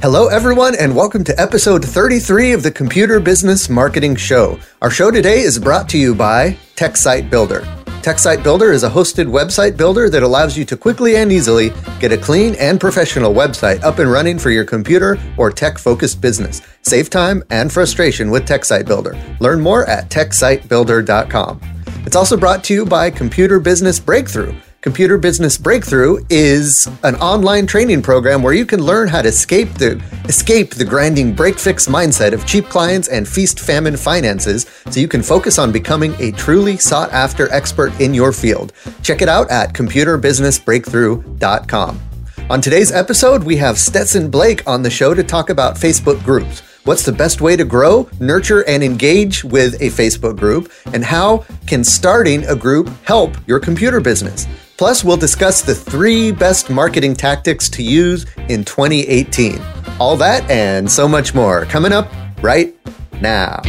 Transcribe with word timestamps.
Hello, 0.00 0.28
everyone, 0.28 0.76
and 0.76 0.94
welcome 0.94 1.24
to 1.24 1.40
episode 1.40 1.84
33 1.84 2.52
of 2.52 2.62
the 2.62 2.70
Computer 2.70 3.18
Business 3.18 3.68
Marketing 3.68 4.14
Show. 4.14 4.60
Our 4.80 4.92
show 4.92 5.10
today 5.10 5.40
is 5.40 5.58
brought 5.58 5.88
to 5.88 5.98
you 5.98 6.14
by 6.14 6.56
TechSite 6.76 7.28
Builder. 7.28 7.62
TechSite 8.02 8.44
Builder 8.44 8.70
is 8.70 8.84
a 8.84 8.88
hosted 8.88 9.26
website 9.26 9.76
builder 9.76 10.08
that 10.08 10.22
allows 10.22 10.56
you 10.56 10.64
to 10.66 10.76
quickly 10.76 11.16
and 11.16 11.32
easily 11.32 11.72
get 11.98 12.12
a 12.12 12.16
clean 12.16 12.54
and 12.60 12.78
professional 12.80 13.34
website 13.34 13.82
up 13.82 13.98
and 13.98 14.08
running 14.08 14.38
for 14.38 14.50
your 14.50 14.64
computer 14.64 15.18
or 15.36 15.50
tech 15.50 15.78
focused 15.78 16.20
business. 16.20 16.62
Save 16.82 17.10
time 17.10 17.42
and 17.50 17.72
frustration 17.72 18.30
with 18.30 18.46
TechSite 18.46 18.86
Builder. 18.86 19.18
Learn 19.40 19.60
more 19.60 19.84
at 19.86 20.10
techsitebuilder.com. 20.10 21.60
It's 22.06 22.14
also 22.14 22.36
brought 22.36 22.62
to 22.64 22.72
you 22.72 22.86
by 22.86 23.10
Computer 23.10 23.58
Business 23.58 23.98
Breakthrough. 23.98 24.54
Computer 24.80 25.18
Business 25.18 25.58
Breakthrough 25.58 26.24
is 26.30 26.88
an 27.02 27.16
online 27.16 27.66
training 27.66 28.00
program 28.00 28.44
where 28.44 28.52
you 28.52 28.64
can 28.64 28.80
learn 28.80 29.08
how 29.08 29.20
to 29.20 29.28
escape 29.28 29.74
the 29.74 30.00
escape 30.26 30.76
the 30.76 30.84
grinding 30.84 31.34
break 31.34 31.58
fix 31.58 31.88
mindset 31.88 32.32
of 32.32 32.46
cheap 32.46 32.66
clients 32.66 33.08
and 33.08 33.26
feast 33.26 33.58
famine 33.58 33.96
finances 33.96 34.66
so 34.88 35.00
you 35.00 35.08
can 35.08 35.20
focus 35.20 35.58
on 35.58 35.72
becoming 35.72 36.14
a 36.20 36.30
truly 36.30 36.76
sought 36.76 37.12
after 37.12 37.52
expert 37.52 37.90
in 38.00 38.14
your 38.14 38.32
field. 38.32 38.72
Check 39.02 39.20
it 39.20 39.28
out 39.28 39.50
at 39.50 39.72
computerbusinessbreakthrough.com. 39.72 42.00
On 42.48 42.60
today's 42.60 42.92
episode, 42.92 43.42
we 43.42 43.56
have 43.56 43.80
Stetson 43.80 44.30
Blake 44.30 44.62
on 44.64 44.82
the 44.82 44.90
show 44.90 45.12
to 45.12 45.24
talk 45.24 45.50
about 45.50 45.74
Facebook 45.74 46.22
groups. 46.22 46.60
What's 46.84 47.04
the 47.04 47.10
best 47.10 47.40
way 47.40 47.56
to 47.56 47.64
grow, 47.64 48.08
nurture, 48.20 48.62
and 48.68 48.84
engage 48.84 49.42
with 49.42 49.74
a 49.82 49.88
Facebook 49.88 50.36
group? 50.36 50.70
And 50.94 51.04
how 51.04 51.44
can 51.66 51.82
starting 51.82 52.46
a 52.46 52.54
group 52.54 52.88
help 53.04 53.36
your 53.48 53.58
computer 53.58 54.00
business? 54.00 54.46
Plus, 54.78 55.02
we'll 55.02 55.16
discuss 55.16 55.60
the 55.60 55.74
three 55.74 56.30
best 56.30 56.70
marketing 56.70 57.14
tactics 57.14 57.68
to 57.68 57.82
use 57.82 58.24
in 58.48 58.64
2018. 58.64 59.60
All 59.98 60.16
that 60.16 60.48
and 60.48 60.88
so 60.90 61.08
much 61.08 61.34
more 61.34 61.64
coming 61.64 61.92
up 61.92 62.10
right 62.42 62.74
now. 63.20 63.60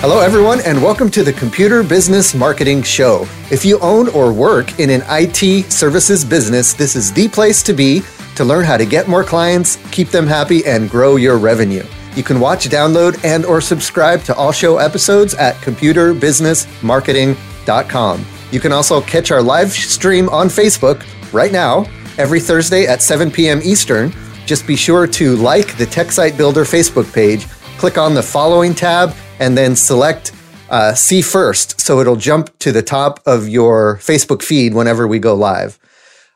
Hello, 0.00 0.20
everyone, 0.20 0.60
and 0.62 0.82
welcome 0.82 1.10
to 1.10 1.22
the 1.22 1.34
Computer 1.34 1.82
Business 1.82 2.34
Marketing 2.34 2.82
Show. 2.82 3.26
If 3.50 3.66
you 3.66 3.78
own 3.80 4.08
or 4.08 4.32
work 4.32 4.80
in 4.80 4.88
an 4.88 5.02
IT 5.10 5.70
services 5.70 6.24
business, 6.24 6.72
this 6.72 6.96
is 6.96 7.12
the 7.12 7.28
place 7.28 7.62
to 7.64 7.74
be 7.74 8.00
to 8.34 8.42
learn 8.42 8.64
how 8.64 8.78
to 8.78 8.86
get 8.86 9.08
more 9.08 9.22
clients, 9.22 9.76
keep 9.92 10.08
them 10.08 10.26
happy, 10.26 10.64
and 10.64 10.88
grow 10.88 11.16
your 11.16 11.36
revenue. 11.36 11.84
You 12.16 12.22
can 12.22 12.40
watch, 12.40 12.66
download, 12.70 13.22
and 13.26 13.44
or 13.44 13.60
subscribe 13.60 14.22
to 14.22 14.34
all 14.36 14.52
show 14.52 14.78
episodes 14.78 15.34
at 15.34 15.56
computerbusinessmarketing.com. 15.56 18.26
You 18.52 18.60
can 18.60 18.72
also 18.72 19.02
catch 19.02 19.30
our 19.30 19.42
live 19.42 19.70
stream 19.70 20.30
on 20.30 20.46
Facebook 20.46 21.04
right 21.30 21.52
now, 21.52 21.84
every 22.16 22.40
Thursday 22.40 22.86
at 22.86 23.02
7 23.02 23.30
p.m. 23.30 23.60
Eastern. 23.62 24.14
Just 24.46 24.66
be 24.66 24.76
sure 24.76 25.06
to 25.08 25.36
like 25.36 25.76
the 25.76 25.84
TechSite 25.84 26.38
Builder 26.38 26.64
Facebook 26.64 27.12
page, 27.12 27.46
click 27.76 27.98
on 27.98 28.14
the 28.14 28.22
following 28.22 28.74
tab, 28.74 29.14
and 29.40 29.58
then 29.58 29.74
select 29.74 30.32
uh, 30.70 30.94
see 30.94 31.20
first. 31.20 31.80
So 31.80 32.00
it'll 32.00 32.16
jump 32.16 32.56
to 32.60 32.70
the 32.70 32.82
top 32.82 33.20
of 33.26 33.48
your 33.48 33.96
Facebook 33.96 34.42
feed 34.42 34.72
whenever 34.72 35.06
we 35.08 35.18
go 35.18 35.34
live. 35.34 35.78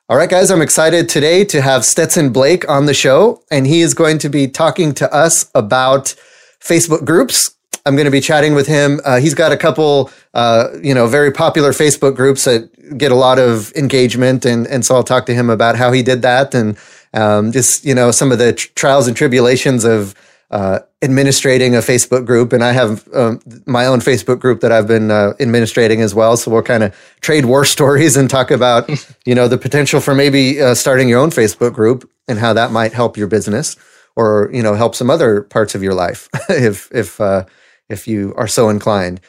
All 0.09 0.19
right, 0.19 0.29
guys, 0.29 0.51
I'm 0.51 0.61
excited 0.61 1.09
today 1.09 1.45
to 1.47 1.63
have 1.63 1.85
Stetson 1.85 2.31
Blake 2.31 2.69
on 2.69 2.85
the 2.85 2.93
show, 2.93 3.43
and 3.51 3.67
he 3.67 3.81
is 3.81 3.95
going 3.95 4.19
to 4.19 4.29
be 4.29 4.49
talking 4.49 4.93
to 4.95 5.11
us 5.15 5.51
about 5.55 6.15
Facebook 6.61 7.07
groups. 7.07 7.55
I'm 7.87 7.97
going 7.97 8.05
to 8.05 8.11
be 8.11 8.21
chatting 8.21 8.55
with 8.55 8.67
him. 8.67 9.01
Uh, 9.05 9.19
he's 9.19 9.35
got 9.35 9.53
a 9.53 9.57
couple, 9.57 10.11
uh, 10.35 10.69
you 10.83 10.95
know, 10.95 11.07
very 11.07 11.31
popular 11.31 11.71
Facebook 11.71 12.17
groups 12.17 12.45
that 12.45 12.99
get 12.99 13.13
a 13.13 13.15
lot 13.15 13.39
of 13.39 13.73
engagement, 13.77 14.45
and 14.45 14.67
and 14.67 14.85
so 14.85 14.95
I'll 14.95 15.05
talk 15.05 15.27
to 15.27 15.35
him 15.35 15.49
about 15.49 15.77
how 15.77 15.93
he 15.93 16.03
did 16.03 16.21
that, 16.23 16.55
and 16.55 16.77
um, 17.15 17.53
just 17.53 17.85
you 17.85 17.95
know 17.95 18.11
some 18.11 18.33
of 18.33 18.39
the 18.39 18.53
tr- 18.53 18.69
trials 18.75 19.07
and 19.07 19.17
tribulations 19.17 19.85
of 19.85 20.15
uh, 20.55 20.79
administrating 21.03 21.75
a 21.75 21.81
Facebook 21.81 22.25
group, 22.25 22.53
and 22.53 22.63
I 22.63 22.71
have 22.71 23.13
um, 23.13 23.41
my 23.67 23.87
own 23.87 23.99
Facebook 23.99 24.39
group 24.39 24.61
that 24.61 24.71
I've 24.71 24.87
been 24.87 25.11
uh, 25.11 25.33
administrating 25.41 26.01
as 26.01 26.15
well. 26.15 26.37
So 26.37 26.53
we'll 26.53 26.63
kind 26.63 26.85
of 26.85 26.97
trade 27.21 27.45
war 27.45 27.65
stories 27.77 28.17
and 28.17 28.31
talk 28.31 28.53
about, 28.53 28.89
you 29.27 29.35
know, 29.35 29.49
the 29.49 29.59
potential 29.59 30.01
for 30.01 30.15
maybe 30.15 30.63
uh, 30.63 30.75
starting 30.77 31.09
your 31.09 31.19
own 31.19 31.31
Facebook 31.31 31.75
group 31.75 32.09
and 32.29 32.39
how 32.39 32.53
that 32.53 32.71
might 32.71 32.93
help 32.93 33.17
your 33.17 33.27
business, 33.27 33.77
or 34.15 34.49
you 34.53 34.63
know, 34.63 34.75
help 34.75 34.95
some 34.95 35.11
other 35.11 35.43
parts 35.43 35.75
of 35.75 35.83
your 35.83 35.93
life 35.93 36.29
if 36.49 36.89
if 36.93 37.21
uh, 37.21 37.45
if 37.89 38.07
you 38.07 38.33
are 38.37 38.49
so 38.49 38.69
inclined. 38.69 39.21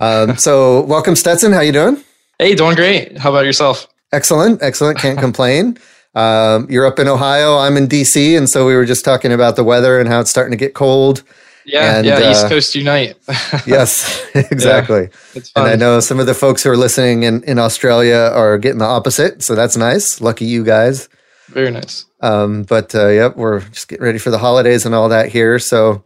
Um, 0.00 0.36
so 0.36 0.82
welcome, 0.82 1.16
Stetson. 1.16 1.52
How 1.52 1.60
you 1.60 1.72
doing? 1.72 2.04
Hey, 2.38 2.54
doing 2.54 2.76
great. 2.76 3.16
How 3.16 3.30
about 3.30 3.46
yourself? 3.46 3.88
Excellent, 4.12 4.62
excellent. 4.62 4.98
Can't 4.98 5.18
complain. 5.18 5.78
Um, 6.14 6.66
you're 6.70 6.86
up 6.86 6.98
in 6.98 7.08
Ohio. 7.08 7.58
I'm 7.58 7.76
in 7.76 7.88
DC, 7.88 8.36
and 8.36 8.48
so 8.48 8.66
we 8.66 8.74
were 8.74 8.84
just 8.84 9.04
talking 9.04 9.32
about 9.32 9.56
the 9.56 9.64
weather 9.64 9.98
and 9.98 10.08
how 10.08 10.20
it's 10.20 10.30
starting 10.30 10.52
to 10.52 10.56
get 10.56 10.74
cold. 10.74 11.22
Yeah, 11.66 11.96
and, 11.96 12.06
yeah. 12.06 12.16
Uh, 12.16 12.30
East 12.30 12.48
Coast 12.48 12.74
unite. 12.74 13.16
yes, 13.66 14.24
exactly. 14.34 15.08
Yeah, 15.34 15.42
and 15.56 15.66
I 15.66 15.76
know 15.76 16.00
some 16.00 16.20
of 16.20 16.26
the 16.26 16.34
folks 16.34 16.62
who 16.62 16.70
are 16.70 16.76
listening 16.76 17.22
in 17.22 17.42
in 17.44 17.58
Australia 17.58 18.30
are 18.32 18.58
getting 18.58 18.78
the 18.78 18.84
opposite, 18.84 19.42
so 19.42 19.54
that's 19.54 19.76
nice. 19.76 20.20
Lucky 20.20 20.44
you 20.44 20.64
guys. 20.64 21.08
Very 21.48 21.70
nice. 21.70 22.06
Um, 22.20 22.62
but 22.62 22.94
uh, 22.94 23.08
yep, 23.08 23.36
we're 23.36 23.60
just 23.60 23.88
getting 23.88 24.04
ready 24.04 24.18
for 24.18 24.30
the 24.30 24.38
holidays 24.38 24.86
and 24.86 24.94
all 24.94 25.08
that 25.10 25.28
here. 25.28 25.58
So, 25.58 26.04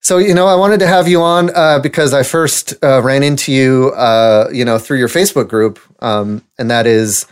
so 0.00 0.18
you 0.18 0.34
know, 0.34 0.46
I 0.46 0.54
wanted 0.54 0.80
to 0.80 0.86
have 0.86 1.08
you 1.08 1.22
on 1.22 1.54
uh, 1.54 1.78
because 1.80 2.12
I 2.12 2.22
first 2.22 2.74
uh, 2.82 3.02
ran 3.02 3.22
into 3.22 3.52
you, 3.52 3.92
uh, 3.96 4.48
you 4.52 4.64
know, 4.64 4.78
through 4.78 4.98
your 4.98 5.08
Facebook 5.08 5.48
group, 5.48 5.80
um, 6.02 6.44
and 6.58 6.70
that 6.70 6.86
is 6.86 7.26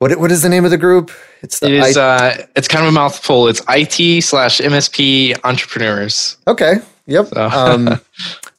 what 0.00 0.18
what 0.18 0.32
is 0.32 0.40
the 0.42 0.48
name 0.48 0.64
of 0.64 0.70
the 0.70 0.78
group? 0.78 1.10
It's 1.42 1.60
the 1.60 1.66
it 1.66 1.72
is, 1.74 1.96
I- 1.96 2.28
uh, 2.28 2.46
it's 2.56 2.66
kind 2.66 2.84
of 2.84 2.88
a 2.88 2.92
mouthful. 2.92 3.48
It's 3.48 3.62
IT 3.68 4.22
slash 4.22 4.58
MSP 4.58 5.38
entrepreneurs. 5.44 6.38
Okay. 6.48 6.76
Yep. 7.06 7.26
So. 7.26 7.46
um, 7.52 8.00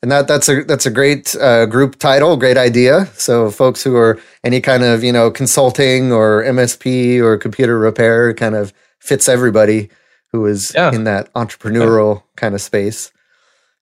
and 0.04 0.12
that 0.12 0.28
that's 0.28 0.48
a 0.50 0.64
that's 0.64 0.86
a 0.86 0.92
great 0.92 1.36
uh, 1.36 1.66
group 1.66 1.98
title, 1.98 2.38
great 2.38 2.58
idea. 2.58 3.08
So 3.16 3.50
folks 3.50 3.84
who 3.84 3.96
are 3.96 4.20
any 4.44 4.62
kind 4.62 4.84
of 4.84 5.04
you 5.04 5.12
know 5.12 5.32
consulting 5.32 6.12
or 6.12 6.44
MSP 6.44 7.20
or 7.20 7.38
computer 7.38 7.80
repair 7.80 8.34
kind 8.36 8.56
of 8.56 8.72
fits 9.00 9.28
everybody 9.28 9.90
who 10.32 10.46
is 10.46 10.72
yeah. 10.76 10.94
in 10.94 11.06
that 11.06 11.34
entrepreneurial 11.34 12.18
yeah. 12.18 12.22
kind 12.36 12.54
of 12.54 12.62
space. 12.62 13.12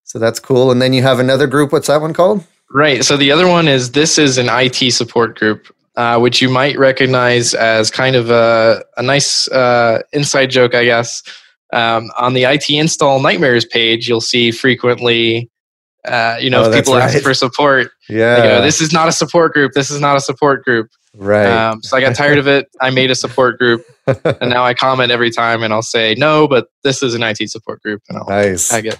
So 0.06 0.18
that's 0.18 0.40
cool. 0.40 0.72
And 0.72 0.82
then 0.82 0.94
you 0.94 1.04
have 1.04 1.20
another 1.20 1.46
group. 1.46 1.74
What's 1.74 1.88
that 1.88 2.00
one 2.00 2.14
called? 2.14 2.44
Right. 2.72 3.04
So 3.04 3.18
the 3.18 3.32
other 3.32 3.48
one 3.48 3.68
is 3.68 3.92
this 3.92 4.18
is 4.18 4.38
an 4.38 4.48
IT 4.50 4.94
support 4.94 5.38
group 5.38 5.76
uh, 6.00 6.18
which 6.18 6.42
you 6.42 6.48
might 6.48 6.80
recognize 6.80 7.54
as 7.54 7.92
kind 7.92 8.16
of 8.16 8.30
a, 8.30 8.82
a 8.96 9.04
nice 9.04 9.50
uh, 9.50 10.02
inside 10.14 10.46
joke, 10.50 10.74
I 10.74 10.86
guess. 10.86 11.22
Um, 11.74 12.10
on 12.18 12.34
the 12.34 12.46
IT 12.46 12.70
install 12.70 13.22
nightmares 13.22 13.66
page, 13.66 14.08
you'll 14.08 14.22
see 14.22 14.52
frequently, 14.52 15.52
uh, 16.06 16.38
you 16.40 16.50
know, 16.50 16.64
oh, 16.64 16.72
people 16.72 16.94
right. 16.94 17.04
ask 17.14 17.22
for 17.22 17.34
support. 17.34 17.92
Yeah, 18.12 18.38
go, 18.38 18.62
this 18.64 18.82
is 18.82 18.92
not 18.92 19.08
a 19.08 19.12
support 19.12 19.54
group. 19.54 19.74
This 19.74 19.92
is 19.92 20.02
not 20.02 20.18
a 20.18 20.20
support 20.20 20.66
group. 20.66 20.90
Right. 21.14 21.46
Um, 21.46 21.84
so 21.84 21.96
I 21.96 22.02
got 22.02 22.16
tired 22.16 22.40
of 22.40 22.48
it. 22.48 22.68
I 22.82 22.90
made 22.90 23.12
a 23.12 23.16
support 23.16 23.60
group, 23.60 23.86
and 24.08 24.50
now 24.50 24.64
I 24.64 24.74
comment 24.74 25.12
every 25.12 25.30
time, 25.30 25.62
and 25.62 25.72
I'll 25.72 25.84
say 25.84 26.16
no, 26.18 26.48
but 26.48 26.70
this 26.84 27.04
is 27.04 27.14
an 27.14 27.22
IT 27.22 27.52
support 27.52 27.84
group, 27.84 28.02
and 28.10 28.18
I'll 28.18 28.28
nice. 28.28 28.68
tag 28.68 28.88
it. 28.88 28.98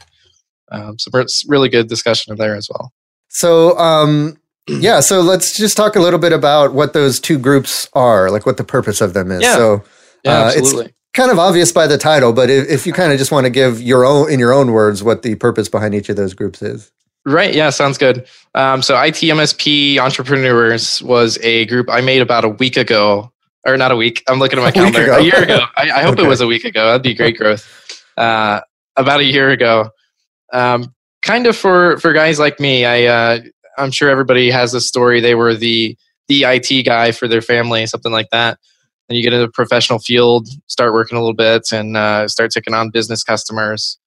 Um, 0.72 1.00
so 1.00 1.10
it's 1.16 1.44
really 1.48 1.70
good 1.70 1.88
discussion 1.88 2.36
there 2.36 2.56
as 2.56 2.70
well. 2.70 2.94
So, 3.30 3.76
um, 3.80 4.39
yeah, 4.82 5.00
so 5.00 5.22
let's 5.22 5.58
just 5.58 5.76
talk 5.76 5.96
a 5.96 6.00
little 6.00 6.20
bit 6.20 6.34
about 6.34 6.74
what 6.74 6.94
those 6.94 7.20
two 7.20 7.40
groups 7.40 7.88
are, 7.94 8.30
like 8.30 8.46
what 8.46 8.58
the 8.58 8.64
purpose 8.64 9.02
of 9.02 9.14
them 9.14 9.32
is. 9.32 9.42
Yeah. 9.42 9.56
So, 9.56 9.84
yeah, 10.24 10.32
uh, 10.32 10.52
it's 10.56 10.74
kind 11.14 11.32
of 11.32 11.40
obvious 11.40 11.72
by 11.72 11.88
the 11.88 11.98
title, 11.98 12.34
but 12.34 12.50
if, 12.50 12.70
if 12.70 12.88
you 12.88 12.94
kind 12.94 13.12
of 13.12 13.18
just 13.18 13.32
want 13.32 13.46
to 13.46 13.50
give 13.50 13.82
your 13.82 14.06
own, 14.06 14.32
in 14.32 14.40
your 14.40 14.54
own 14.54 14.72
words, 14.72 15.04
what 15.04 15.22
the 15.22 15.36
purpose 15.36 15.70
behind 15.70 15.96
each 15.96 16.10
of 16.10 16.16
those 16.16 16.34
groups 16.34 16.62
is. 16.62 16.92
Right. 17.26 17.54
Yeah. 17.54 17.70
Sounds 17.70 17.98
good. 17.98 18.26
Um, 18.56 18.82
so 18.82 18.96
ITMSP 18.96 19.98
Entrepreneurs 19.98 21.02
was 21.04 21.38
a 21.42 21.66
group 21.66 21.88
I 21.90 22.02
made 22.02 22.22
about 22.22 22.46
a 22.46 22.50
week 22.50 22.78
ago, 22.78 23.32
or 23.66 23.78
not 23.78 23.92
a 23.92 23.96
week. 23.96 24.24
I'm 24.28 24.40
looking 24.40 24.58
at 24.58 24.64
my 24.64 24.72
calendar. 24.72 25.12
A, 25.12 25.22
year 25.22 25.44
ago. 25.44 25.60
I, 25.76 25.92
I 25.92 26.02
hope 26.02 26.14
okay. 26.14 26.24
it 26.24 26.28
was 26.28 26.42
a 26.42 26.48
week 26.48 26.64
ago. 26.64 26.86
That'd 26.86 27.04
be 27.04 27.14
great 27.14 27.38
growth. 27.38 28.06
Uh, 28.18 28.62
about 28.96 29.20
a 29.20 29.26
year 29.26 29.50
ago. 29.50 29.92
Um, 30.54 30.94
kind 31.22 31.46
of 31.46 31.56
for 31.56 31.98
for 32.00 32.14
guys 32.14 32.40
like 32.40 32.60
me. 32.60 32.86
I 32.86 33.04
uh, 33.06 33.40
I'm 33.80 33.92
sure 33.92 34.10
everybody 34.10 34.52
has 34.52 34.74
a 34.74 34.82
story. 34.82 35.22
They 35.22 35.36
were 35.36 35.56
the 35.56 35.98
the 36.28 36.44
IT 36.44 36.84
guy 36.84 37.12
for 37.12 37.28
their 37.28 37.42
family, 37.42 37.86
something 37.88 38.12
like 38.12 38.30
that. 38.32 38.60
And 39.08 39.18
you 39.18 39.24
get 39.24 39.34
into 39.34 39.48
the 39.48 39.52
professional 39.52 39.98
field, 39.98 40.48
start 40.68 40.94
working 40.94 41.18
a 41.18 41.22
little 41.22 41.34
bit, 41.34 41.72
and 41.72 41.98
uh, 41.98 42.28
start 42.28 42.52
taking 42.52 42.76
on 42.76 42.92
business 42.92 43.24
customers. 43.24 43.98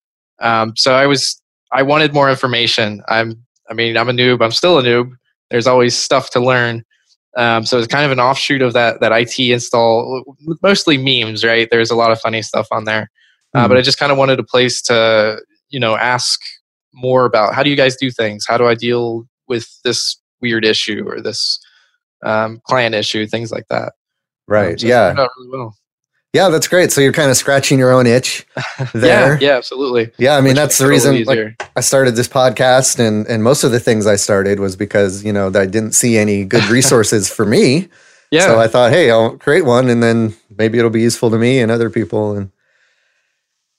Um, 0.41 0.75
so 0.77 0.95
I 0.95 1.07
was 1.07 1.41
I 1.73 1.83
wanted 1.83 2.15
more 2.15 2.31
information. 2.31 3.03
I'm 3.09 3.45
I 3.69 3.75
mean 3.75 3.97
I'm 3.97 4.09
a 4.09 4.13
noob. 4.13 4.43
I'm 4.43 4.53
still 4.53 4.79
a 4.79 4.83
noob. 4.83 5.13
There's 5.51 5.67
always 5.67 5.97
stuff 5.97 6.31
to 6.31 6.41
learn. 6.41 6.85
Um, 7.37 7.65
so 7.65 7.79
it's 7.79 7.87
kind 7.87 8.05
of 8.05 8.13
an 8.13 8.21
offshoot 8.21 8.63
of 8.63 8.75
that 8.75 9.01
that 9.01 9.13
IT 9.13 9.39
install, 9.39 10.37
mostly 10.63 10.99
memes, 10.99 11.45
right? 11.45 11.69
There's 11.71 11.91
a 11.91 11.97
lot 11.97 12.13
of 12.13 12.21
funny 12.21 12.43
stuff 12.43 12.69
on 12.71 12.85
there, 12.85 13.11
uh, 13.55 13.61
mm-hmm. 13.61 13.69
but 13.69 13.79
I 13.79 13.83
just 13.83 13.99
kind 13.99 14.13
of 14.13 14.19
wanted 14.19 14.39
a 14.39 14.45
place 14.45 14.83
to 14.83 15.41
you 15.71 15.81
know 15.81 15.97
ask 15.97 16.41
more 16.93 17.25
about 17.25 17.55
how 17.55 17.63
do 17.63 17.71
you 17.71 17.77
guys 17.77 17.97
do 17.97 18.11
things? 18.11 18.45
How 18.47 18.59
do 18.59 18.67
I 18.67 18.75
deal 18.75 19.27
with 19.53 19.69
this 19.85 20.17
weird 20.41 20.65
issue 20.65 21.05
or 21.07 21.21
this 21.21 21.61
um, 22.25 22.61
client 22.65 22.95
issue? 22.95 23.27
Things 23.27 23.53
like 23.53 23.69
that. 23.69 23.93
Right. 24.49 24.73
Um, 24.73 24.79
so 24.79 24.87
yeah. 24.87 25.13
Really 25.13 25.51
well. 25.51 25.77
Yeah, 26.33 26.49
that's 26.49 26.67
great. 26.67 26.91
So 26.91 27.03
you're 27.03 27.13
kind 27.13 27.31
of 27.31 27.37
scratching 27.37 27.79
your 27.79 27.93
own 27.93 28.07
itch 28.07 28.47
there. 28.95 29.35
yeah, 29.35 29.49
yeah, 29.49 29.57
absolutely. 29.59 30.11
Yeah, 30.17 30.37
I 30.37 30.41
mean 30.41 30.53
Which 30.53 30.57
that's 30.57 30.79
the 30.79 30.87
reason 30.87 31.23
like, 31.25 31.71
I 31.77 31.81
started 31.81 32.17
this 32.17 32.27
podcast 32.27 32.99
and 32.99 33.27
and 33.27 33.45
most 33.45 33.65
of 33.65 33.71
the 33.71 33.79
things 33.79 34.07
I 34.07 34.17
started 34.17 34.59
was 34.59 34.75
because, 34.75 35.23
you 35.23 35.33
know, 35.33 35.49
I 35.49 35.67
didn't 35.67 35.93
see 35.93 36.17
any 36.17 36.47
good 36.47 36.65
resources 36.71 37.29
for 37.29 37.45
me. 37.45 37.89
Yeah. 38.31 38.47
So 38.47 38.59
I 38.59 38.67
thought, 38.67 38.93
hey, 38.93 39.11
I'll 39.11 39.37
create 39.37 39.67
one 39.67 39.91
and 39.91 40.03
then 40.03 40.35
maybe 40.57 40.79
it'll 40.79 40.91
be 40.91 41.03
useful 41.03 41.31
to 41.31 41.37
me 41.37 41.61
and 41.61 41.71
other 41.71 41.91
people 41.91 42.35
and 42.35 42.51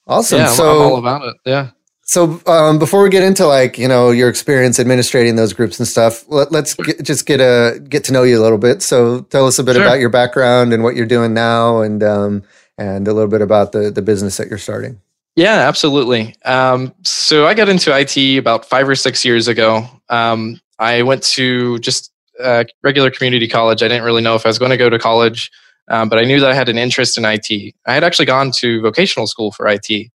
Awesome. 0.06 0.40
Yeah, 0.40 0.48
so 0.48 0.70
I'm 0.70 0.92
all 0.92 0.98
about 0.98 1.24
it. 1.24 1.36
Yeah. 1.46 1.72
So 2.06 2.42
um, 2.46 2.80
before 2.80 3.02
we 3.02 3.10
get 3.10 3.24
into 3.24 3.46
like 3.46 3.78
you 3.78 3.88
know 3.88 4.12
your 4.12 4.30
experience 4.30 4.78
administrating 4.78 5.36
those 5.36 5.54
groups 5.54 5.80
and 5.80 5.88
stuff, 5.88 6.26
let, 6.28 6.54
us 6.54 6.76
just 7.02 7.26
get 7.26 7.40
a 7.40 7.80
get 7.80 8.04
to 8.06 8.14
know 8.14 8.24
you 8.24 8.40
a 8.40 8.44
little 8.44 8.58
bit. 8.58 8.82
So 8.82 9.22
tell 9.22 9.48
us 9.48 9.58
a 9.58 9.64
bit 9.64 9.76
sure. 9.76 9.84
about 9.84 10.00
your 10.00 10.10
background 10.10 10.74
and 10.74 10.84
what 10.84 10.96
you're 10.96 11.06
doing 11.06 11.34
now, 11.34 11.82
and 11.82 12.04
um, 12.04 12.44
and 12.78 13.08
a 13.08 13.14
little 13.14 13.30
bit 13.30 13.42
about 13.42 13.72
the 13.72 13.90
the 13.90 14.02
business 14.02 14.38
that 14.38 14.50
you're 14.50 14.58
starting. 14.58 15.00
Yeah, 15.36 15.68
absolutely. 15.68 16.36
Um, 16.46 16.94
so 17.04 17.48
I 17.48 17.54
got 17.54 17.70
into 17.70 17.98
IT 17.98 18.38
about 18.38 18.66
five 18.66 18.88
or 18.88 18.96
six 18.96 19.26
years 19.26 19.48
ago. 19.48 19.88
Um, 20.10 20.60
I 20.78 21.02
went 21.02 21.24
to 21.24 21.80
just 21.80 22.12
a 22.40 22.66
regular 22.84 23.10
community 23.10 23.48
college. 23.48 23.82
I 23.82 23.88
didn't 23.88 24.04
really 24.04 24.22
know 24.22 24.36
if 24.36 24.46
I 24.46 24.50
was 24.50 24.60
going 24.60 24.72
to 24.72 24.78
go 24.78 24.90
to 24.90 25.00
college, 25.00 25.50
um, 25.88 26.10
but 26.10 26.20
I 26.20 26.24
knew 26.24 26.40
that 26.40 26.52
I 26.52 26.54
had 26.54 26.70
an 26.70 26.78
interest 26.78 27.18
in 27.18 27.26
IT. 27.26 27.74
I 27.88 27.94
had 27.94 28.04
actually 28.04 28.26
gone 28.26 28.52
to 28.60 28.82
vocational 28.82 29.26
school 29.26 29.52
for 29.52 29.68
IT. 29.68 30.12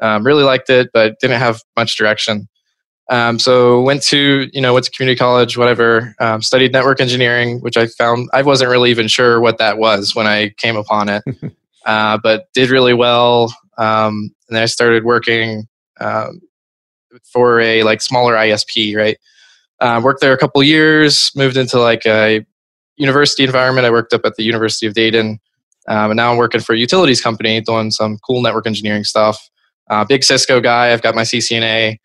Um, 0.00 0.24
really 0.24 0.44
liked 0.44 0.70
it, 0.70 0.90
but 0.92 1.18
didn't 1.20 1.40
have 1.40 1.60
much 1.76 1.96
direction. 1.96 2.48
Um, 3.10 3.38
so 3.38 3.80
went 3.80 4.02
to 4.04 4.48
you 4.52 4.60
know 4.60 4.74
went 4.74 4.84
to 4.84 4.90
community 4.90 5.18
college, 5.18 5.56
whatever. 5.56 6.14
Um, 6.20 6.42
studied 6.42 6.72
network 6.72 7.00
engineering, 7.00 7.60
which 7.60 7.76
I 7.76 7.86
found 7.86 8.28
I 8.32 8.42
wasn't 8.42 8.70
really 8.70 8.90
even 8.90 9.08
sure 9.08 9.40
what 9.40 9.58
that 9.58 9.78
was 9.78 10.14
when 10.14 10.26
I 10.26 10.50
came 10.58 10.76
upon 10.76 11.08
it, 11.08 11.22
uh, 11.86 12.18
but 12.22 12.46
did 12.54 12.70
really 12.70 12.94
well. 12.94 13.54
Um, 13.78 14.34
and 14.48 14.56
then 14.56 14.62
I 14.62 14.66
started 14.66 15.04
working 15.04 15.66
um, 16.00 16.40
for 17.32 17.60
a 17.60 17.82
like 17.82 18.02
smaller 18.02 18.34
ISP, 18.34 18.94
right? 18.96 19.16
Uh, 19.80 20.00
worked 20.02 20.20
there 20.20 20.32
a 20.32 20.38
couple 20.38 20.62
years, 20.62 21.30
moved 21.34 21.56
into 21.56 21.78
like 21.78 22.04
a 22.04 22.44
university 22.96 23.44
environment. 23.44 23.86
I 23.86 23.90
worked 23.90 24.12
up 24.12 24.22
at 24.24 24.34
the 24.34 24.42
University 24.42 24.86
of 24.86 24.92
Dayton, 24.94 25.38
um, 25.86 26.10
and 26.10 26.16
now 26.16 26.30
I'm 26.30 26.36
working 26.36 26.60
for 26.60 26.74
a 26.74 26.78
utilities 26.78 27.22
company 27.22 27.60
doing 27.62 27.90
some 27.90 28.18
cool 28.18 28.42
network 28.42 28.66
engineering 28.66 29.04
stuff. 29.04 29.48
Uh, 29.90 30.04
big 30.04 30.24
Cisco 30.24 30.60
guy. 30.60 30.92
I've 30.92 31.02
got 31.02 31.14
my 31.14 31.22
CCNA. 31.22 31.96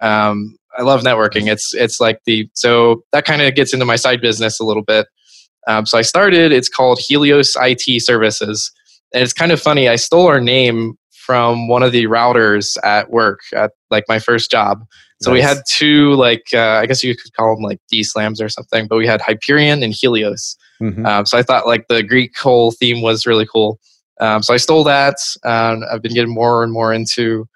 Um, 0.00 0.56
I 0.78 0.82
love 0.82 1.02
networking. 1.02 1.50
It's 1.50 1.74
it's 1.74 2.00
like 2.00 2.20
the 2.26 2.48
so 2.54 3.02
that 3.12 3.24
kind 3.24 3.42
of 3.42 3.54
gets 3.54 3.72
into 3.72 3.84
my 3.86 3.96
side 3.96 4.20
business 4.20 4.60
a 4.60 4.64
little 4.64 4.82
bit. 4.82 5.06
Um, 5.66 5.86
so 5.86 5.98
I 5.98 6.02
started. 6.02 6.52
It's 6.52 6.68
called 6.68 6.98
Helios 7.00 7.56
IT 7.60 8.02
Services, 8.02 8.70
and 9.12 9.22
it's 9.22 9.32
kind 9.32 9.52
of 9.52 9.60
funny. 9.60 9.88
I 9.88 9.96
stole 9.96 10.26
our 10.26 10.40
name 10.40 10.96
from 11.10 11.66
one 11.66 11.82
of 11.82 11.92
the 11.92 12.04
routers 12.04 12.76
at 12.84 13.10
work 13.10 13.40
at 13.54 13.72
like 13.90 14.04
my 14.08 14.18
first 14.18 14.50
job. 14.50 14.84
So 15.22 15.30
nice. 15.30 15.38
we 15.38 15.42
had 15.42 15.58
two 15.68 16.12
like 16.14 16.44
uh, 16.52 16.78
I 16.80 16.86
guess 16.86 17.02
you 17.02 17.16
could 17.16 17.32
call 17.34 17.54
them 17.54 17.64
like 17.64 17.80
DSLAMs 17.92 18.42
or 18.42 18.48
something, 18.48 18.86
but 18.86 18.96
we 18.96 19.06
had 19.06 19.20
Hyperion 19.20 19.82
and 19.82 19.92
Helios. 19.92 20.56
Mm-hmm. 20.80 21.06
Um, 21.06 21.26
so 21.26 21.38
I 21.38 21.42
thought 21.42 21.66
like 21.66 21.88
the 21.88 22.02
Greek 22.02 22.38
whole 22.38 22.70
theme 22.70 23.02
was 23.02 23.26
really 23.26 23.46
cool. 23.46 23.80
Um, 24.20 24.42
so 24.42 24.54
I 24.54 24.56
stole 24.56 24.84
that. 24.84 25.16
Um, 25.44 25.84
I've 25.90 26.02
been 26.02 26.14
getting 26.14 26.32
more 26.34 26.62
and 26.62 26.72
more 26.72 26.92
into 26.92 27.48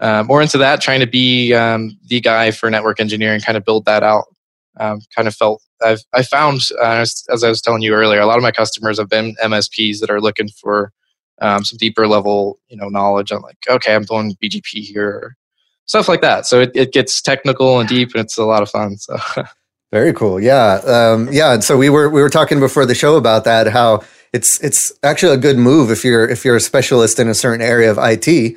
uh, 0.00 0.24
more 0.24 0.42
into 0.42 0.58
that, 0.58 0.80
trying 0.80 0.98
to 0.98 1.06
be 1.06 1.54
um, 1.54 1.96
the 2.06 2.20
guy 2.20 2.50
for 2.50 2.68
network 2.68 2.98
engineering, 2.98 3.40
kind 3.40 3.56
of 3.56 3.64
build 3.64 3.84
that 3.84 4.02
out. 4.02 4.24
Um, 4.80 5.00
kind 5.14 5.28
of 5.28 5.34
felt 5.34 5.62
I've 5.84 6.00
I 6.12 6.22
found 6.22 6.62
uh, 6.80 7.04
as, 7.04 7.24
I 7.28 7.48
was 7.48 7.60
telling 7.60 7.82
you 7.82 7.94
earlier, 7.94 8.20
a 8.20 8.26
lot 8.26 8.36
of 8.38 8.42
my 8.42 8.50
customers 8.50 8.98
have 8.98 9.08
been 9.08 9.36
MSPs 9.42 10.00
that 10.00 10.10
are 10.10 10.20
looking 10.20 10.48
for 10.48 10.92
um, 11.40 11.64
some 11.64 11.76
deeper 11.76 12.06
level, 12.06 12.58
you 12.68 12.76
know, 12.76 12.88
knowledge 12.88 13.32
on 13.32 13.42
like, 13.42 13.58
okay, 13.68 13.94
I'm 13.94 14.04
doing 14.04 14.36
BGP 14.42 14.82
here, 14.82 15.36
stuff 15.86 16.08
like 16.08 16.20
that. 16.22 16.46
So 16.46 16.60
it, 16.60 16.72
it 16.74 16.92
gets 16.92 17.20
technical 17.20 17.80
and 17.80 17.88
deep, 17.88 18.12
and 18.14 18.24
it's 18.24 18.38
a 18.38 18.44
lot 18.44 18.62
of 18.62 18.70
fun. 18.70 18.96
So. 18.96 19.16
Very 19.92 20.14
cool. 20.14 20.40
Yeah. 20.40 20.80
Um, 20.86 21.28
yeah. 21.30 21.52
And 21.52 21.62
so 21.62 21.76
we 21.76 21.90
were 21.90 22.08
we 22.08 22.22
were 22.22 22.30
talking 22.30 22.58
before 22.58 22.86
the 22.86 22.94
show 22.94 23.16
about 23.16 23.44
that 23.44 23.66
how 23.66 24.02
it's 24.32 24.62
it's 24.62 24.92
actually 25.02 25.34
a 25.34 25.38
good 25.38 25.58
move 25.58 25.90
if 25.90 26.04
you're 26.04 26.28
if 26.28 26.44
you're 26.44 26.56
a 26.56 26.60
specialist 26.60 27.18
in 27.18 27.28
a 27.28 27.34
certain 27.34 27.64
area 27.64 27.90
of 27.90 27.98
IT. 28.00 28.56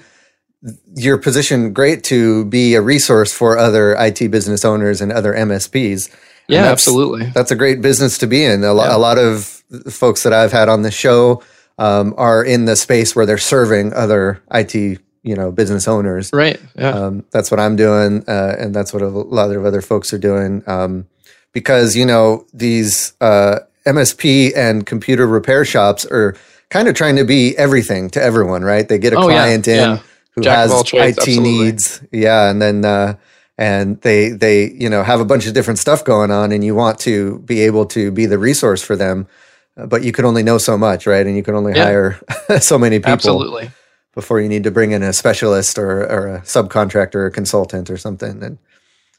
You're 0.96 1.20
positioned 1.20 1.76
great 1.76 2.04
to 2.06 2.46
be 2.46 2.74
a 2.74 2.82
resource 2.82 3.32
for 3.32 3.58
other 3.58 3.94
IT 4.00 4.32
business 4.32 4.66
owners 4.66 5.00
and 5.00 5.12
other 5.12 5.34
MSPs. 5.34 6.10
Yeah, 6.48 6.64
that's, 6.64 6.72
absolutely. 6.72 7.28
That's 7.28 7.52
a 7.52 7.56
great 7.56 7.82
business 7.82 8.18
to 8.20 8.28
be 8.28 8.44
in. 8.44 8.64
A, 8.64 8.74
lo- 8.74 8.86
yeah. 8.86 8.96
a 8.96 8.98
lot 8.98 9.20
of 9.20 9.46
folks 9.92 10.24
that 10.24 10.34
I've 10.34 10.52
had 10.52 10.68
on 10.68 10.82
the 10.82 10.90
show 10.90 11.44
um, 11.78 12.16
are 12.18 12.44
in 12.44 12.66
the 12.66 12.76
space 12.76 13.16
where 13.16 13.28
they're 13.28 13.38
serving 13.38 13.94
other 13.94 14.42
IT 14.52 15.00
you 15.26 15.36
know 15.36 15.52
business 15.52 15.88
owners 15.88 16.30
right 16.34 16.62
yeah. 16.78 16.90
Um, 16.90 17.26
that's 17.32 17.50
what 17.50 17.60
i'm 17.60 17.76
doing 17.76 18.24
uh, 18.28 18.56
and 18.60 18.76
that's 18.76 18.94
what 18.94 19.02
a 19.02 19.08
lot 19.08 19.50
of 19.52 19.66
other 19.66 19.82
folks 19.82 20.14
are 20.14 20.20
doing 20.20 20.64
um, 20.68 21.08
because 21.52 21.96
you 21.96 22.06
know 22.06 22.46
these 22.54 23.14
uh, 23.20 23.60
MSP 23.86 24.52
and 24.56 24.86
computer 24.86 25.28
repair 25.28 25.66
shops 25.66 26.06
are 26.06 26.36
kind 26.70 26.88
of 26.88 26.96
trying 26.96 27.16
to 27.16 27.24
be 27.24 27.56
everything 27.58 28.10
to 28.12 28.22
everyone, 28.22 28.64
right? 28.64 28.88
They 28.88 28.98
get 28.98 29.14
a 29.14 29.18
oh, 29.18 29.24
client 29.24 29.68
yeah, 29.68 29.74
in 29.74 29.80
yeah. 29.80 30.00
who 30.32 30.42
Jack 30.42 30.58
has 30.58 30.72
IT 30.94 30.94
absolutely. 30.94 31.52
needs, 31.52 32.04
yeah, 32.12 32.50
and 32.50 32.62
then 32.62 32.84
uh, 32.84 33.16
and 33.58 34.02
they 34.02 34.30
they 34.30 34.72
you 34.72 34.90
know 34.90 35.04
have 35.04 35.20
a 35.20 35.26
bunch 35.26 35.46
of 35.46 35.54
different 35.54 35.80
stuff 35.80 36.04
going 36.04 36.32
on, 36.32 36.52
and 36.52 36.64
you 36.64 36.76
want 36.76 37.00
to 37.00 37.40
be 37.40 37.62
able 37.62 37.86
to 37.88 38.12
be 38.12 38.26
the 38.26 38.38
resource 38.38 38.82
for 38.82 38.96
them, 38.96 39.28
but 39.76 40.04
you 40.04 40.12
can 40.12 40.26
only 40.26 40.44
know 40.44 40.58
so 40.58 40.78
much, 40.78 41.06
right? 41.06 41.26
And 41.26 41.36
you 41.36 41.44
can 41.44 41.56
only 41.56 41.74
yeah. 41.76 41.86
hire 41.86 42.20
so 42.60 42.78
many 42.78 42.98
people, 43.00 43.14
absolutely, 43.14 43.72
before 44.14 44.42
you 44.42 44.50
need 44.50 44.64
to 44.64 44.72
bring 44.72 44.92
in 44.92 45.04
a 45.04 45.14
specialist 45.14 45.78
or 45.78 46.04
or 46.12 46.28
a 46.28 46.42
subcontractor 46.42 47.16
or 47.16 47.26
a 47.28 47.32
consultant 47.32 47.90
or 47.90 47.98
something, 47.98 48.44
and 48.44 48.58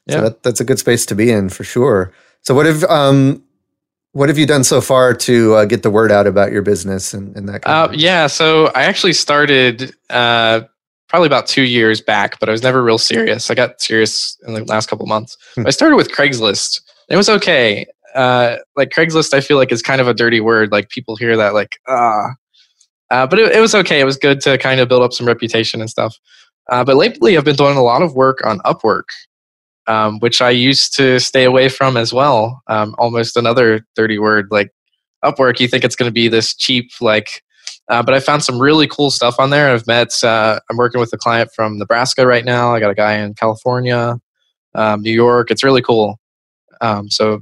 so 0.08 0.22
that, 0.22 0.42
that's 0.42 0.60
a 0.60 0.64
good 0.64 0.78
space 0.78 1.04
to 1.06 1.14
be 1.14 1.30
in 1.30 1.48
for 1.48 1.64
sure. 1.64 2.12
So 2.42 2.54
what 2.54 2.66
have 2.66 2.84
um, 2.84 3.42
what 4.16 4.30
have 4.30 4.38
you 4.38 4.46
done 4.46 4.64
so 4.64 4.80
far 4.80 5.12
to 5.12 5.54
uh, 5.56 5.64
get 5.66 5.82
the 5.82 5.90
word 5.90 6.10
out 6.10 6.26
about 6.26 6.50
your 6.50 6.62
business 6.62 7.12
and, 7.12 7.36
and 7.36 7.46
that? 7.50 7.62
Kind 7.62 7.76
of 7.76 7.90
uh, 7.90 7.92
yeah, 7.94 8.26
so 8.26 8.68
I 8.68 8.84
actually 8.84 9.12
started 9.12 9.94
uh, 10.08 10.62
probably 11.08 11.26
about 11.26 11.46
two 11.46 11.64
years 11.64 12.00
back, 12.00 12.40
but 12.40 12.48
I 12.48 12.52
was 12.52 12.62
never 12.62 12.82
real 12.82 12.96
serious. 12.96 13.50
I 13.50 13.54
got 13.54 13.78
serious 13.78 14.38
in 14.46 14.54
the 14.54 14.64
last 14.64 14.88
couple 14.88 15.04
months. 15.04 15.36
Hmm. 15.54 15.66
I 15.66 15.70
started 15.70 15.96
with 15.96 16.10
Craigslist. 16.12 16.80
It 17.10 17.16
was 17.16 17.28
okay. 17.28 17.84
Uh, 18.14 18.56
like 18.74 18.88
Craigslist, 18.88 19.34
I 19.34 19.42
feel 19.42 19.58
like 19.58 19.70
is 19.70 19.82
kind 19.82 20.00
of 20.00 20.08
a 20.08 20.14
dirty 20.14 20.40
word. 20.40 20.72
Like 20.72 20.88
people 20.88 21.16
hear 21.16 21.36
that, 21.36 21.52
like 21.52 21.78
ah, 21.86 22.30
uh, 23.10 23.26
but 23.26 23.38
it, 23.38 23.52
it, 23.54 23.60
was 23.60 23.74
okay. 23.74 24.00
It 24.00 24.04
was 24.04 24.16
good 24.16 24.40
to 24.40 24.56
kind 24.56 24.80
of 24.80 24.88
build 24.88 25.02
up 25.02 25.12
some 25.12 25.26
reputation 25.26 25.82
and 25.82 25.90
stuff. 25.90 26.16
Uh, 26.70 26.82
but 26.82 26.96
lately, 26.96 27.36
I've 27.36 27.44
been 27.44 27.54
doing 27.54 27.76
a 27.76 27.82
lot 27.82 28.00
of 28.00 28.14
work 28.14 28.44
on 28.46 28.60
Upwork 28.60 29.10
um, 29.86 30.18
which 30.20 30.40
I 30.40 30.50
used 30.50 30.94
to 30.96 31.18
stay 31.20 31.44
away 31.44 31.68
from 31.68 31.96
as 31.96 32.12
well. 32.12 32.62
Um, 32.66 32.94
almost 32.98 33.36
another 33.36 33.86
dirty 33.94 34.18
word 34.18 34.48
like 34.50 34.70
Upwork. 35.24 35.60
You 35.60 35.68
think 35.68 35.84
it's 35.84 35.96
going 35.96 36.08
to 36.08 36.14
be 36.14 36.28
this 36.28 36.54
cheap, 36.54 36.90
like, 37.00 37.42
uh, 37.88 38.02
but 38.02 38.14
I 38.14 38.20
found 38.20 38.44
some 38.44 38.60
really 38.60 38.86
cool 38.86 39.10
stuff 39.10 39.36
on 39.38 39.50
there. 39.50 39.72
I've 39.72 39.86
met. 39.86 40.12
Uh, 40.22 40.60
I'm 40.70 40.76
working 40.76 41.00
with 41.00 41.12
a 41.12 41.16
client 41.16 41.50
from 41.54 41.78
Nebraska 41.78 42.26
right 42.26 42.44
now. 42.44 42.74
I 42.74 42.80
got 42.80 42.90
a 42.90 42.94
guy 42.94 43.14
in 43.14 43.34
California, 43.34 44.18
um, 44.74 45.02
New 45.02 45.12
York. 45.12 45.50
It's 45.50 45.64
really 45.64 45.82
cool. 45.82 46.18
Um, 46.80 47.08
so 47.10 47.40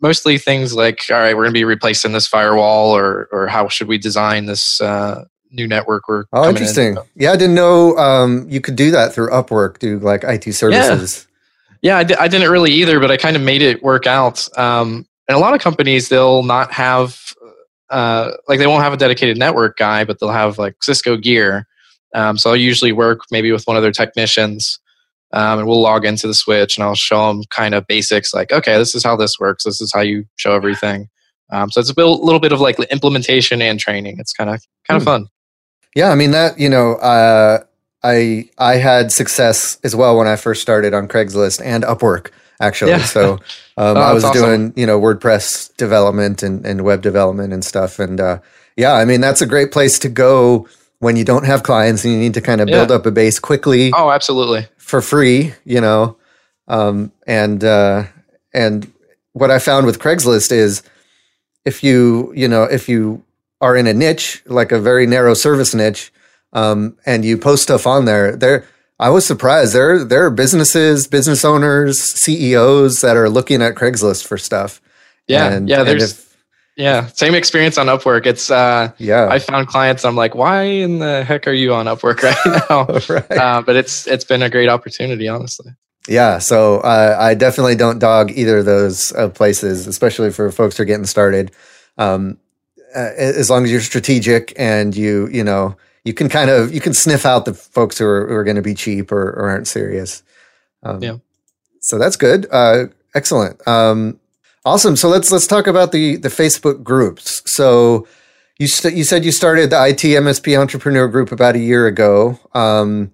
mostly 0.00 0.38
things 0.38 0.74
like, 0.74 1.00
all 1.10 1.16
right, 1.16 1.34
we're 1.34 1.44
going 1.44 1.54
to 1.54 1.58
be 1.58 1.64
replacing 1.64 2.12
this 2.12 2.26
firewall, 2.26 2.96
or 2.96 3.28
or 3.32 3.46
how 3.46 3.68
should 3.68 3.88
we 3.88 3.98
design 3.98 4.46
this 4.46 4.80
uh, 4.80 5.24
new 5.50 5.66
network 5.66 6.08
we're 6.08 6.24
oh 6.32 6.48
interesting 6.48 6.96
in. 6.96 7.02
yeah 7.16 7.32
i 7.32 7.36
didn't 7.36 7.54
know 7.54 7.96
um, 7.96 8.46
you 8.50 8.60
could 8.60 8.76
do 8.76 8.90
that 8.90 9.12
through 9.12 9.30
upwork 9.30 9.78
do 9.78 9.98
like 9.98 10.22
it 10.24 10.52
services 10.52 11.26
yeah, 11.82 11.98
I 11.98 12.04
d- 12.04 12.14
I 12.14 12.28
didn't 12.28 12.50
really 12.50 12.72
either, 12.72 13.00
but 13.00 13.10
I 13.10 13.16
kind 13.16 13.36
of 13.36 13.42
made 13.42 13.62
it 13.62 13.82
work 13.82 14.06
out. 14.06 14.48
Um, 14.58 15.06
and 15.28 15.36
a 15.36 15.40
lot 15.40 15.54
of 15.54 15.60
companies, 15.60 16.08
they'll 16.08 16.42
not 16.42 16.72
have, 16.72 17.20
uh, 17.90 18.32
like, 18.48 18.58
they 18.58 18.66
won't 18.66 18.82
have 18.82 18.92
a 18.92 18.96
dedicated 18.96 19.36
network 19.36 19.76
guy, 19.76 20.04
but 20.04 20.18
they'll 20.18 20.30
have 20.30 20.58
like 20.58 20.82
Cisco 20.82 21.16
gear. 21.16 21.66
Um, 22.14 22.38
so 22.38 22.50
I'll 22.50 22.56
usually 22.56 22.92
work 22.92 23.20
maybe 23.30 23.52
with 23.52 23.64
one 23.64 23.76
of 23.76 23.82
their 23.82 23.92
technicians, 23.92 24.80
um, 25.32 25.58
and 25.58 25.68
we'll 25.68 25.82
log 25.82 26.06
into 26.06 26.26
the 26.26 26.34
switch, 26.34 26.76
and 26.76 26.84
I'll 26.84 26.94
show 26.94 27.28
them 27.28 27.42
kind 27.50 27.74
of 27.74 27.86
basics, 27.86 28.32
like, 28.32 28.50
okay, 28.50 28.78
this 28.78 28.94
is 28.94 29.04
how 29.04 29.16
this 29.16 29.38
works. 29.38 29.64
This 29.64 29.80
is 29.80 29.92
how 29.92 30.00
you 30.00 30.24
show 30.36 30.54
everything. 30.54 31.08
Um, 31.50 31.70
so 31.70 31.80
it's 31.80 31.90
a 31.90 31.94
bit, 31.94 32.04
little 32.04 32.40
bit 32.40 32.52
of 32.52 32.60
like 32.60 32.78
implementation 32.90 33.62
and 33.62 33.78
training. 33.78 34.16
It's 34.18 34.32
kind 34.32 34.50
of 34.50 34.62
kind 34.86 34.96
of 34.96 35.02
hmm. 35.02 35.06
fun. 35.06 35.26
Yeah, 35.94 36.10
I 36.10 36.14
mean 36.14 36.32
that 36.32 36.58
you 36.58 36.68
know, 36.68 36.94
uh, 36.96 37.60
I 38.02 38.48
I 38.58 38.76
had 38.76 39.12
success 39.12 39.78
as 39.82 39.94
well 39.96 40.16
when 40.16 40.26
I 40.26 40.36
first 40.36 40.62
started 40.62 40.94
on 40.94 41.08
Craigslist 41.08 41.60
and 41.64 41.84
Upwork 41.84 42.30
actually. 42.60 42.92
Yeah. 42.92 43.04
So 43.04 43.32
um, 43.76 43.96
oh, 43.96 44.00
I 44.00 44.12
was 44.12 44.24
awesome. 44.24 44.42
doing 44.42 44.72
you 44.76 44.86
know 44.86 45.00
WordPress 45.00 45.76
development 45.76 46.42
and, 46.42 46.64
and 46.64 46.82
web 46.82 47.02
development 47.02 47.52
and 47.52 47.64
stuff. 47.64 47.98
And 47.98 48.20
uh, 48.20 48.38
yeah, 48.76 48.94
I 48.94 49.04
mean 49.04 49.20
that's 49.20 49.40
a 49.40 49.46
great 49.46 49.72
place 49.72 49.98
to 50.00 50.08
go 50.08 50.68
when 51.00 51.16
you 51.16 51.24
don't 51.24 51.44
have 51.44 51.62
clients 51.62 52.04
and 52.04 52.12
you 52.12 52.18
need 52.18 52.34
to 52.34 52.40
kind 52.40 52.60
of 52.60 52.66
build 52.66 52.90
yeah. 52.90 52.96
up 52.96 53.06
a 53.06 53.10
base 53.10 53.38
quickly. 53.38 53.92
Oh, 53.94 54.10
absolutely. 54.10 54.66
for 54.76 55.00
free, 55.00 55.54
you 55.64 55.80
know. 55.80 56.16
Um, 56.66 57.12
and 57.26 57.62
uh, 57.64 58.04
and 58.52 58.92
what 59.32 59.50
I 59.50 59.58
found 59.58 59.86
with 59.86 59.98
Craigslist 59.98 60.52
is 60.52 60.82
if 61.64 61.82
you 61.82 62.32
you 62.34 62.48
know 62.48 62.64
if 62.64 62.88
you 62.88 63.22
are 63.60 63.76
in 63.76 63.86
a 63.86 63.94
niche 63.94 64.42
like 64.46 64.70
a 64.70 64.78
very 64.78 65.06
narrow 65.06 65.34
service 65.34 65.74
niche 65.74 66.12
um, 66.52 66.96
and 67.06 67.24
you 67.24 67.36
post 67.38 67.62
stuff 67.62 67.86
on 67.86 68.04
there, 68.04 68.36
there 68.36 68.66
I 69.00 69.10
was 69.10 69.24
surprised. 69.24 69.74
There 69.74 70.04
there 70.04 70.24
are 70.24 70.30
businesses, 70.30 71.06
business 71.06 71.44
owners, 71.44 72.00
CEOs 72.00 73.00
that 73.00 73.16
are 73.16 73.30
looking 73.30 73.62
at 73.62 73.74
Craigslist 73.74 74.26
for 74.26 74.36
stuff. 74.36 74.80
Yeah, 75.28 75.52
and, 75.52 75.68
yeah. 75.68 75.84
There's 75.84 76.12
if, 76.12 76.36
yeah, 76.76 77.06
same 77.08 77.34
experience 77.34 77.78
on 77.78 77.86
Upwork. 77.86 78.26
It's 78.26 78.50
uh, 78.50 78.92
yeah. 78.98 79.28
I 79.28 79.38
found 79.38 79.68
clients. 79.68 80.04
I'm 80.04 80.16
like, 80.16 80.34
why 80.34 80.62
in 80.62 80.98
the 80.98 81.22
heck 81.22 81.46
are 81.46 81.52
you 81.52 81.74
on 81.74 81.86
Upwork 81.86 82.22
right 82.22 82.64
now? 82.70 82.86
right. 83.14 83.38
Uh, 83.38 83.62
but 83.62 83.76
it's 83.76 84.06
it's 84.06 84.24
been 84.24 84.42
a 84.42 84.50
great 84.50 84.68
opportunity, 84.68 85.28
honestly. 85.28 85.72
Yeah, 86.08 86.38
so 86.38 86.78
uh, 86.78 87.16
I 87.20 87.34
definitely 87.34 87.76
don't 87.76 87.98
dog 87.98 88.30
either 88.30 88.58
of 88.58 88.64
those 88.64 89.12
uh, 89.12 89.28
places, 89.28 89.86
especially 89.86 90.30
for 90.30 90.50
folks 90.50 90.76
who 90.76 90.84
are 90.84 90.86
getting 90.86 91.04
started. 91.04 91.52
Um, 91.98 92.38
uh, 92.96 93.10
as 93.16 93.50
long 93.50 93.64
as 93.64 93.70
you're 93.70 93.82
strategic 93.82 94.54
and 94.58 94.96
you 94.96 95.28
you 95.28 95.44
know 95.44 95.76
you 96.08 96.14
can 96.14 96.30
kind 96.30 96.48
of 96.48 96.72
you 96.72 96.80
can 96.80 96.94
sniff 96.94 97.26
out 97.26 97.44
the 97.44 97.52
folks 97.52 97.98
who 97.98 98.06
are, 98.06 98.26
who 98.26 98.34
are 98.34 98.44
going 98.44 98.56
to 98.56 98.62
be 98.62 98.74
cheap 98.74 99.12
or, 99.12 99.28
or 99.28 99.50
aren't 99.50 99.68
serious. 99.68 100.22
Um, 100.82 101.02
yeah. 101.02 101.18
So 101.82 101.98
that's 101.98 102.16
good. 102.16 102.46
Uh, 102.50 102.86
excellent. 103.14 103.66
Um, 103.68 104.18
awesome. 104.64 104.96
So 104.96 105.10
let's 105.10 105.30
let's 105.30 105.46
talk 105.46 105.66
about 105.66 105.92
the 105.92 106.16
the 106.16 106.30
Facebook 106.30 106.82
groups. 106.82 107.42
So 107.44 108.08
you 108.58 108.68
st- 108.68 108.94
you 108.94 109.04
said 109.04 109.22
you 109.22 109.32
started 109.32 109.68
the 109.68 109.86
IT 109.86 110.00
MSP 110.00 110.58
entrepreneur 110.58 111.08
group 111.08 111.30
about 111.30 111.56
a 111.56 111.60
year 111.60 111.86
ago. 111.86 112.40
Um, 112.54 113.12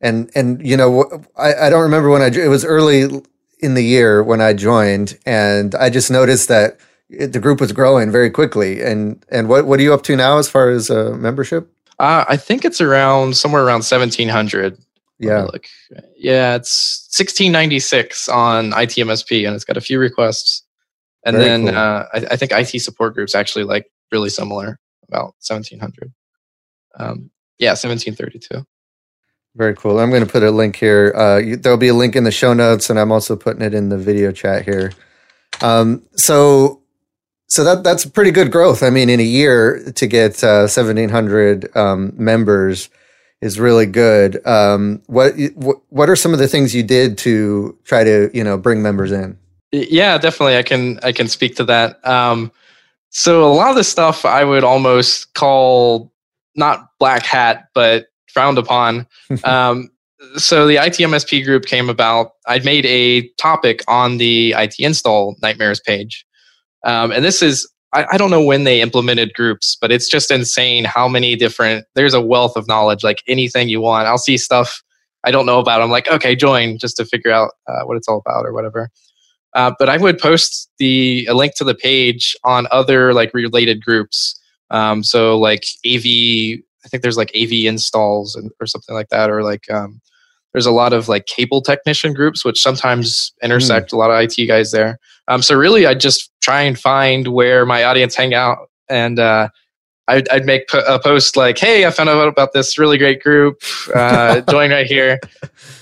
and 0.00 0.30
and 0.34 0.66
you 0.66 0.78
know 0.78 1.22
I, 1.36 1.66
I 1.66 1.70
don't 1.70 1.82
remember 1.82 2.08
when 2.08 2.22
I 2.22 2.28
it 2.28 2.48
was 2.48 2.64
early 2.64 3.22
in 3.58 3.74
the 3.74 3.84
year 3.84 4.22
when 4.22 4.40
I 4.40 4.54
joined, 4.54 5.18
and 5.26 5.74
I 5.74 5.90
just 5.90 6.10
noticed 6.10 6.48
that 6.48 6.78
it, 7.10 7.34
the 7.34 7.38
group 7.38 7.60
was 7.60 7.72
growing 7.72 8.10
very 8.10 8.30
quickly. 8.30 8.82
And 8.82 9.22
and 9.30 9.46
what 9.46 9.66
what 9.66 9.78
are 9.78 9.82
you 9.82 9.92
up 9.92 10.04
to 10.04 10.16
now 10.16 10.38
as 10.38 10.48
far 10.48 10.70
as 10.70 10.88
uh, 10.90 11.14
membership? 11.18 11.70
Uh, 12.00 12.24
I 12.26 12.38
think 12.38 12.64
it's 12.64 12.80
around 12.80 13.36
somewhere 13.36 13.62
around 13.62 13.82
seventeen 13.82 14.30
hundred. 14.30 14.78
Yeah, 15.18 15.42
look, 15.42 15.66
yeah, 16.16 16.54
it's 16.54 17.06
sixteen 17.10 17.52
ninety 17.52 17.78
six 17.78 18.26
on 18.26 18.70
ITMSP, 18.70 19.46
and 19.46 19.54
it's 19.54 19.66
got 19.66 19.76
a 19.76 19.82
few 19.82 19.98
requests. 19.98 20.62
And 21.26 21.36
very 21.36 21.48
then 21.48 21.66
cool. 21.66 21.76
uh, 21.76 22.06
I, 22.14 22.16
I, 22.30 22.36
think 22.36 22.52
IT 22.52 22.80
support 22.80 23.12
groups 23.12 23.34
actually 23.34 23.64
like 23.64 23.92
really 24.10 24.30
similar, 24.30 24.80
about 25.08 25.34
seventeen 25.40 25.78
hundred. 25.78 26.10
Um, 26.98 27.30
yeah, 27.58 27.74
seventeen 27.74 28.14
thirty 28.14 28.38
two. 28.38 28.64
Very 29.54 29.76
cool. 29.76 29.98
I'm 29.98 30.08
going 30.08 30.24
to 30.24 30.32
put 30.32 30.42
a 30.42 30.50
link 30.50 30.76
here. 30.76 31.12
Uh, 31.14 31.36
you, 31.36 31.56
there'll 31.56 31.76
be 31.76 31.88
a 31.88 31.94
link 31.94 32.16
in 32.16 32.24
the 32.24 32.30
show 32.30 32.54
notes, 32.54 32.88
and 32.88 32.98
I'm 32.98 33.12
also 33.12 33.36
putting 33.36 33.60
it 33.60 33.74
in 33.74 33.90
the 33.90 33.98
video 33.98 34.32
chat 34.32 34.64
here. 34.64 34.92
Um, 35.60 36.02
so 36.14 36.79
so 37.50 37.64
that 37.64 37.82
that's 37.82 38.06
pretty 38.06 38.30
good 38.30 38.52
growth. 38.52 38.82
I 38.82 38.90
mean, 38.90 39.10
in 39.10 39.18
a 39.18 39.24
year 39.24 39.82
to 39.96 40.06
get 40.06 40.42
uh, 40.42 40.70
1,700 40.70 41.76
um, 41.76 42.12
members 42.16 42.88
is 43.42 43.58
really 43.58 43.86
good. 43.86 44.44
Um, 44.46 45.02
what 45.06 45.34
what 45.88 46.08
are 46.08 46.16
some 46.16 46.32
of 46.32 46.38
the 46.38 46.46
things 46.46 46.74
you 46.74 46.84
did 46.84 47.18
to 47.18 47.76
try 47.84 48.04
to 48.04 48.30
you 48.32 48.44
know 48.44 48.56
bring 48.56 48.82
members 48.82 49.10
in? 49.10 49.36
Yeah, 49.72 50.16
definitely. 50.16 50.56
I 50.58 50.62
can 50.62 51.00
I 51.02 51.10
can 51.10 51.26
speak 51.26 51.56
to 51.56 51.64
that. 51.64 52.06
Um, 52.06 52.52
so 53.10 53.44
a 53.44 53.52
lot 53.52 53.70
of 53.70 53.76
the 53.76 53.84
stuff 53.84 54.24
I 54.24 54.44
would 54.44 54.62
almost 54.62 55.34
call 55.34 56.12
not 56.54 56.90
black 57.00 57.24
hat, 57.24 57.68
but 57.74 58.06
frowned 58.28 58.58
upon. 58.58 59.08
um, 59.44 59.90
so 60.36 60.68
the 60.68 60.76
ITMSP 60.76 61.44
group 61.44 61.66
came 61.66 61.88
about. 61.88 62.34
I 62.46 62.60
made 62.60 62.86
a 62.86 63.28
topic 63.30 63.82
on 63.88 64.18
the 64.18 64.52
IT 64.56 64.78
install 64.78 65.34
nightmares 65.42 65.80
page. 65.80 66.24
Um, 66.84 67.12
and 67.12 67.24
this 67.24 67.42
is, 67.42 67.70
I, 67.92 68.06
I, 68.12 68.16
don't 68.16 68.30
know 68.30 68.42
when 68.42 68.64
they 68.64 68.80
implemented 68.80 69.34
groups, 69.34 69.76
but 69.80 69.92
it's 69.92 70.08
just 70.08 70.30
insane 70.30 70.84
how 70.84 71.08
many 71.08 71.36
different, 71.36 71.84
there's 71.94 72.14
a 72.14 72.20
wealth 72.20 72.56
of 72.56 72.66
knowledge, 72.68 73.04
like 73.04 73.22
anything 73.26 73.68
you 73.68 73.80
want. 73.80 74.06
I'll 74.06 74.16
see 74.16 74.38
stuff 74.38 74.82
I 75.24 75.30
don't 75.30 75.46
know 75.46 75.58
about. 75.58 75.82
I'm 75.82 75.90
like, 75.90 76.08
okay, 76.08 76.34
join 76.34 76.78
just 76.78 76.96
to 76.96 77.04
figure 77.04 77.30
out 77.30 77.52
uh, 77.68 77.82
what 77.84 77.96
it's 77.96 78.08
all 78.08 78.22
about 78.24 78.46
or 78.46 78.52
whatever. 78.52 78.90
Uh, 79.54 79.72
but 79.78 79.88
I 79.88 79.96
would 79.96 80.18
post 80.18 80.70
the 80.78 81.26
a 81.26 81.34
link 81.34 81.54
to 81.56 81.64
the 81.64 81.74
page 81.74 82.36
on 82.44 82.68
other 82.70 83.12
like 83.12 83.34
related 83.34 83.84
groups. 83.84 84.40
Um, 84.70 85.02
so 85.02 85.38
like 85.38 85.64
AV, 85.84 86.04
I 86.84 86.88
think 86.88 87.02
there's 87.02 87.16
like 87.16 87.32
AV 87.36 87.52
installs 87.66 88.36
and, 88.36 88.50
or 88.60 88.66
something 88.66 88.94
like 88.94 89.08
that, 89.08 89.28
or 89.28 89.42
like 89.42 89.68
um, 89.70 90.00
there's 90.52 90.66
a 90.66 90.72
lot 90.72 90.92
of 90.92 91.08
like 91.08 91.26
cable 91.26 91.62
technician 91.62 92.12
groups, 92.12 92.44
which 92.44 92.60
sometimes 92.60 93.32
intersect 93.42 93.90
mm. 93.90 93.92
a 93.94 93.96
lot 93.96 94.10
of 94.10 94.20
IT 94.20 94.46
guys 94.46 94.72
there. 94.72 94.98
Um, 95.28 95.42
so 95.42 95.54
really, 95.54 95.86
I 95.86 95.94
just 95.94 96.30
try 96.40 96.62
and 96.62 96.78
find 96.78 97.28
where 97.28 97.64
my 97.64 97.84
audience 97.84 98.16
hang 98.16 98.34
out, 98.34 98.68
and 98.88 99.18
uh, 99.18 99.48
I'd, 100.08 100.28
I'd, 100.28 100.44
make 100.44 100.64
a 100.74 100.98
post 100.98 101.36
like, 101.36 101.56
"Hey, 101.56 101.86
I 101.86 101.90
found 101.90 102.08
out 102.08 102.26
about 102.26 102.52
this 102.52 102.78
really 102.78 102.98
great 102.98 103.22
group. 103.22 103.62
Uh, 103.94 104.40
join 104.50 104.72
right 104.72 104.86
here," 104.86 105.20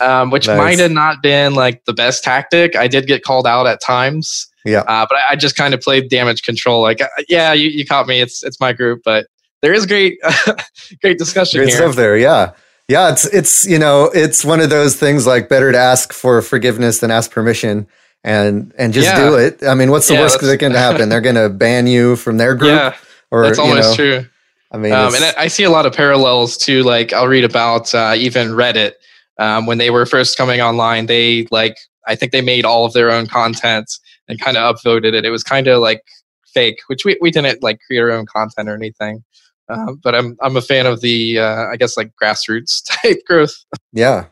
um, 0.01 0.31
which 0.31 0.47
nice. 0.47 0.59
might 0.59 0.79
have 0.81 0.93
not 0.93 1.23
been 1.23 1.55
like 1.55 1.85
the 1.87 1.95
best 1.95 2.23
tactic. 2.23 2.77
I 2.77 2.89
did 2.89 3.07
get 3.07 3.23
called 3.23 3.47
out 3.47 3.67
at 3.67 3.81
times. 3.81 4.47
Yeah, 4.67 4.81
uh, 4.81 5.07
but 5.09 5.17
I, 5.17 5.23
I, 5.31 5.37
just 5.37 5.57
kind 5.57 5.73
of 5.73 5.81
played 5.81 6.11
damage 6.11 6.43
control. 6.43 6.83
Like, 6.83 7.01
uh, 7.01 7.07
yeah, 7.27 7.55
you, 7.55 7.71
you 7.71 7.87
caught 7.87 8.07
me. 8.07 8.21
It's 8.21 8.43
it's 8.43 8.61
my 8.61 8.75
group, 8.75 9.01
but 9.03 9.29
there 9.63 9.73
is 9.73 9.87
great 9.87 10.19
great 11.01 11.17
discussion 11.17 11.61
great 11.61 11.69
here. 11.69 11.79
stuff 11.79 11.97
there. 11.97 12.19
Yeah. 12.19 12.53
Yeah, 12.89 13.11
it's 13.11 13.27
it's 13.27 13.67
you 13.67 13.79
know 13.79 14.11
it's 14.15 14.45
one 14.45 14.61
of 14.61 14.71
those 14.71 14.97
things 14.97 15.27
like 15.27 15.51
better 15.51 15.71
to 15.71 15.79
ask 15.79 16.13
for 16.13 16.41
forgiveness 16.41 17.01
than 17.01 17.11
ask 17.11 17.31
permission, 17.31 17.87
and 18.25 18.73
and 18.79 18.95
just 18.95 19.09
yeah. 19.09 19.29
do 19.29 19.35
it. 19.35 19.63
I 19.63 19.75
mean, 19.75 19.91
what's 19.91 20.09
the 20.09 20.15
yeah, 20.15 20.21
worst 20.21 20.41
that 20.41 20.59
can 20.59 20.73
happen? 20.73 21.11
They're 21.11 21.21
going 21.21 21.35
to 21.35 21.51
ban 21.51 21.87
you 21.87 22.17
from 22.17 22.39
their 22.39 22.55
group. 22.55 22.71
Yeah, 22.71 22.97
or 23.31 23.43
that's 23.45 23.59
almost 23.59 23.99
you 23.99 24.05
know, 24.05 24.21
true. 24.21 24.31
I 24.73 24.79
mean, 24.79 24.93
um, 24.93 25.15
and 25.15 25.25
I 25.37 25.49
see 25.49 25.65
a 25.65 25.71
lot 25.71 25.85
of 25.85 25.93
parallels 25.93 26.57
to 26.59 26.83
like 26.83 27.13
I'll 27.13 27.29
read 27.29 27.45
about 27.45 27.95
uh, 27.95 28.15
even 28.17 28.49
Reddit 28.49 28.93
um, 29.39 29.67
when 29.67 29.77
they 29.77 29.91
were 29.91 30.07
first 30.07 30.39
coming 30.39 30.63
online. 30.63 31.07
They 31.07 31.47
like 31.51 31.77
I 32.07 32.15
think 32.15 32.33
they 32.33 32.41
made 32.41 32.65
all 32.65 32.87
of 32.87 32.95
their 32.95 33.11
own 33.11 33.27
content 33.27 33.91
and 34.29 34.41
kind 34.41 34.57
of 34.57 34.77
upvoted 34.77 35.13
it. 35.15 35.27
It 35.27 35.31
was 35.31 35.43
kind 35.43 35.69
of 35.69 35.81
like 35.81 36.03
fake, 36.47 36.79
which 36.87 37.05
we 37.05 37.19
we 37.21 37.31
didn't 37.31 37.63
like 37.63 37.81
create 37.87 38.01
our 38.01 38.11
own 38.11 38.25
content 38.25 38.69
or 38.69 38.75
anything. 38.75 39.25
Uh, 39.69 39.93
but 40.03 40.15
I'm 40.15 40.37
I'm 40.41 40.57
a 40.57 40.63
fan 40.63 40.87
of 40.87 41.01
the 41.01 41.39
uh, 41.39 41.67
I 41.67 41.77
guess 41.77 41.97
like 41.97 42.13
grassroots 42.21 42.83
type 43.03 43.19
growth. 43.27 43.55
Yeah, 43.93 44.27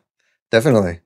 definitely. 0.51 1.01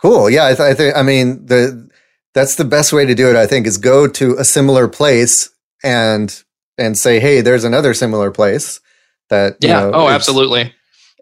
Cool. 0.00 0.28
Yeah, 0.28 0.46
I, 0.46 0.54
th- 0.54 0.60
I 0.60 0.74
think 0.74 0.96
I 0.96 1.02
mean 1.02 1.46
the 1.46 1.88
that's 2.34 2.56
the 2.56 2.64
best 2.64 2.92
way 2.92 3.06
to 3.06 3.14
do 3.14 3.28
it. 3.28 3.36
I 3.36 3.46
think 3.46 3.66
is 3.66 3.78
go 3.78 4.08
to 4.08 4.36
a 4.38 4.44
similar 4.44 4.88
place 4.88 5.50
and 5.82 6.42
and 6.78 6.98
say, 6.98 7.20
hey, 7.20 7.40
there's 7.40 7.64
another 7.64 7.94
similar 7.94 8.30
place 8.30 8.80
that 9.28 9.56
yeah. 9.60 9.80
Know, 9.80 9.92
oh, 9.94 10.08
absolutely. 10.08 10.72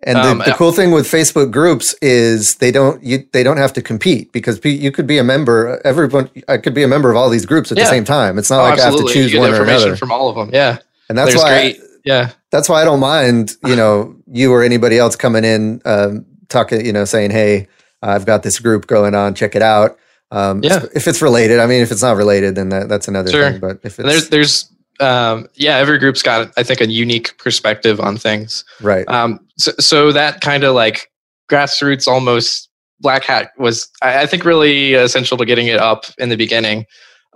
And 0.05 0.17
the, 0.17 0.23
um, 0.23 0.39
the, 0.39 0.53
cool 0.57 0.73
thing 0.73 0.91
with 0.91 1.07
Facebook 1.07 1.53
groups 1.53 1.95
is 2.03 2.57
they 2.57 2.73
don't 2.73 3.03
you 3.05 3.25
they 3.33 3.45
don't 3.45 3.59
have 3.59 3.73
to 3.75 3.83
compete 3.83 4.33
because 4.33 4.61
you 4.65 4.91
could 4.91 5.07
be 5.07 5.19
a 5.19 5.23
member. 5.23 5.81
Everyone 5.85 6.29
I 6.49 6.59
could 6.59 6.75
be 6.75 6.83
a 6.83 6.89
member 6.89 7.09
of 7.11 7.17
all 7.17 7.31
these 7.31 7.47
groups 7.47 7.71
at 7.71 7.79
yeah. 7.79 7.85
the 7.85 7.91
same 7.91 8.05
time. 8.05 8.37
It's 8.37 8.51
not 8.51 8.61
oh, 8.61 8.63
like 8.65 8.81
absolutely. 8.81 9.13
I 9.13 9.23
have 9.23 9.27
to 9.27 9.31
choose 9.31 9.39
one 9.39 9.55
or 9.55 9.63
another. 9.63 9.97
From 9.97 10.11
all 10.11 10.29
of 10.29 10.35
them, 10.35 10.51
yeah. 10.53 10.79
And 11.09 11.17
that's 11.17 11.31
There's 11.31 11.43
why 11.43 11.51
great, 11.51 11.81
yeah 12.05 12.31
that's 12.53 12.69
why 12.69 12.83
I 12.83 12.85
don't 12.85 13.01
mind, 13.01 13.57
you 13.65 13.75
know, 13.75 14.15
you 14.31 14.53
or 14.53 14.63
anybody 14.63 14.99
else 14.99 15.17
coming 15.17 15.43
in, 15.43 15.81
um, 15.87 16.27
talking, 16.51 16.85
you 16.85 16.93
know, 16.93 17.07
saying, 17.07 17.31
"Hey, 17.31 17.67
I've 18.03 18.27
got 18.27 18.43
this 18.43 18.61
group 18.61 18.87
going 18.87 19.15
on. 19.15 19.35
Check 19.35 19.57
it 19.57 19.63
out." 19.63 19.99
Um, 20.31 20.63
yeah. 20.63 20.85
If 20.95 21.09
it's 21.09 21.21
related, 21.21 21.61
I 21.61 21.67
mean, 21.67 21.83
if 21.83 21.91
it's 21.91 22.03
not 22.03 22.17
related, 22.17 22.55
then 22.55 22.69
that, 22.69 22.89
that's 22.89 23.09
another 23.09 23.31
sure. 23.31 23.51
thing. 23.51 23.61
But 23.61 23.81
if 23.83 23.99
it's, 23.99 24.09
there's, 24.09 24.29
there's, 24.29 24.73
um, 25.01 25.47
yeah, 25.55 25.77
every 25.77 25.99
group's 25.99 26.23
got, 26.23 26.51
I 26.57 26.63
think, 26.63 26.81
a 26.81 26.91
unique 26.91 27.37
perspective 27.37 28.01
on 28.01 28.17
things. 28.17 28.65
Right. 28.81 29.07
Um, 29.09 29.47
so, 29.59 29.73
so 29.79 30.13
that 30.13 30.41
kind 30.41 30.65
of 30.65 30.75
like 30.75 31.11
grassroots, 31.51 32.09
almost 32.09 32.71
black 33.01 33.25
hat 33.25 33.51
was, 33.59 33.91
I, 34.01 34.23
I, 34.23 34.27
think, 34.27 34.47
really 34.47 34.95
essential 34.95 35.37
to 35.37 35.45
getting 35.45 35.67
it 35.67 35.79
up 35.79 36.07
in 36.17 36.31
the 36.31 36.37
beginning. 36.37 36.87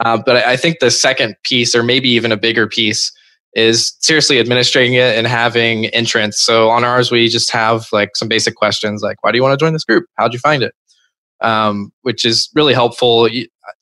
Uh, 0.00 0.18
but 0.24 0.36
I, 0.36 0.52
I 0.52 0.56
think 0.56 0.78
the 0.78 0.90
second 0.90 1.36
piece, 1.42 1.74
or 1.74 1.82
maybe 1.82 2.08
even 2.08 2.32
a 2.32 2.36
bigger 2.38 2.66
piece, 2.66 3.12
is 3.56 3.96
seriously 4.00 4.38
administrating 4.38 4.94
it 4.94 5.16
and 5.16 5.26
having 5.26 5.86
entrance. 5.86 6.38
So 6.38 6.68
on 6.68 6.84
ours, 6.84 7.10
we 7.10 7.26
just 7.28 7.50
have 7.52 7.86
like 7.90 8.10
some 8.14 8.28
basic 8.28 8.54
questions 8.54 9.02
like, 9.02 9.16
why 9.24 9.32
do 9.32 9.38
you 9.38 9.42
want 9.42 9.58
to 9.58 9.64
join 9.64 9.72
this 9.72 9.84
group? 9.84 10.04
How'd 10.16 10.34
you 10.34 10.38
find 10.38 10.62
it? 10.62 10.74
Um, 11.40 11.90
which 12.02 12.26
is 12.26 12.50
really 12.54 12.74
helpful. 12.74 13.28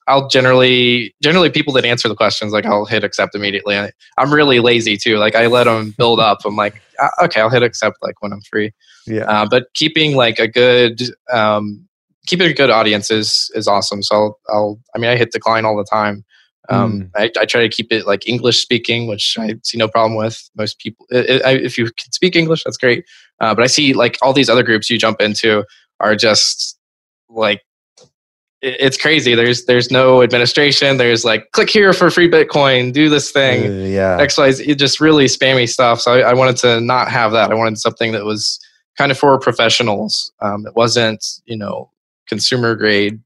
I'll 0.06 0.28
generally, 0.28 1.12
generally 1.20 1.50
people 1.50 1.72
that 1.74 1.84
answer 1.84 2.08
the 2.08 2.14
questions, 2.14 2.52
like 2.52 2.66
I'll 2.66 2.84
hit 2.84 3.02
accept 3.02 3.34
immediately. 3.34 3.76
I, 3.76 3.90
am 4.16 4.32
really 4.32 4.60
lazy 4.60 4.96
too. 4.96 5.16
Like 5.16 5.34
I 5.34 5.48
let 5.48 5.64
them 5.64 5.92
build 5.98 6.20
up. 6.20 6.38
I'm 6.44 6.54
like, 6.54 6.80
ah, 7.00 7.24
okay, 7.24 7.40
I'll 7.40 7.50
hit 7.50 7.64
accept 7.64 7.96
like 8.00 8.22
when 8.22 8.32
I'm 8.32 8.42
free. 8.42 8.70
Yeah. 9.08 9.24
Uh, 9.24 9.46
but 9.48 9.66
keeping 9.74 10.14
like 10.14 10.38
a 10.38 10.46
good, 10.46 11.02
um, 11.32 11.88
keeping 12.28 12.48
a 12.48 12.54
good 12.54 12.70
audience 12.70 13.10
is, 13.10 13.50
is 13.54 13.66
awesome. 13.66 14.04
So 14.04 14.14
I'll, 14.14 14.40
I'll, 14.48 14.80
I 14.94 14.98
mean, 14.98 15.10
I 15.10 15.16
hit 15.16 15.32
decline 15.32 15.64
all 15.64 15.76
the 15.76 15.86
time. 15.90 16.24
Um, 16.70 17.02
mm. 17.02 17.10
I, 17.14 17.30
I, 17.38 17.44
try 17.44 17.60
to 17.60 17.68
keep 17.68 17.92
it 17.92 18.06
like 18.06 18.26
English 18.26 18.62
speaking, 18.62 19.06
which 19.06 19.36
I 19.38 19.54
see 19.62 19.76
no 19.76 19.86
problem 19.86 20.16
with. 20.16 20.48
Most 20.56 20.78
people, 20.78 21.06
if 21.10 21.76
you 21.76 21.84
can 21.84 22.12
speak 22.12 22.36
English, 22.36 22.64
that's 22.64 22.78
great. 22.78 23.04
Uh, 23.40 23.54
but 23.54 23.64
I 23.64 23.66
see 23.66 23.92
like 23.92 24.16
all 24.22 24.32
these 24.32 24.48
other 24.48 24.62
groups 24.62 24.88
you 24.88 24.98
jump 24.98 25.20
into 25.20 25.64
are 26.00 26.16
just 26.16 26.78
like 27.28 27.60
it's 28.62 28.96
crazy. 28.96 29.34
There's 29.34 29.66
there's 29.66 29.90
no 29.90 30.22
administration. 30.22 30.96
There's 30.96 31.24
like 31.24 31.50
click 31.52 31.68
here 31.68 31.92
for 31.92 32.10
free 32.10 32.30
Bitcoin, 32.30 32.92
do 32.92 33.10
this 33.10 33.30
thing. 33.30 33.66
Uh, 33.66 33.86
yeah, 33.86 34.16
X 34.18 34.38
Y 34.38 34.50
Z, 34.52 34.74
just 34.76 35.00
really 35.00 35.26
spammy 35.26 35.68
stuff. 35.68 36.00
So 36.00 36.14
I, 36.14 36.30
I, 36.30 36.32
wanted 36.32 36.56
to 36.58 36.80
not 36.80 37.08
have 37.08 37.32
that. 37.32 37.50
I 37.50 37.54
wanted 37.54 37.78
something 37.78 38.12
that 38.12 38.24
was 38.24 38.58
kind 38.96 39.12
of 39.12 39.18
for 39.18 39.38
professionals. 39.38 40.32
Um, 40.40 40.66
it 40.66 40.74
wasn't 40.74 41.22
you 41.44 41.58
know 41.58 41.90
consumer 42.26 42.74
grade 42.74 43.20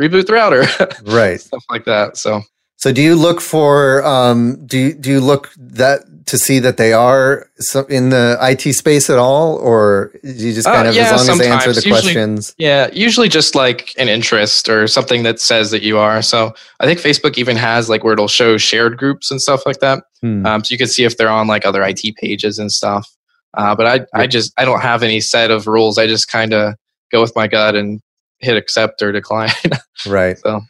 reboot 0.00 0.26
the 0.26 0.32
router, 0.32 0.64
right? 1.10 1.40
Stuff 1.40 1.64
like 1.70 1.84
that. 1.84 2.16
So 2.16 2.42
so 2.84 2.92
do 2.92 3.00
you 3.00 3.14
look 3.14 3.40
for 3.40 4.04
um, 4.04 4.66
do 4.66 4.78
you, 4.78 4.94
do 4.94 5.10
you 5.10 5.20
look 5.20 5.50
that 5.56 6.02
to 6.26 6.36
see 6.36 6.58
that 6.58 6.76
they 6.76 6.92
are 6.92 7.48
in 7.88 8.10
the 8.10 8.36
IT 8.42 8.74
space 8.74 9.08
at 9.08 9.18
all, 9.18 9.56
or 9.56 10.12
do 10.22 10.30
you 10.30 10.52
just 10.52 10.66
kind 10.66 10.86
uh, 10.86 10.90
of 10.90 10.94
yeah, 10.94 11.14
as 11.14 11.26
long 11.26 11.30
as 11.30 11.38
they 11.38 11.50
answer 11.50 11.72
the 11.72 11.76
usually, 11.76 11.90
questions? 11.90 12.54
Yeah, 12.58 12.90
usually 12.92 13.30
just 13.30 13.54
like 13.54 13.94
an 13.96 14.08
interest 14.08 14.68
or 14.68 14.86
something 14.86 15.22
that 15.22 15.40
says 15.40 15.70
that 15.70 15.82
you 15.82 15.98
are. 15.98 16.20
So 16.20 16.54
I 16.80 16.84
think 16.84 17.00
Facebook 17.00 17.38
even 17.38 17.56
has 17.56 17.88
like 17.88 18.04
where 18.04 18.12
it'll 18.12 18.28
show 18.28 18.58
shared 18.58 18.98
groups 18.98 19.30
and 19.30 19.40
stuff 19.40 19.64
like 19.64 19.80
that. 19.80 20.04
Hmm. 20.20 20.44
Um, 20.44 20.64
so 20.64 20.72
you 20.72 20.78
can 20.78 20.88
see 20.88 21.04
if 21.04 21.16
they're 21.16 21.30
on 21.30 21.46
like 21.46 21.64
other 21.64 21.82
IT 21.82 22.16
pages 22.16 22.58
and 22.58 22.70
stuff. 22.70 23.08
Uh, 23.54 23.74
but 23.74 23.86
I 23.86 24.20
I 24.22 24.26
just 24.26 24.52
I 24.58 24.66
don't 24.66 24.80
have 24.80 25.02
any 25.02 25.20
set 25.20 25.50
of 25.50 25.66
rules. 25.66 25.96
I 25.96 26.06
just 26.06 26.28
kind 26.28 26.52
of 26.52 26.74
go 27.10 27.22
with 27.22 27.34
my 27.34 27.46
gut 27.46 27.76
and 27.76 28.02
hit 28.44 28.56
accept 28.56 29.02
or 29.02 29.10
decline. 29.12 29.50
right. 30.06 30.38
So 30.38 30.60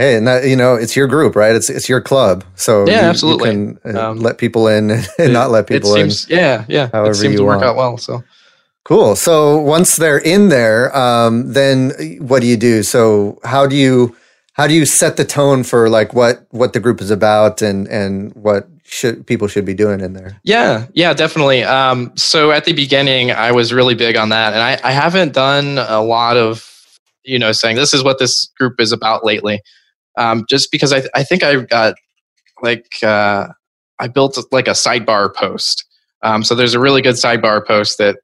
Hey, 0.00 0.16
and 0.16 0.26
that 0.26 0.46
you 0.46 0.56
know, 0.56 0.76
it's 0.76 0.96
your 0.96 1.06
group, 1.06 1.36
right? 1.36 1.54
It's 1.54 1.68
it's 1.68 1.86
your 1.86 2.00
club, 2.00 2.42
so 2.54 2.86
yeah, 2.86 3.02
you, 3.02 3.08
absolutely. 3.08 3.50
You 3.50 3.78
can 3.82 3.96
uh, 3.96 4.10
um, 4.10 4.18
let 4.18 4.38
people 4.38 4.66
in 4.66 4.90
and 4.90 5.06
it, 5.18 5.28
not 5.30 5.50
let 5.50 5.66
people 5.66 5.92
seems, 5.92 6.26
in. 6.30 6.38
Yeah, 6.38 6.64
yeah. 6.68 6.88
However 6.90 7.10
it 7.10 7.16
seems 7.16 7.36
to 7.36 7.44
work 7.44 7.58
want. 7.58 7.68
out 7.68 7.76
well. 7.76 7.98
So 7.98 8.24
cool. 8.84 9.14
So 9.14 9.58
once 9.58 9.96
they're 9.96 10.16
in 10.16 10.48
there, 10.48 10.96
um, 10.96 11.52
then 11.52 11.90
what 12.20 12.40
do 12.40 12.46
you 12.46 12.56
do? 12.56 12.82
So 12.82 13.38
how 13.44 13.66
do 13.66 13.76
you 13.76 14.16
how 14.54 14.66
do 14.66 14.72
you 14.72 14.86
set 14.86 15.18
the 15.18 15.24
tone 15.26 15.64
for 15.64 15.90
like 15.90 16.14
what 16.14 16.46
what 16.48 16.72
the 16.72 16.80
group 16.80 17.02
is 17.02 17.10
about 17.10 17.60
and 17.60 17.86
and 17.88 18.32
what 18.34 18.68
should 18.84 19.26
people 19.26 19.48
should 19.48 19.66
be 19.66 19.74
doing 19.74 20.00
in 20.00 20.14
there? 20.14 20.40
Yeah, 20.44 20.86
yeah, 20.94 21.12
definitely. 21.12 21.62
Um, 21.62 22.12
so 22.16 22.52
at 22.52 22.64
the 22.64 22.72
beginning, 22.72 23.32
I 23.32 23.52
was 23.52 23.70
really 23.70 23.94
big 23.94 24.16
on 24.16 24.30
that, 24.30 24.54
and 24.54 24.62
I, 24.62 24.80
I 24.82 24.92
haven't 24.92 25.34
done 25.34 25.76
a 25.76 26.00
lot 26.00 26.38
of 26.38 26.79
you 27.24 27.38
know 27.38 27.52
saying 27.52 27.76
this 27.76 27.94
is 27.94 28.02
what 28.02 28.18
this 28.18 28.50
group 28.58 28.80
is 28.80 28.92
about 28.92 29.24
lately 29.24 29.60
um, 30.16 30.44
just 30.48 30.70
because 30.70 30.92
I, 30.92 31.02
I 31.14 31.22
think 31.22 31.42
I 31.42 31.56
got 31.56 31.94
like 32.62 32.86
uh, 33.02 33.48
I 33.98 34.08
built 34.08 34.38
like 34.52 34.68
a 34.68 34.72
sidebar 34.72 35.34
post. 35.34 35.84
Um, 36.22 36.42
so 36.42 36.54
there's 36.54 36.74
a 36.74 36.80
really 36.80 37.02
good 37.02 37.14
sidebar 37.14 37.66
post 37.66 37.98
that 37.98 38.18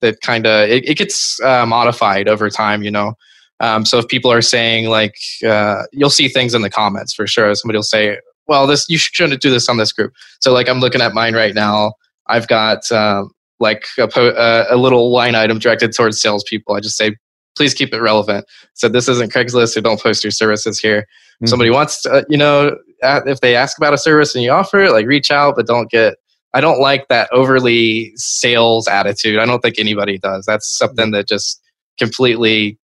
that 0.00 0.20
kind 0.20 0.46
of 0.46 0.68
it, 0.68 0.88
it, 0.88 0.98
gets 0.98 1.40
uh, 1.42 1.64
modified 1.66 2.28
over 2.28 2.50
time, 2.50 2.82
you 2.82 2.90
know. 2.90 3.14
Um, 3.60 3.86
so 3.86 3.98
if 3.98 4.08
people 4.08 4.30
are 4.30 4.42
saying 4.42 4.88
like 4.88 5.14
uh, 5.46 5.82
you'll 5.92 6.10
see 6.10 6.28
things 6.28 6.54
in 6.54 6.62
the 6.62 6.70
comments 6.70 7.14
for 7.14 7.26
sure. 7.26 7.54
Somebody 7.54 7.78
will 7.78 7.82
say, 7.82 8.18
"Well, 8.46 8.66
this 8.66 8.86
you 8.88 8.98
shouldn't 8.98 9.40
do 9.40 9.50
this 9.50 9.68
on 9.68 9.76
this 9.76 9.92
group." 9.92 10.12
So 10.40 10.52
like 10.52 10.68
I'm 10.68 10.80
looking 10.80 11.00
at 11.00 11.14
mine 11.14 11.34
right 11.34 11.54
now. 11.54 11.94
I've 12.28 12.48
got 12.48 12.90
um, 12.90 13.30
like 13.60 13.84
a, 13.98 14.08
po- 14.08 14.30
uh, 14.30 14.66
a 14.68 14.76
little 14.76 15.12
line 15.12 15.34
item 15.34 15.58
directed 15.58 15.94
towards 15.94 16.20
salespeople. 16.20 16.74
I 16.74 16.80
just 16.80 16.96
say, 16.96 17.16
please 17.56 17.74
keep 17.74 17.92
it 17.92 18.00
relevant. 18.00 18.46
So 18.74 18.88
this 18.88 19.08
isn't 19.08 19.32
Craigslist, 19.32 19.70
so 19.70 19.80
don't 19.80 20.00
post 20.00 20.22
your 20.22 20.30
services 20.30 20.78
here. 20.78 21.02
Mm-hmm. 21.02 21.46
Somebody 21.46 21.70
wants 21.70 22.02
to, 22.02 22.24
you 22.28 22.36
know, 22.36 22.76
if 23.02 23.40
they 23.40 23.56
ask 23.56 23.76
about 23.78 23.94
a 23.94 23.98
service 23.98 24.34
and 24.34 24.44
you 24.44 24.50
offer 24.50 24.80
it, 24.80 24.92
like 24.92 25.06
reach 25.06 25.30
out, 25.30 25.56
but 25.56 25.66
don't 25.66 25.90
get. 25.90 26.16
I 26.54 26.60
don't 26.60 26.80
like 26.80 27.08
that 27.08 27.28
overly 27.32 28.12
sales 28.16 28.88
attitude. 28.88 29.38
I 29.38 29.44
don't 29.44 29.60
think 29.60 29.78
anybody 29.78 30.16
does. 30.16 30.46
That's 30.46 30.78
something 30.78 31.10
that 31.10 31.28
just 31.28 31.60
completely 31.98 32.78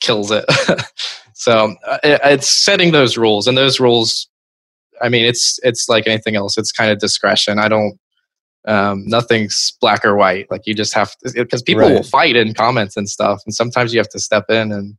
kills 0.00 0.30
it. 0.30 0.44
so 1.34 1.74
uh, 1.84 1.98
it's 2.04 2.64
setting 2.64 2.92
those 2.92 3.16
rules, 3.16 3.46
and 3.46 3.56
those 3.56 3.80
rules. 3.80 4.28
I 5.02 5.08
mean, 5.08 5.24
it's 5.24 5.58
it's 5.62 5.88
like 5.88 6.06
anything 6.06 6.36
else. 6.36 6.56
It's 6.58 6.72
kind 6.72 6.90
of 6.92 6.98
discretion. 6.98 7.58
I 7.58 7.68
don't 7.68 7.98
um, 8.66 9.04
nothing's 9.06 9.72
black 9.80 10.04
or 10.04 10.16
white. 10.16 10.50
Like 10.50 10.66
you 10.66 10.74
just 10.74 10.94
have 10.94 11.14
because 11.34 11.62
people 11.62 11.82
right. 11.82 11.92
will 11.92 12.02
fight 12.02 12.36
in 12.36 12.54
comments 12.54 12.96
and 12.96 13.08
stuff, 13.08 13.42
and 13.46 13.54
sometimes 13.54 13.92
you 13.92 14.00
have 14.00 14.08
to 14.10 14.20
step 14.20 14.50
in 14.50 14.72
and 14.72 14.96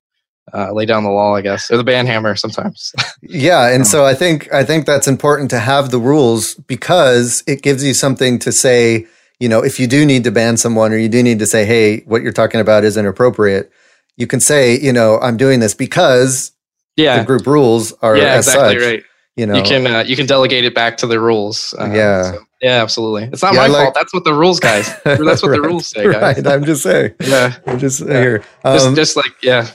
uh, 0.54 0.72
lay 0.74 0.86
down 0.86 1.04
the 1.04 1.10
law, 1.10 1.36
I 1.36 1.42
guess, 1.42 1.70
or 1.72 1.78
the 1.78 1.84
ban 1.84 2.08
hammer 2.08 2.36
sometimes. 2.36 2.92
yeah, 3.22 3.68
and 3.68 3.82
um, 3.82 3.86
so 3.86 4.06
I 4.06 4.14
think 4.14 4.52
I 4.54 4.64
think 4.64 4.86
that's 4.86 5.08
important 5.08 5.50
to 5.52 5.60
have 5.60 5.92
the 5.92 6.00
rules 6.00 6.56
because 6.56 7.44
it 7.48 7.62
gives 7.62 7.84
you 7.84 7.94
something 7.94 8.40
to 8.40 8.52
say. 8.52 9.08
You 9.40 9.50
know, 9.50 9.64
if 9.64 9.80
you 9.80 9.88
do 9.88 10.06
need 10.06 10.24
to 10.26 10.32
ban 10.32 10.58
someone, 10.58 10.92
or 10.92 10.98
you 10.98 11.10
do 11.10 11.24
need 11.24 11.40
to 11.40 11.48
say, 11.48 11.66
"Hey, 11.66 12.02
what 12.02 12.22
you're 12.22 12.32
talking 12.32 12.60
about 12.60 12.84
is 12.84 12.96
inappropriate," 12.96 13.72
you 14.16 14.28
can 14.28 14.40
say, 14.40 14.78
"You 14.78 14.94
know, 14.94 15.20
I'm 15.20 15.36
doing 15.36 15.60
this 15.60 15.74
because 15.74 16.52
yeah. 16.96 17.18
the 17.18 17.26
group 17.26 17.48
rules 17.48 17.92
are 18.04 18.16
yeah, 18.16 18.34
as 18.34 18.48
exactly 18.48 18.80
such." 18.80 18.88
Right. 18.88 19.04
You 19.36 19.46
know, 19.46 19.56
you 19.56 19.64
can 19.64 19.88
uh, 19.88 20.04
you 20.06 20.16
can 20.16 20.26
delegate 20.26 20.66
it 20.66 20.76
back 20.76 20.98
to 20.98 21.08
the 21.08 21.20
rules. 21.20 21.74
Uh, 21.80 21.90
yeah. 21.94 22.32
So. 22.32 22.44
Yeah, 22.62 22.82
absolutely. 22.82 23.24
It's 23.24 23.42
not 23.42 23.54
yeah, 23.54 23.62
my 23.62 23.68
like, 23.68 23.84
fault. 23.86 23.96
That's 23.96 24.14
what 24.14 24.24
the 24.24 24.34
rules, 24.34 24.60
guys. 24.60 24.88
That's 25.04 25.42
what 25.42 25.44
right, 25.44 25.62
the 25.62 25.62
rules 25.62 25.88
say, 25.88 26.04
guys. 26.04 26.38
Right. 26.38 26.48
I'm 26.48 26.64
just 26.64 26.84
saying. 26.84 27.16
yeah. 27.22 27.56
I'm 27.66 27.80
just 27.80 28.02
yeah. 28.02 28.20
here. 28.20 28.44
Um, 28.64 28.78
just, 28.78 28.96
just 28.96 29.16
like 29.16 29.34
yeah. 29.42 29.72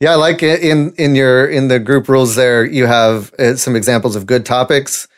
Yeah, 0.00 0.14
like 0.14 0.42
in 0.42 0.92
in 0.96 1.14
your 1.14 1.48
in 1.48 1.68
the 1.68 1.78
group 1.78 2.08
rules 2.08 2.36
there, 2.36 2.64
you 2.64 2.86
have 2.86 3.32
uh, 3.34 3.56
some 3.56 3.74
examples 3.74 4.14
of 4.14 4.26
good 4.26 4.46
topics, 4.46 5.08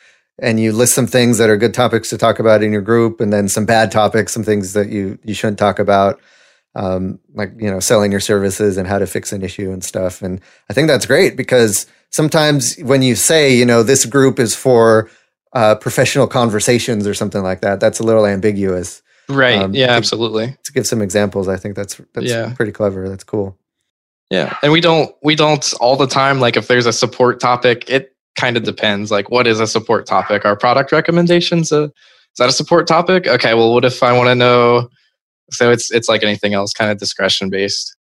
and 0.40 0.58
you 0.58 0.72
list 0.72 0.94
some 0.94 1.06
things 1.06 1.38
that 1.38 1.50
are 1.50 1.56
good 1.56 1.74
topics 1.74 2.08
to 2.10 2.18
talk 2.18 2.38
about 2.38 2.62
in 2.62 2.72
your 2.72 2.80
group, 2.80 3.20
and 3.20 3.32
then 3.32 3.48
some 3.48 3.66
bad 3.66 3.90
topics, 3.90 4.32
some 4.32 4.44
things 4.44 4.72
that 4.72 4.88
you 4.88 5.18
you 5.24 5.34
shouldn't 5.34 5.58
talk 5.58 5.78
about, 5.78 6.18
um, 6.74 7.18
like 7.34 7.52
you 7.58 7.70
know 7.70 7.80
selling 7.80 8.10
your 8.10 8.20
services 8.20 8.78
and 8.78 8.88
how 8.88 8.98
to 8.98 9.06
fix 9.06 9.32
an 9.32 9.42
issue 9.42 9.70
and 9.70 9.84
stuff. 9.84 10.22
And 10.22 10.40
I 10.70 10.72
think 10.72 10.88
that's 10.88 11.06
great 11.06 11.36
because 11.36 11.86
sometimes 12.10 12.76
when 12.82 13.02
you 13.02 13.14
say 13.14 13.54
you 13.54 13.64
know 13.64 13.82
this 13.82 14.04
group 14.04 14.38
is 14.38 14.54
for 14.54 15.10
uh, 15.52 15.74
professional 15.76 16.26
conversations 16.26 17.06
or 17.06 17.14
something 17.14 17.42
like 17.42 17.60
that. 17.60 17.80
That's 17.80 17.98
a 17.98 18.02
little 18.02 18.26
ambiguous. 18.26 19.02
Right. 19.28 19.60
Um, 19.60 19.74
yeah, 19.74 19.88
to, 19.88 19.92
absolutely. 19.92 20.56
To 20.64 20.72
give 20.72 20.86
some 20.86 21.02
examples, 21.02 21.48
I 21.48 21.56
think 21.56 21.76
that's 21.76 22.00
that's 22.14 22.26
yeah. 22.26 22.54
pretty 22.54 22.72
clever. 22.72 23.08
That's 23.08 23.24
cool. 23.24 23.56
Yeah. 24.30 24.56
And 24.62 24.72
we 24.72 24.80
don't 24.80 25.14
we 25.22 25.34
don't 25.34 25.72
all 25.80 25.96
the 25.96 26.06
time 26.06 26.40
like 26.40 26.56
if 26.56 26.68
there's 26.68 26.86
a 26.86 26.92
support 26.92 27.40
topic, 27.40 27.88
it 27.88 28.14
kind 28.36 28.56
of 28.56 28.62
depends. 28.62 29.10
Like 29.10 29.30
what 29.30 29.46
is 29.46 29.60
a 29.60 29.66
support 29.66 30.06
topic? 30.06 30.44
Our 30.44 30.56
product 30.56 30.92
recommendations 30.92 31.72
uh, 31.72 31.84
is 31.84 32.38
that 32.38 32.48
a 32.48 32.52
support 32.52 32.86
topic? 32.86 33.26
Okay, 33.26 33.54
well 33.54 33.72
what 33.72 33.84
if 33.84 34.02
I 34.02 34.16
want 34.16 34.28
to 34.28 34.34
know 34.34 34.88
so 35.52 35.70
it's 35.70 35.90
it's 35.90 36.08
like 36.08 36.22
anything 36.22 36.54
else, 36.54 36.72
kind 36.72 36.90
of 36.90 36.98
discretion 36.98 37.50
based. 37.50 37.96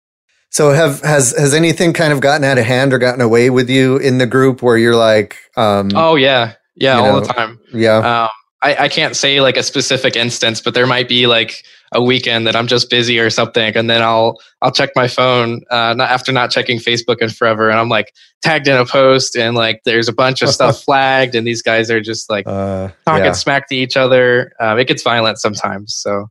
So 0.51 0.71
have 0.71 1.01
has 1.01 1.35
has 1.37 1.53
anything 1.53 1.93
kind 1.93 2.11
of 2.11 2.21
gotten 2.21 2.43
out 2.43 2.57
of 2.57 2.65
hand 2.65 2.93
or 2.93 2.97
gotten 2.97 3.21
away 3.21 3.49
with 3.49 3.69
you 3.69 3.97
in 3.97 4.17
the 4.17 4.25
group 4.25 4.61
where 4.61 4.77
you're 4.77 4.95
like 4.95 5.37
um 5.55 5.91
Oh 5.95 6.15
yeah. 6.15 6.53
Yeah, 6.75 6.97
all 6.97 7.05
know, 7.05 7.19
the 7.19 7.33
time. 7.33 7.59
Yeah. 7.73 7.97
Um, 7.97 8.29
I, 8.61 8.85
I 8.85 8.87
can't 8.89 9.15
say 9.15 9.41
like 9.41 9.57
a 9.57 9.63
specific 9.63 10.15
instance, 10.15 10.59
but 10.61 10.73
there 10.73 10.87
might 10.87 11.07
be 11.07 11.27
like 11.27 11.63
a 11.93 12.03
weekend 12.03 12.45
that 12.45 12.55
I'm 12.55 12.67
just 12.67 12.89
busy 12.89 13.17
or 13.19 13.29
something, 13.29 13.75
and 13.75 13.89
then 13.89 14.01
I'll 14.01 14.39
I'll 14.61 14.71
check 14.71 14.89
my 14.95 15.07
phone 15.07 15.61
uh, 15.69 15.93
not 15.93 16.09
after 16.09 16.31
not 16.31 16.51
checking 16.51 16.77
Facebook 16.77 17.21
in 17.21 17.29
forever, 17.29 17.69
and 17.69 17.79
I'm 17.79 17.89
like 17.89 18.13
tagged 18.41 18.67
in 18.67 18.75
a 18.75 18.85
post, 18.85 19.37
and 19.37 19.55
like 19.55 19.81
there's 19.85 20.07
a 20.07 20.13
bunch 20.13 20.41
of 20.41 20.49
stuff 20.49 20.81
flagged, 20.83 21.35
and 21.35 21.47
these 21.47 21.61
guys 21.61 21.89
are 21.89 22.01
just 22.01 22.29
like 22.29 22.47
uh, 22.47 22.89
talking 23.05 23.25
yeah. 23.25 23.31
smack 23.31 23.69
to 23.69 23.75
each 23.75 23.95
other. 23.95 24.51
Um, 24.59 24.77
it 24.77 24.87
gets 24.87 25.03
violent 25.03 25.39
sometimes. 25.39 25.95
So 25.95 26.27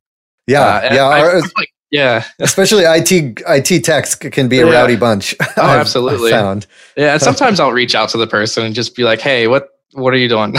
yeah, 0.46 0.60
uh, 0.62 0.94
yeah. 0.94 1.04
I, 1.04 1.20
our, 1.20 1.40
like, 1.40 1.70
yeah, 1.90 2.24
especially 2.38 2.84
IT 2.84 3.40
IT 3.46 3.84
techs 3.84 4.14
can 4.14 4.48
be 4.48 4.60
a 4.60 4.66
yeah. 4.66 4.72
rowdy 4.72 4.96
bunch. 4.96 5.34
Oh, 5.56 5.62
absolutely. 5.62 6.32
I've 6.32 6.40
found. 6.40 6.66
Yeah, 6.96 7.14
and 7.14 7.22
sometimes 7.28 7.58
I'll 7.58 7.72
reach 7.72 7.94
out 7.94 8.10
to 8.10 8.18
the 8.18 8.26
person 8.26 8.64
and 8.64 8.74
just 8.74 8.94
be 8.94 9.02
like, 9.02 9.20
"Hey, 9.20 9.48
what 9.48 9.70
what 9.92 10.14
are 10.14 10.18
you 10.18 10.28
doing? 10.28 10.54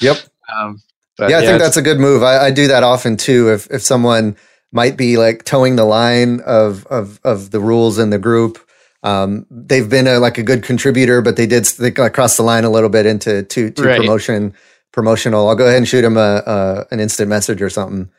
yep. 0.00 0.18
Um, 0.54 0.80
but, 1.18 1.30
yeah, 1.30 1.38
I 1.38 1.40
yeah, 1.40 1.46
think 1.48 1.60
that's 1.60 1.76
a 1.76 1.82
good 1.82 1.98
move. 1.98 2.22
I, 2.22 2.46
I, 2.46 2.50
do 2.50 2.68
that 2.68 2.82
often 2.82 3.16
too. 3.16 3.52
If 3.52 3.66
if 3.70 3.82
someone 3.82 4.36
might 4.72 4.96
be 4.96 5.18
like 5.18 5.44
toeing 5.44 5.76
the 5.76 5.84
line 5.84 6.40
of 6.46 6.86
of 6.86 7.20
of 7.24 7.50
the 7.50 7.60
rules 7.60 7.98
in 7.98 8.10
the 8.10 8.18
group, 8.18 8.58
um, 9.02 9.44
they've 9.50 9.88
been 9.88 10.06
a, 10.06 10.18
like 10.18 10.38
a 10.38 10.42
good 10.42 10.62
contributor, 10.62 11.20
but 11.20 11.36
they 11.36 11.46
did 11.46 11.64
they 11.64 11.90
cross 11.90 12.36
the 12.36 12.42
line 12.42 12.64
a 12.64 12.70
little 12.70 12.88
bit 12.88 13.04
into 13.04 13.42
to, 13.42 13.70
to 13.70 13.82
right. 13.82 14.00
promotion 14.00 14.54
promotional. 14.92 15.48
I'll 15.48 15.56
go 15.56 15.66
ahead 15.66 15.78
and 15.78 15.88
shoot 15.88 16.02
them 16.02 16.16
a, 16.16 16.42
a 16.46 16.86
an 16.90 17.00
instant 17.00 17.28
message 17.28 17.60
or 17.60 17.70
something. 17.70 18.10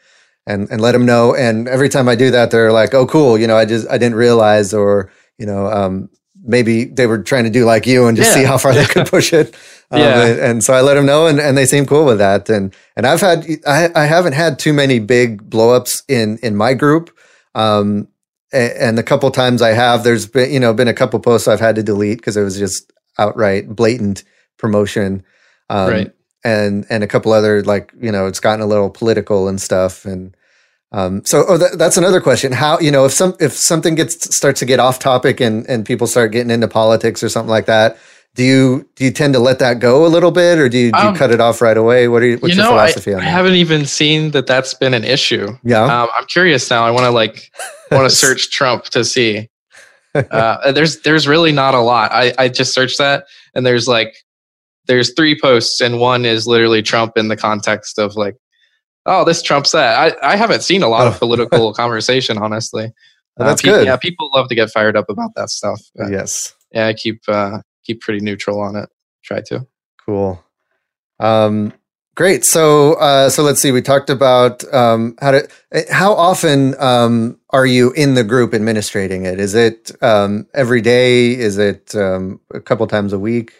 And, 0.48 0.68
and 0.72 0.82
let 0.82 0.94
them 0.94 1.06
know. 1.06 1.36
And 1.36 1.68
every 1.68 1.90
time 1.90 2.10
I 2.10 2.16
do 2.16 2.32
that, 2.32 2.50
they're 2.50 2.72
like, 2.72 2.96
"Oh, 2.96 3.06
cool! 3.06 3.38
You 3.38 3.46
know, 3.46 3.56
I 3.56 3.66
just 3.66 3.88
I 3.88 4.00
didn't 4.00 4.16
realize, 4.16 4.74
or 4.74 5.12
you 5.38 5.46
know, 5.46 5.68
um, 5.68 6.10
maybe 6.44 6.86
they 6.86 7.08
were 7.08 7.22
trying 7.22 7.44
to 7.44 7.50
do 7.50 7.66
like 7.66 7.86
you 7.86 8.08
and 8.08 8.18
just 8.18 8.32
yeah. 8.32 8.42
see 8.42 8.48
how 8.48 8.58
far 8.58 8.74
they 8.74 8.86
could 8.94 9.08
push 9.08 9.34
it. 9.34 9.56
Um, 9.92 10.00
yeah. 10.00 10.26
And, 10.26 10.40
and, 10.40 10.64
so 10.64 10.74
I 10.74 10.82
let 10.82 10.96
them 10.96 11.06
know 11.06 11.28
and, 11.28 11.40
and 11.40 11.58
they 11.58 11.66
seem 11.66 11.86
cool 11.86 12.06
with 12.06 12.20
that. 12.20 12.50
And, 12.50 12.76
and 12.96 13.08
I've 13.08 13.22
had, 13.22 13.46
I, 13.66 13.90
I 13.96 14.06
haven't 14.06 14.34
had 14.34 14.60
too 14.60 14.74
many 14.74 15.00
big 15.00 15.50
blowups 15.50 16.04
in, 16.08 16.38
in 16.44 16.56
my 16.56 16.74
group. 16.74 17.16
Um, 17.56 18.08
and 18.52 18.98
the 18.98 19.04
couple 19.04 19.30
times 19.30 19.62
I 19.62 19.70
have, 19.70 20.04
there's 20.04 20.26
been, 20.26 20.52
you 20.52 20.60
know, 20.60 20.74
been 20.74 20.88
a 20.88 20.94
couple 20.94 21.20
posts 21.20 21.48
I've 21.48 21.60
had 21.60 21.76
to 21.76 21.84
delete 21.84 22.18
because 22.18 22.36
it 22.36 22.42
was 22.42 22.58
just 22.58 22.92
outright 23.20 23.70
blatant 23.70 24.24
promotion. 24.58 25.24
Um, 25.70 25.90
right. 25.90 26.12
And, 26.44 26.86
and 26.90 27.04
a 27.04 27.08
couple 27.08 27.34
other 27.34 27.62
like, 27.64 27.92
you 28.00 28.12
know, 28.12 28.26
it's 28.26 28.40
gotten 28.40 28.62
a 28.62 28.66
little 28.66 28.90
political 28.90 29.48
and 29.48 29.62
stuff. 29.62 30.06
And, 30.06 30.36
Um, 30.92 31.24
so 31.24 31.46
oh, 31.48 31.58
that, 31.58 31.78
that's 31.78 31.98
another 31.98 32.20
question. 32.20 32.52
How 32.52 32.80
you 32.80 32.90
know 32.90 33.06
if 33.06 33.14
some 33.14 33.36
if 33.40 33.54
something 33.54 33.94
gets 33.94 34.36
starts 34.36 34.60
to 34.62 34.66
get 34.66 34.80
off 34.80 34.98
topic 34.98 35.40
and 35.40 35.68
and 35.70 35.86
people 35.86 36.08
start 36.08 36.32
getting 36.32 36.50
into 36.50 36.68
politics 36.68 37.22
or 37.22 37.30
something 37.30 37.52
like 37.52 37.68
that, 37.68 37.98
do 38.34 38.44
you 38.44 38.90
do 38.96 39.06
you 39.06 39.12
tend 39.12 39.34
to 39.34 39.40
let 39.40 39.60
that 39.60 39.78
go 39.78 40.04
a 40.06 40.10
little 40.10 40.32
bit, 40.32 40.58
or 40.58 40.68
do 40.68 40.80
you, 40.80 40.92
do 40.92 41.00
you 41.00 41.10
um, 41.10 41.16
cut 41.16 41.30
it 41.30 41.40
off 41.40 41.62
right 41.62 41.78
away? 41.78 42.08
What 42.08 42.24
are 42.24 42.28
you, 42.28 42.38
what's 42.40 42.56
you 42.56 42.62
know, 42.62 42.70
your 42.70 42.80
philosophy 42.80 43.12
I, 43.12 43.14
on 43.16 43.20
that? 43.22 43.28
I 43.28 43.30
haven't 43.30 43.54
even 43.54 43.86
seen 43.86 44.32
that 44.32 44.48
that's 44.48 44.74
been 44.74 44.96
an 44.96 45.04
issue. 45.04 45.48
Yeah, 45.64 45.84
um, 45.84 46.10
I'm 46.16 46.26
curious 46.26 46.70
now. 46.72 46.84
I 46.84 46.90
want 46.90 47.04
to 47.06 47.12
like 47.12 47.52
want 47.92 48.10
to 48.10 48.16
search 48.26 48.50
Trump 48.50 48.86
to 48.86 49.04
see. 49.04 49.50
Uh, 50.16 50.72
there's 50.72 51.02
there's 51.02 51.28
really 51.28 51.52
not 51.52 51.76
a 51.76 51.80
lot. 51.80 52.12
I 52.12 52.34
I 52.40 52.50
just 52.50 52.74
searched 52.74 52.98
that, 52.98 53.26
and 53.54 53.64
there's 53.64 53.88
like 53.88 54.16
there's 54.90 55.14
three 55.14 55.40
posts, 55.40 55.80
and 55.80 56.00
one 56.00 56.26
is 56.26 56.48
literally 56.48 56.82
Trump 56.82 57.14
in 57.16 57.28
the 57.28 57.38
context 57.38 58.00
of 58.00 58.16
like 58.16 58.36
oh, 59.06 59.24
this 59.24 59.42
trumps 59.42 59.72
that. 59.72 60.18
I, 60.22 60.34
I 60.34 60.36
haven't 60.36 60.64
seen 60.64 60.84
a 60.84 60.90
lot 60.90 61.08
of 61.08 61.16
oh. 61.16 61.20
political 61.20 61.74
conversation, 61.74 62.38
honestly. 62.38 62.92
That's 63.38 63.62
uh, 63.62 63.64
pe- 63.64 63.70
good. 63.70 63.86
Yeah, 63.86 63.98
people 63.98 64.30
love 64.34 64.50
to 64.50 64.56
get 64.56 64.70
fired 64.72 64.98
up 64.98 65.06
about 65.10 65.32
that 65.36 65.50
stuff. 65.50 65.80
yes. 66.10 66.54
Yeah, 66.72 66.88
I 66.88 66.94
keep 66.94 67.22
uh, 67.28 67.60
keep 67.84 68.02
pretty 68.02 68.20
neutral 68.20 68.60
on 68.60 68.76
it. 68.76 68.90
Try 69.24 69.42
to. 69.48 69.66
Cool. 70.06 70.44
Um, 71.20 71.74
great. 72.16 72.44
So 72.44 72.94
uh, 72.94 73.30
so 73.30 73.44
let's 73.44 73.62
see. 73.62 73.72
We 73.72 73.82
talked 73.82 74.10
about 74.10 74.72
um, 74.74 75.16
how 75.22 75.32
to. 75.32 75.48
Eh, 75.72 75.84
how 75.92 76.14
often 76.14 76.80
um, 76.82 77.40
are 77.52 77.66
you 77.66 77.92
in 77.94 78.16
the 78.16 78.24
group 78.24 78.54
administrating 78.54 79.26
it? 79.26 79.40
Is 79.40 79.54
it 79.54 79.92
um, 80.04 80.48
every 80.54 80.82
day? 80.82 81.32
Is 81.32 81.60
it 81.60 81.96
um, 81.96 82.40
a 82.54 82.60
couple 82.60 82.86
times 82.88 83.14
a 83.14 83.20
week? 83.20 83.54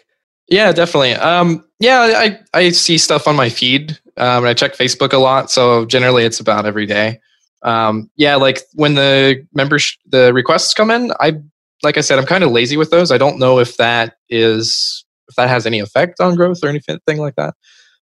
Yeah, 0.50 0.72
definitely. 0.72 1.14
Um, 1.14 1.64
yeah, 1.78 2.12
I, 2.16 2.40
I 2.52 2.70
see 2.70 2.98
stuff 2.98 3.28
on 3.28 3.36
my 3.36 3.48
feed 3.48 3.98
um, 4.16 4.38
and 4.38 4.48
I 4.48 4.54
check 4.54 4.74
Facebook 4.74 5.12
a 5.12 5.18
lot. 5.18 5.50
So 5.50 5.86
generally 5.86 6.24
it's 6.24 6.40
about 6.40 6.66
every 6.66 6.86
day. 6.86 7.20
Um, 7.62 8.10
yeah, 8.16 8.36
like 8.36 8.60
when 8.74 8.94
the 8.94 9.46
members, 9.54 9.96
the 10.06 10.32
requests 10.34 10.74
come 10.74 10.90
in, 10.90 11.12
I, 11.20 11.40
like 11.82 11.96
I 11.96 12.00
said, 12.00 12.18
I'm 12.18 12.26
kind 12.26 12.44
of 12.44 12.50
lazy 12.50 12.76
with 12.76 12.90
those. 12.90 13.12
I 13.12 13.18
don't 13.18 13.38
know 13.38 13.58
if 13.58 13.76
that 13.76 14.16
is, 14.28 15.04
if 15.28 15.36
that 15.36 15.48
has 15.48 15.66
any 15.66 15.78
effect 15.78 16.20
on 16.20 16.34
growth 16.34 16.58
or 16.62 16.68
anything 16.68 16.98
like 17.18 17.36
that. 17.36 17.54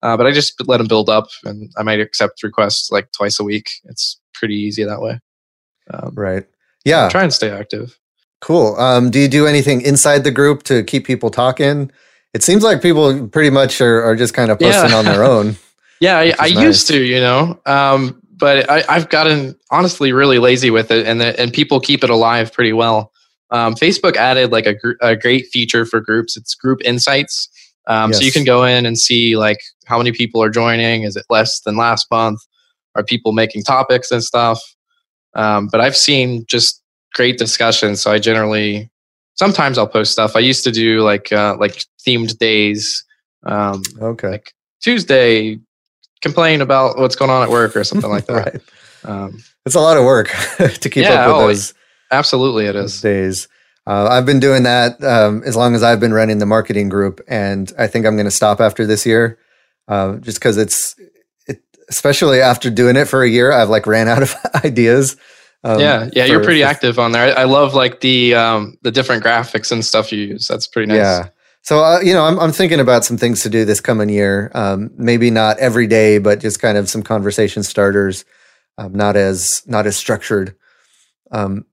Uh, 0.02 0.18
but 0.18 0.26
I 0.26 0.32
just 0.32 0.56
let 0.68 0.78
them 0.78 0.88
build 0.88 1.10
up 1.10 1.28
and 1.44 1.72
I 1.78 1.84
might 1.84 2.00
accept 2.00 2.42
requests 2.42 2.92
like 2.92 3.12
twice 3.12 3.40
a 3.40 3.44
week. 3.44 3.70
It's 3.84 4.20
pretty 4.34 4.56
easy 4.56 4.84
that 4.84 5.02
way. 5.02 5.20
Um, 5.94 6.14
right. 6.16 6.46
Yeah. 6.84 7.08
Try 7.10 7.24
and 7.24 7.34
stay 7.34 7.52
active. 7.52 8.00
Cool. 8.40 8.76
Um, 8.78 9.12
do 9.12 9.20
you 9.20 9.28
do 9.28 9.46
anything 9.46 9.82
inside 9.82 10.24
the 10.24 10.32
group 10.32 10.64
to 10.64 10.84
keep 10.84 11.06
people 11.06 11.30
talking? 11.30 11.92
It 12.34 12.44
seems 12.44 12.64
like 12.64 12.82
people 12.82 13.28
pretty 13.28 13.50
much 13.50 13.82
are, 13.82 14.04
are 14.04 14.16
just 14.16 14.34
kind 14.34 14.52
of 14.52 14.60
posting 14.60 14.92
yeah. 14.92 14.96
on 14.96 15.06
their 15.06 15.24
own. 15.24 15.58
yeah, 16.00 16.18
I, 16.18 16.34
I 16.40 16.50
nice. 16.50 16.60
used 16.60 16.88
to, 16.88 17.02
you 17.02 17.20
know, 17.20 17.60
um, 17.66 18.22
but 18.38 18.70
I, 18.70 18.82
have 18.94 19.10
gotten 19.10 19.56
honestly 19.70 20.14
really 20.14 20.40
lazy 20.40 20.72
with 20.72 20.92
it, 20.92 21.06
and 21.06 21.22
the, 21.22 21.40
and 21.40 21.54
people 21.54 21.80
keep 21.80 22.04
it 22.04 22.10
alive 22.10 22.54
pretty 22.54 22.74
well. 22.74 23.12
Um, 23.52 23.76
Facebook 23.76 24.16
added 24.16 24.52
like 24.52 24.66
a, 24.66 24.74
gr- 24.74 24.94
a 25.02 25.16
great 25.16 25.48
feature 25.48 25.86
for 25.86 26.00
groups. 26.00 26.38
It's 26.38 26.56
group 26.56 26.80
insights. 26.84 27.50
Um, 27.88 28.12
yes. 28.12 28.20
So 28.20 28.26
you 28.26 28.32
can 28.32 28.46
go 28.46 28.64
in 28.64 28.86
and 28.86 28.98
see 28.98 29.36
like 29.36 29.60
how 29.86 29.98
many 29.98 30.12
people 30.12 30.42
are 30.42 30.50
joining. 30.50 31.04
Is 31.04 31.16
it 31.16 31.26
less 31.30 31.60
than 31.62 31.76
last 31.76 32.08
month? 32.10 32.40
Are 32.96 33.04
people 33.04 33.34
making 33.34 33.64
topics 33.64 34.12
and 34.12 34.24
stuff? 34.24 34.60
Um, 35.34 35.68
but 35.72 35.82
I've 35.82 35.98
seen 35.98 36.46
just 36.48 36.82
great 37.14 37.38
discussions. 37.38 38.02
So 38.02 38.12
I 38.12 38.20
generally 38.20 38.91
sometimes 39.42 39.80
I'll 39.80 39.88
post 39.88 40.12
stuff. 40.12 40.36
I 40.36 40.40
used 40.40 40.64
to 40.66 40.72
do 40.72 41.02
like 41.02 41.32
uh, 41.34 41.58
like 41.60 41.86
themed 42.06 42.38
days. 42.38 43.04
Um, 43.44 43.82
okay. 44.00 44.30
Like 44.30 44.54
Tuesday, 44.84 45.58
complain 46.22 46.62
about 46.62 47.00
what's 47.00 47.16
going 47.16 47.32
on 47.32 47.42
at 47.42 47.50
work 47.50 47.76
or 47.76 47.84
something 47.84 48.10
like 48.10 48.26
that. 48.28 48.34
right. 48.34 48.62
Um, 49.04 49.44
it's 49.66 49.74
a 49.74 49.80
lot 49.80 49.98
of 49.98 50.04
work 50.04 50.28
to 50.58 50.90
keep 50.90 51.04
yeah, 51.04 51.14
up 51.14 51.28
with 51.28 51.36
always. 51.36 51.72
those. 51.72 51.80
Absolutely, 52.12 52.68
it 52.68 52.76
is 52.76 53.02
days. 53.02 53.48
Uh, 53.88 54.08
I've 54.12 54.28
been 54.28 54.40
doing 54.40 54.62
that 54.64 55.04
um, 55.04 55.42
as 55.44 55.56
long 55.56 55.74
as 55.74 55.82
I've 55.82 56.00
been 56.00 56.14
running 56.14 56.38
the 56.38 56.46
marketing 56.46 56.88
group, 56.88 57.20
and 57.28 57.72
I 57.80 57.88
think 57.88 58.06
I'm 58.06 58.16
going 58.16 58.26
to 58.26 58.32
stop 58.32 58.62
after 58.62 58.86
this 58.86 59.08
year, 59.08 59.40
uh, 59.88 60.18
just 60.18 60.38
because 60.38 60.58
it's, 60.58 60.96
it, 61.48 61.64
especially 61.90 62.42
after 62.42 62.70
doing 62.70 62.96
it 62.96 63.06
for 63.06 63.24
a 63.24 63.30
year, 63.30 63.52
I've 63.52 63.70
like 63.70 63.88
ran 63.88 64.08
out 64.08 64.22
of 64.22 64.36
ideas. 64.64 65.18
Um, 65.64 65.80
yeah, 65.80 66.10
yeah, 66.14 66.26
for, 66.26 66.32
you're 66.32 66.44
pretty 66.44 66.64
active 66.64 66.98
on 66.98 67.12
there. 67.12 67.38
I, 67.38 67.42
I, 67.42 67.44
love 67.44 67.76
like 67.76 68.00
the 68.00 68.34
um, 68.34 68.78
the 68.82 68.92
different 68.92 69.24
graphics 69.24 69.72
and 69.72 69.86
stuff 69.86 70.12
you 70.12 70.20
use. 70.20 70.48
That's 70.48 70.66
pretty 70.66 70.88
nice. 70.88 70.98
Yeah. 70.98 71.30
So 71.62 71.84
uh, 71.84 72.00
you 72.00 72.14
know, 72.14 72.24
I'm 72.26 72.40
I'm 72.40 72.52
thinking 72.52 72.80
about 72.80 73.06
some 73.06 73.18
things 73.18 73.44
to 73.44 73.50
do 73.50 73.64
this 73.64 73.80
coming 73.80 74.10
year. 74.10 74.52
Um, 74.56 74.90
maybe 74.96 75.30
not 75.30 75.60
every 75.60 75.86
day, 75.86 76.18
but 76.18 76.40
just 76.40 76.60
kind 76.60 76.78
of 76.78 76.90
some 76.90 77.04
conversation 77.04 77.62
starters. 77.62 78.26
Um, 78.80 78.94
not 78.94 79.16
as 79.16 79.62
not 79.68 79.86
as 79.86 79.96
structured. 79.96 80.56
Um, 81.32 81.66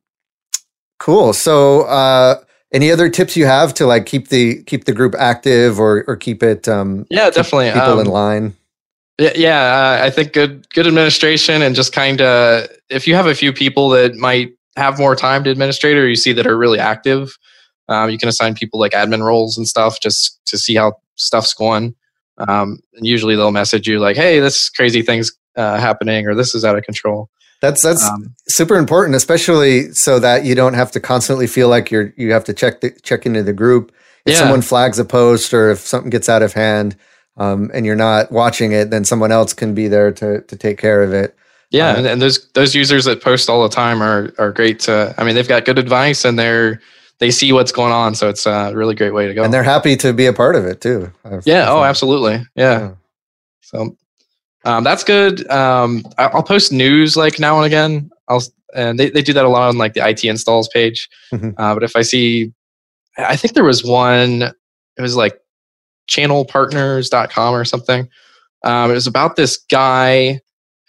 cool. 0.99 1.33
So, 1.33 1.83
uh, 1.83 2.43
any 2.73 2.91
other 2.93 3.09
tips 3.09 3.37
you 3.37 3.47
have 3.47 3.73
to 3.75 3.87
like 3.87 4.05
keep 4.05 4.29
the 4.29 4.63
keep 4.65 4.85
the 4.85 4.93
group 4.93 5.15
active 5.19 5.81
or 5.81 6.05
or 6.07 6.17
keep 6.17 6.43
it? 6.43 6.69
Um, 6.69 7.07
yeah, 7.09 7.31
definitely. 7.31 7.71
People 7.73 8.01
in 8.01 8.07
um, 8.07 8.13
line. 8.13 8.57
Yeah, 9.19 9.33
yeah. 9.35 9.61
Uh, 10.01 10.05
I 10.05 10.11
think 10.11 10.33
good 10.33 10.69
good 10.71 10.87
administration 10.87 11.63
and 11.63 11.75
just 11.75 11.93
kind 11.93 12.21
of 12.21 12.69
if 12.89 13.07
you 13.07 13.15
have 13.15 13.27
a 13.27 13.35
few 13.35 13.53
people 13.53 13.89
that 13.91 14.15
might 14.15 14.53
have 14.77 14.99
more 14.99 15.17
time 15.17 15.43
to 15.45 15.51
administrate 15.51 15.97
or 15.97 16.09
you 16.09 16.15
see 16.15 16.33
that 16.33 16.47
are 16.47 16.57
really 16.57 16.79
active, 16.79 17.37
um, 17.89 18.11
you 18.11 18.19
can 18.19 18.29
assign 18.29 18.55
people 18.55 18.79
like 18.79 18.93
admin 18.93 19.25
roles 19.25 19.59
and 19.59 19.67
stuff 19.67 20.01
just 20.01 20.39
to 20.47 20.57
see 20.57 20.77
how 20.77 20.93
stuff's 21.17 21.53
going. 21.53 21.97
Um, 22.39 22.79
and 22.95 23.05
usually 23.05 23.35
they'll 23.35 23.51
message 23.51 23.89
you 23.89 23.99
like, 23.99 24.17
"Hey, 24.17 24.39
this 24.39 24.69
crazy 24.71 25.03
thing's 25.03 25.33
uh, 25.57 25.81
happening," 25.81 26.29
or 26.29 26.37
"This 26.37 26.55
is 26.55 26.65
out 26.65 26.79
of 26.79 26.85
control." 26.85 27.29
That's 27.61 27.83
that's 27.83 28.05
um, 28.05 28.37
super 28.47 28.77
important, 28.77 29.17
especially 29.17 29.93
so 29.93 30.21
that 30.21 30.45
you 30.45 30.55
don't 30.55 30.75
have 30.75 30.93
to 30.93 31.01
constantly 31.01 31.49
feel 31.49 31.69
like 31.69 31.91
you're 31.91 32.15
you 32.17 32.33
have 32.33 32.45
to 32.45 32.55
check 32.55 32.83
the, 32.83 32.91
check 33.03 33.27
into 33.27 33.43
the 33.43 33.53
group 33.53 33.91
if 34.25 34.35
yeah. 34.35 34.39
someone 34.39 34.63
flags 34.63 35.01
a 35.01 35.05
post 35.05 35.53
or 35.53 35.71
if 35.71 35.81
something 35.81 36.11
gets 36.11 36.29
out 36.29 36.43
of 36.43 36.53
hand 36.53 36.97
um, 37.39 37.71
and 37.73 37.87
you're 37.87 37.97
not 37.97 38.31
watching 38.31 38.73
it, 38.73 38.91
then 38.91 39.05
someone 39.05 39.33
else 39.33 39.53
can 39.53 39.75
be 39.75 39.89
there 39.89 40.13
to 40.13 40.43
to 40.43 40.57
take 40.57 40.79
care 40.79 41.03
of 41.03 41.13
it. 41.13 41.37
Yeah, 41.71 41.93
uh, 41.93 42.03
and 42.05 42.23
those 42.23 42.49
those 42.53 42.75
users 42.75 43.05
that 43.05 43.23
post 43.23 43.49
all 43.49 43.63
the 43.63 43.75
time 43.75 44.03
are 44.03 44.33
are 44.39 44.53
great. 44.53 44.81
To, 44.81 45.15
I 45.19 45.25
mean, 45.25 45.35
they've 45.35 45.49
got 45.49 45.65
good 45.65 45.79
advice 45.79 46.25
and 46.25 46.39
they're 46.39 46.81
they 47.19 47.31
see 47.31 47.53
what's 47.53 47.73
going 47.73 47.93
on, 47.93 48.15
so 48.15 48.29
it's 48.29 48.47
a 48.47 48.73
really 48.75 48.95
great 48.95 49.13
way 49.13 49.27
to 49.27 49.35
go. 49.35 49.43
And 49.43 49.53
they're 49.53 49.63
happy 49.63 49.97
to 49.97 50.13
be 50.13 50.27
a 50.27 50.33
part 50.33 50.57
of 50.57 50.65
it 50.65 50.81
too. 50.81 51.13
Yeah. 51.45 51.69
Oh, 51.69 51.83
absolutely. 51.83 52.45
Yeah. 52.55 52.79
yeah. 52.79 52.91
So 53.61 53.97
um, 54.65 54.85
that's 54.85 55.05
good. 55.05 55.49
Um, 55.51 56.05
I'll 56.17 56.43
post 56.43 56.73
news 56.73 57.17
like 57.17 57.39
now 57.39 57.57
and 57.57 57.67
again. 57.67 58.11
I'll 58.29 58.43
and 58.75 58.99
they, 58.99 59.11
they 59.11 59.23
do 59.23 59.33
that 59.33 59.45
a 59.45 59.49
lot 59.49 59.69
on 59.69 59.79
like 59.79 59.95
the 59.95 60.07
IT 60.07 60.25
installs 60.25 60.69
page. 60.69 61.09
Mm-hmm. 61.33 61.51
Uh, 61.57 61.75
but 61.75 61.83
if 61.83 61.97
I 61.97 62.03
see, 62.03 62.53
I 63.17 63.37
think 63.37 63.55
there 63.55 63.65
was 63.65 63.85
one. 63.85 64.43
It 64.43 65.03
was 65.03 65.17
like 65.17 65.41
channelpartners.com 66.09 67.55
or 67.55 67.65
something. 67.65 68.09
Um, 68.65 68.91
it 68.91 68.95
was 68.95 69.07
about 69.07 69.37
this 69.37 69.57
guy 69.71 70.41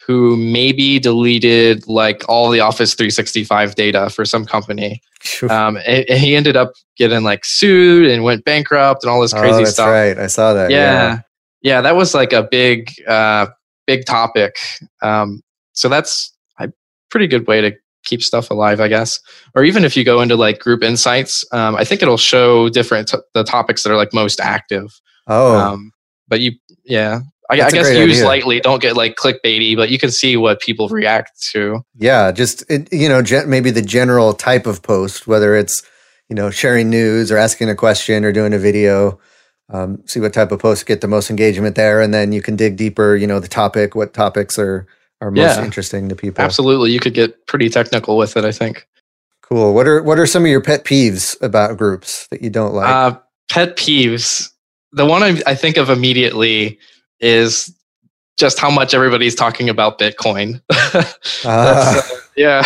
who 0.06 0.36
maybe 0.36 0.98
deleted 0.98 1.88
like 1.88 2.24
all 2.28 2.50
the 2.50 2.62
Office 2.62 2.96
365 2.96 3.76
data 3.76 4.10
for 4.10 4.26
some 4.26 4.46
company. 4.46 5.02
Um, 5.50 5.78
and, 5.86 6.06
and, 6.10 6.20
he 6.20 6.36
ended 6.36 6.58
up 6.58 6.74
getting 6.98 7.24
like 7.24 7.46
sued 7.46 8.10
and 8.10 8.24
went 8.24 8.44
bankrupt 8.44 9.04
and 9.04 9.12
all 9.12 9.22
this 9.22 9.34
crazy 9.34 9.54
oh, 9.54 9.58
that's 9.60 9.72
stuff. 9.74 9.90
Right, 9.90 10.18
I 10.18 10.28
saw 10.28 10.54
that. 10.54 10.72
Yeah, 10.72 10.78
yeah, 10.78 11.20
yeah 11.62 11.82
that 11.82 11.96
was 11.96 12.16
like 12.16 12.34
a 12.34 12.42
big, 12.42 12.92
uh, 13.08 13.48
big 13.86 14.06
topic. 14.06 14.56
Um, 15.02 15.42
so 15.74 15.90
that's 15.90 16.36
a 16.58 16.72
pretty 17.12 17.28
good 17.28 17.48
way 17.48 17.62
to 17.62 17.76
keep 18.06 18.24
stuff 18.24 18.50
alive, 18.50 18.80
I 18.80 18.88
guess. 18.88 19.20
Or 19.56 19.64
even 19.64 19.86
if 19.86 19.96
you 19.96 20.04
go 20.04 20.22
into 20.22 20.36
like 20.36 20.60
group 20.60 20.84
insights, 20.84 21.46
um, 21.52 21.76
I 21.76 21.84
think 21.84 22.02
it'll 22.02 22.18
show 22.18 22.70
different 22.70 23.10
t- 23.10 23.18
the 23.34 23.44
topics 23.44 23.84
that 23.84 23.92
are 23.92 23.98
like 23.98 24.14
most 24.14 24.40
active. 24.40 25.00
Oh. 25.30 25.58
Um, 25.58 25.92
but 26.28 26.42
you, 26.42 26.54
yeah, 26.84 27.22
I, 27.50 27.62
I 27.62 27.72
guess 27.72 27.90
use 27.96 28.18
idea. 28.18 28.26
lightly. 28.26 28.60
Don't 28.60 28.82
get 28.82 28.96
like 28.96 29.16
clickbaity, 29.16 29.76
but 29.76 29.90
you 29.90 29.98
can 29.98 30.12
see 30.12 30.38
what 30.38 30.60
people 30.60 30.88
react 30.90 31.42
to. 31.52 31.82
Yeah, 31.96 32.32
just 32.32 32.64
it, 32.70 32.92
you 32.94 33.10
know, 33.10 33.24
maybe 33.48 33.72
the 33.72 33.82
general 33.82 34.34
type 34.34 34.68
of 34.68 34.84
post, 34.84 35.28
whether 35.28 35.56
it's 35.56 35.82
you 36.30 36.36
know 36.36 36.52
sharing 36.52 36.90
news 36.90 37.32
or 37.32 37.38
asking 37.38 37.70
a 37.70 37.76
question 37.76 38.24
or 38.24 38.32
doing 38.32 38.54
a 38.54 38.60
video. 38.60 39.20
Um, 39.72 40.02
see 40.08 40.20
what 40.20 40.34
type 40.34 40.52
of 40.52 40.60
posts 40.60 40.84
get 40.84 41.02
the 41.02 41.08
most 41.08 41.30
engagement 41.30 41.76
there, 41.76 42.02
and 42.02 42.14
then 42.14 42.32
you 42.32 42.42
can 42.42 42.56
dig 42.56 42.76
deeper. 42.76 43.16
You 43.16 43.28
know, 43.28 43.40
the 43.40 43.48
topic, 43.48 43.96
what 43.96 44.14
topics 44.14 44.60
are 44.60 44.86
are 45.22 45.32
most 45.32 45.58
yeah, 45.58 45.66
interesting 45.66 46.08
to 46.10 46.16
people. 46.16 46.44
Absolutely, 46.44 46.92
you 46.92 47.00
could 47.00 47.16
get 47.16 47.48
pretty 47.48 47.70
technical 47.70 48.16
with 48.16 48.38
it. 48.38 48.46
I 48.46 48.52
think. 48.52 48.88
Cool. 49.42 49.74
What 49.74 49.88
are 49.88 50.04
what 50.04 50.20
are 50.20 50.28
some 50.28 50.44
of 50.44 50.50
your 50.50 50.62
pet 50.62 50.86
peeves 50.86 51.40
about 51.42 51.78
groups 51.78 52.28
that 52.30 52.44
you 52.44 52.52
don't 52.52 52.76
like? 52.76 52.88
Uh, 52.88 53.20
pet 53.50 53.76
peeves 53.76 54.52
the 54.92 55.06
one 55.06 55.24
I, 55.24 55.40
I 55.46 55.56
think 55.56 55.78
of 55.78 55.90
immediately 55.90 56.80
is 57.20 57.76
just 58.38 58.58
how 58.58 58.70
much 58.70 58.94
everybody's 58.94 59.36
talking 59.36 59.70
about 59.70 60.00
Bitcoin. 60.00 60.62
uh. 60.70 61.04
uh, 61.46 62.02
yeah. 62.36 62.64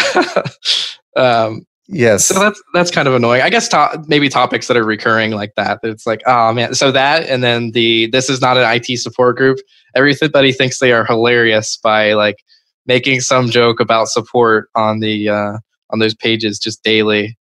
um, 1.15 1.65
yes. 1.88 2.27
So 2.27 2.39
that's 2.39 2.62
that's 2.73 2.91
kind 2.91 3.07
of 3.07 3.15
annoying. 3.15 3.41
I 3.41 3.49
guess 3.49 3.67
to- 3.69 4.03
maybe 4.07 4.29
topics 4.29 4.67
that 4.67 4.77
are 4.77 4.86
recurring 4.86 5.31
like 5.31 5.55
that. 5.55 5.79
It's 5.83 6.05
like, 6.05 6.21
oh 6.27 6.53
man. 6.53 6.75
So 6.75 6.91
that, 6.91 7.27
and 7.27 7.43
then 7.43 7.71
the 7.71 8.07
this 8.07 8.29
is 8.29 8.39
not 8.39 8.57
an 8.57 8.65
IT 8.71 8.99
support 8.99 9.36
group. 9.36 9.59
Everybody 9.95 10.51
thinks 10.51 10.79
they 10.79 10.91
are 10.91 11.05
hilarious 11.05 11.77
by 11.77 12.13
like 12.13 12.38
making 12.86 13.21
some 13.21 13.49
joke 13.49 13.79
about 13.79 14.07
support 14.07 14.69
on 14.75 14.99
the 14.99 15.29
uh, 15.29 15.57
on 15.89 15.99
those 15.99 16.15
pages 16.15 16.59
just 16.59 16.83
daily. 16.83 17.38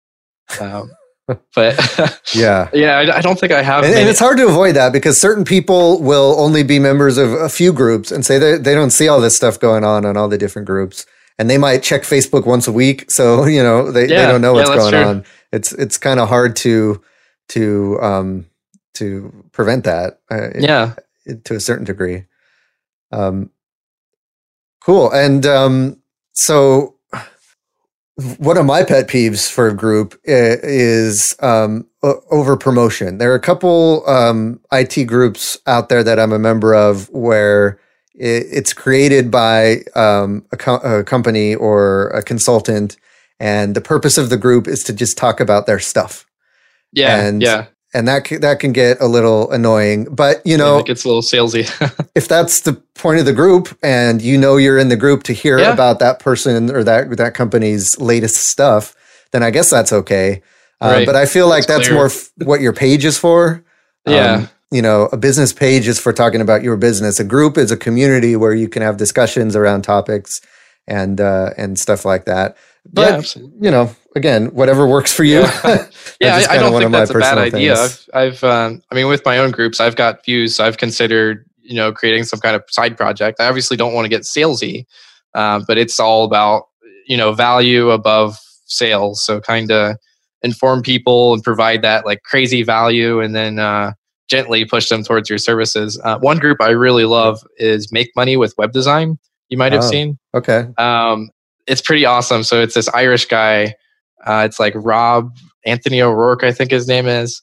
Um, 0.61 0.91
but 1.55 2.21
yeah, 2.35 2.71
yeah, 2.73 2.99
I, 2.99 3.19
I, 3.19 3.21
don't 3.21 3.39
think 3.39 3.51
I 3.51 3.63
have. 3.63 3.83
And, 3.83 3.95
and, 3.95 4.09
it's 4.09 4.21
hard 4.21 4.39
to 4.39 4.47
avoid 4.47 4.77
that 4.77 4.93
because 4.93 5.21
certain 5.21 5.45
people 5.45 6.01
will 6.01 6.39
only 6.39 6.63
be 6.63 6.79
members 6.79 7.19
of 7.19 7.33
a 7.33 7.49
few 7.49 7.73
groups 7.73 8.13
and 8.13 8.25
say 8.25 8.39
they 8.39 8.59
they 8.59 8.75
don't 8.75 8.91
see 8.91 9.09
all 9.09 9.21
this 9.21 9.35
stuff 9.35 9.59
going 9.59 9.83
on 9.83 10.05
on 10.07 10.17
all 10.17 10.29
the 10.29 10.39
different 10.39 10.67
groups, 10.67 11.05
and 11.37 11.51
they 11.51 11.59
might 11.59 11.83
check 11.83 12.03
Facebook 12.03 12.47
once 12.47 12.69
a 12.69 12.73
week, 12.73 13.11
so 13.11 13.45
you 13.47 13.63
know 13.63 13.91
they, 13.91 14.03
yeah, 14.03 14.25
they 14.25 14.33
don't 14.33 14.41
know 14.41 14.53
what's 14.53 14.71
yeah, 14.71 14.77
going 14.77 14.93
true. 14.93 15.03
on. 15.03 15.25
It's 15.53 15.73
it's 15.73 15.99
kind 15.99 16.21
of 16.21 16.29
hard 16.29 16.55
to 16.57 17.03
to 17.49 17.99
um 18.01 18.47
to 18.95 19.45
prevent 19.51 19.83
that. 19.85 20.21
Uh, 20.31 20.51
yeah, 20.57 20.95
to 21.45 21.57
a 21.57 21.61
certain 21.61 21.85
degree. 21.85 22.25
Um, 23.11 23.51
cool, 24.81 25.11
and 25.11 25.45
um, 25.45 26.03
so 26.33 26.96
one 28.39 28.57
of 28.57 28.65
my 28.65 28.83
pet 28.83 29.09
peeves 29.09 29.51
for 29.51 29.69
a 29.69 29.75
group 29.75 30.19
is 30.25 31.35
um, 31.41 31.87
over 32.03 32.57
promotion. 32.57 33.19
There 33.19 33.31
are 33.31 33.37
a 33.37 33.41
couple 33.41 34.09
um, 34.09 34.61
IT 34.73 35.05
groups 35.05 35.59
out 35.67 35.91
there 35.91 36.03
that 36.03 36.19
I'm 36.19 36.33
a 36.33 36.39
member 36.39 36.75
of 36.75 37.11
where 37.11 37.79
it's 38.15 38.73
created 38.73 39.31
by 39.31 39.83
um, 39.95 40.47
a, 40.51 40.57
co- 40.57 40.77
a, 40.77 41.05
company 41.05 41.55
or 41.55 42.09
a 42.09 42.23
consultant, 42.23 42.97
and 43.39 43.75
the 43.75 43.83
purpose 43.83 44.17
of 44.17 44.31
the 44.31 44.39
group 44.39 44.67
is 44.67 44.83
to 44.85 44.95
just 44.95 45.19
talk 45.19 45.39
about 45.39 45.67
their 45.67 45.79
stuff. 45.79 46.25
Yeah, 46.93 47.23
and 47.23 47.43
yeah 47.43 47.67
and 47.97 48.07
that 48.07 48.29
that 48.43 48.61
can 48.61 48.73
get 48.73 49.01
a 49.01 49.07
little 49.07 49.51
annoying. 49.51 50.05
But 50.05 50.47
you 50.47 50.59
know, 50.59 50.75
yeah, 50.75 50.81
it 50.81 50.87
gets 50.87 51.05
a 51.05 51.09
little 51.09 51.23
salesy. 51.23 51.65
if 52.15 52.29
that's 52.29 52.61
the 52.61 52.75
point 52.95 53.21
of 53.21 53.25
the 53.25 53.33
group, 53.33 53.77
and 53.83 54.21
you 54.21 54.37
know 54.37 54.59
you're 54.59 54.79
in 54.79 54.91
the 54.91 54.97
group 54.97 55.23
to 55.25 55.33
hear 55.33 55.59
yeah. 55.59 55.73
about 55.73 55.99
that 56.01 56.19
person 56.19 56.71
or 56.71 56.85
that 56.85 57.17
that 57.17 57.33
company's 57.33 57.99
latest 57.99 58.37
stuff, 58.37 58.95
then 59.33 59.43
I 59.43 59.51
guess 59.51 59.71
that's 59.71 59.93
okay. 59.93 60.43
Uh, 60.81 60.89
right. 60.99 61.07
But 61.07 61.17
I 61.17 61.25
feel 61.25 61.49
like 61.49 61.67
that's, 61.67 61.89
that's 61.89 61.91
more 61.91 62.07
f- 62.07 62.31
what 62.45 62.61
your 62.61 62.75
page 62.75 63.07
is 63.07 63.17
for. 63.17 63.65
Yeah. 64.07 64.33
Um, 64.33 64.51
you 64.71 64.83
know, 64.83 65.09
a 65.11 65.17
business 65.17 65.55
page 65.55 65.89
is 65.89 65.99
for 65.99 66.13
talking 66.13 66.43
about 66.43 66.63
your 66.63 66.77
business. 66.77 67.19
A 67.19 67.25
group 67.25 67.57
is 67.57 67.71
a 67.71 67.77
community 67.79 68.37
where 68.37 68.53
you 68.53 68.69
can 68.69 68.83
have 68.83 68.99
discussions 68.99 69.57
around 69.57 69.83
topics 69.83 70.41
and 70.87 71.19
uh, 71.19 71.51
and 71.57 71.79
stuff 71.79 72.05
like 72.05 72.27
that. 72.27 72.59
But 72.93 73.35
yeah, 73.37 73.43
you 73.61 73.71
know, 73.71 73.97
again, 74.17 74.47
whatever 74.47 74.87
works 74.87 75.13
for 75.13 75.23
you. 75.23 75.41
Yeah, 75.41 75.63
yeah 76.21 76.47
I, 76.51 76.55
I, 76.55 76.59
don't 76.59 76.77
think 76.77 76.91
that's 76.91 77.11
a 77.11 77.19
bad 77.19 77.39
idea. 77.39 77.77
Things. 77.77 78.09
I've, 78.13 78.43
I've 78.43 78.45
um, 78.45 78.83
I 78.91 78.95
mean, 78.97 79.07
with 79.07 79.25
my 79.25 79.39
own 79.39 79.53
groups, 79.53 79.79
I've 79.79 79.95
got 79.95 80.25
views. 80.25 80.59
I've 80.59 80.79
considered, 80.79 81.49
you 81.63 81.77
know, 81.77 81.93
creating 81.93 82.25
some 82.25 82.41
kind 82.41 82.57
of 82.57 82.65
side 82.69 82.97
project. 82.97 83.39
I 83.41 83.47
obviously 83.47 83.77
don't 83.77 83.95
want 83.95 84.07
to 84.07 84.09
get 84.09 84.23
salesy, 84.23 84.87
uh, 85.35 85.63
but 85.69 85.79
it's 85.79 86.01
all 86.01 86.25
about, 86.25 86.65
you 87.07 87.17
know, 87.17 87.33
value 87.33 87.91
above 87.91 88.39
sales. 88.65 89.23
So 89.23 89.41
kind 89.41 89.71
of 89.71 89.97
inform 90.43 90.83
people 90.83 91.35
and 91.35 91.43
provide 91.43 91.83
that 91.83 92.07
like 92.07 92.23
crazy 92.23 92.63
value, 92.63 93.21
and 93.21 93.37
then 93.37 93.59
uh, 93.59 93.93
gently 94.29 94.65
push 94.65 94.89
them 94.89 95.05
towards 95.05 95.29
your 95.29 95.39
services. 95.39 96.01
Uh, 96.03 96.19
one 96.19 96.39
group 96.39 96.61
I 96.61 96.71
really 96.71 97.05
love 97.05 97.43
is 97.59 97.93
Make 97.93 98.11
Money 98.17 98.37
with 98.37 98.55
Web 98.57 98.73
Design. 98.73 99.19
You 99.51 99.59
might 99.59 99.73
have 99.73 99.85
oh, 99.85 99.89
seen. 99.89 100.19
Okay. 100.35 100.67
Um, 100.79 101.31
it's 101.67 101.81
pretty 101.81 102.05
awesome. 102.05 102.43
So 102.43 102.61
it's 102.61 102.75
this 102.75 102.89
Irish 102.89 103.27
guy. 103.27 103.75
Uh, 104.27 104.43
it's 104.45 104.61
like 104.61 104.75
Rob 104.77 105.31
Anthony 105.65 106.03
O'Rourke, 106.03 106.45
I 106.45 106.53
think 106.53 106.71
his 106.71 106.89
name 106.89 107.07
is. 107.07 107.41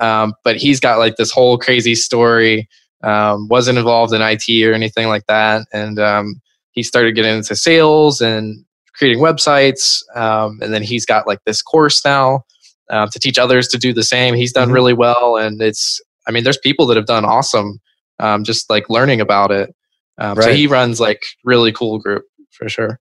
Um, 0.00 0.34
but 0.42 0.56
he's 0.56 0.80
got 0.80 0.98
like 0.98 1.16
this 1.16 1.30
whole 1.30 1.56
crazy 1.56 1.94
story. 1.94 2.68
Um, 3.02 3.48
wasn't 3.48 3.78
involved 3.78 4.12
in 4.12 4.22
IT 4.22 4.48
or 4.66 4.72
anything 4.72 5.08
like 5.08 5.26
that, 5.28 5.66
and 5.72 5.98
um, 5.98 6.40
he 6.72 6.82
started 6.82 7.14
getting 7.14 7.36
into 7.36 7.54
sales 7.54 8.20
and 8.20 8.64
creating 8.94 9.22
websites. 9.22 10.02
Um, 10.16 10.58
and 10.62 10.72
then 10.72 10.82
he's 10.82 11.04
got 11.04 11.26
like 11.26 11.40
this 11.44 11.60
course 11.60 12.02
now 12.04 12.44
uh, 12.90 13.06
to 13.08 13.18
teach 13.18 13.38
others 13.38 13.68
to 13.68 13.78
do 13.78 13.92
the 13.92 14.02
same. 14.02 14.34
He's 14.34 14.52
done 14.52 14.68
mm-hmm. 14.68 14.74
really 14.74 14.94
well, 14.94 15.36
and 15.36 15.60
it's. 15.60 16.00
I 16.26 16.30
mean, 16.30 16.44
there's 16.44 16.58
people 16.58 16.86
that 16.86 16.96
have 16.96 17.04
done 17.04 17.26
awesome, 17.26 17.78
um, 18.18 18.44
just 18.44 18.70
like 18.70 18.88
learning 18.88 19.20
about 19.20 19.50
it. 19.50 19.74
Um, 20.16 20.38
right. 20.38 20.44
So 20.44 20.54
he 20.54 20.66
runs 20.66 20.98
like 20.98 21.22
really 21.44 21.72
cool 21.72 21.98
group 21.98 22.24
for 22.50 22.68
sure. 22.68 22.98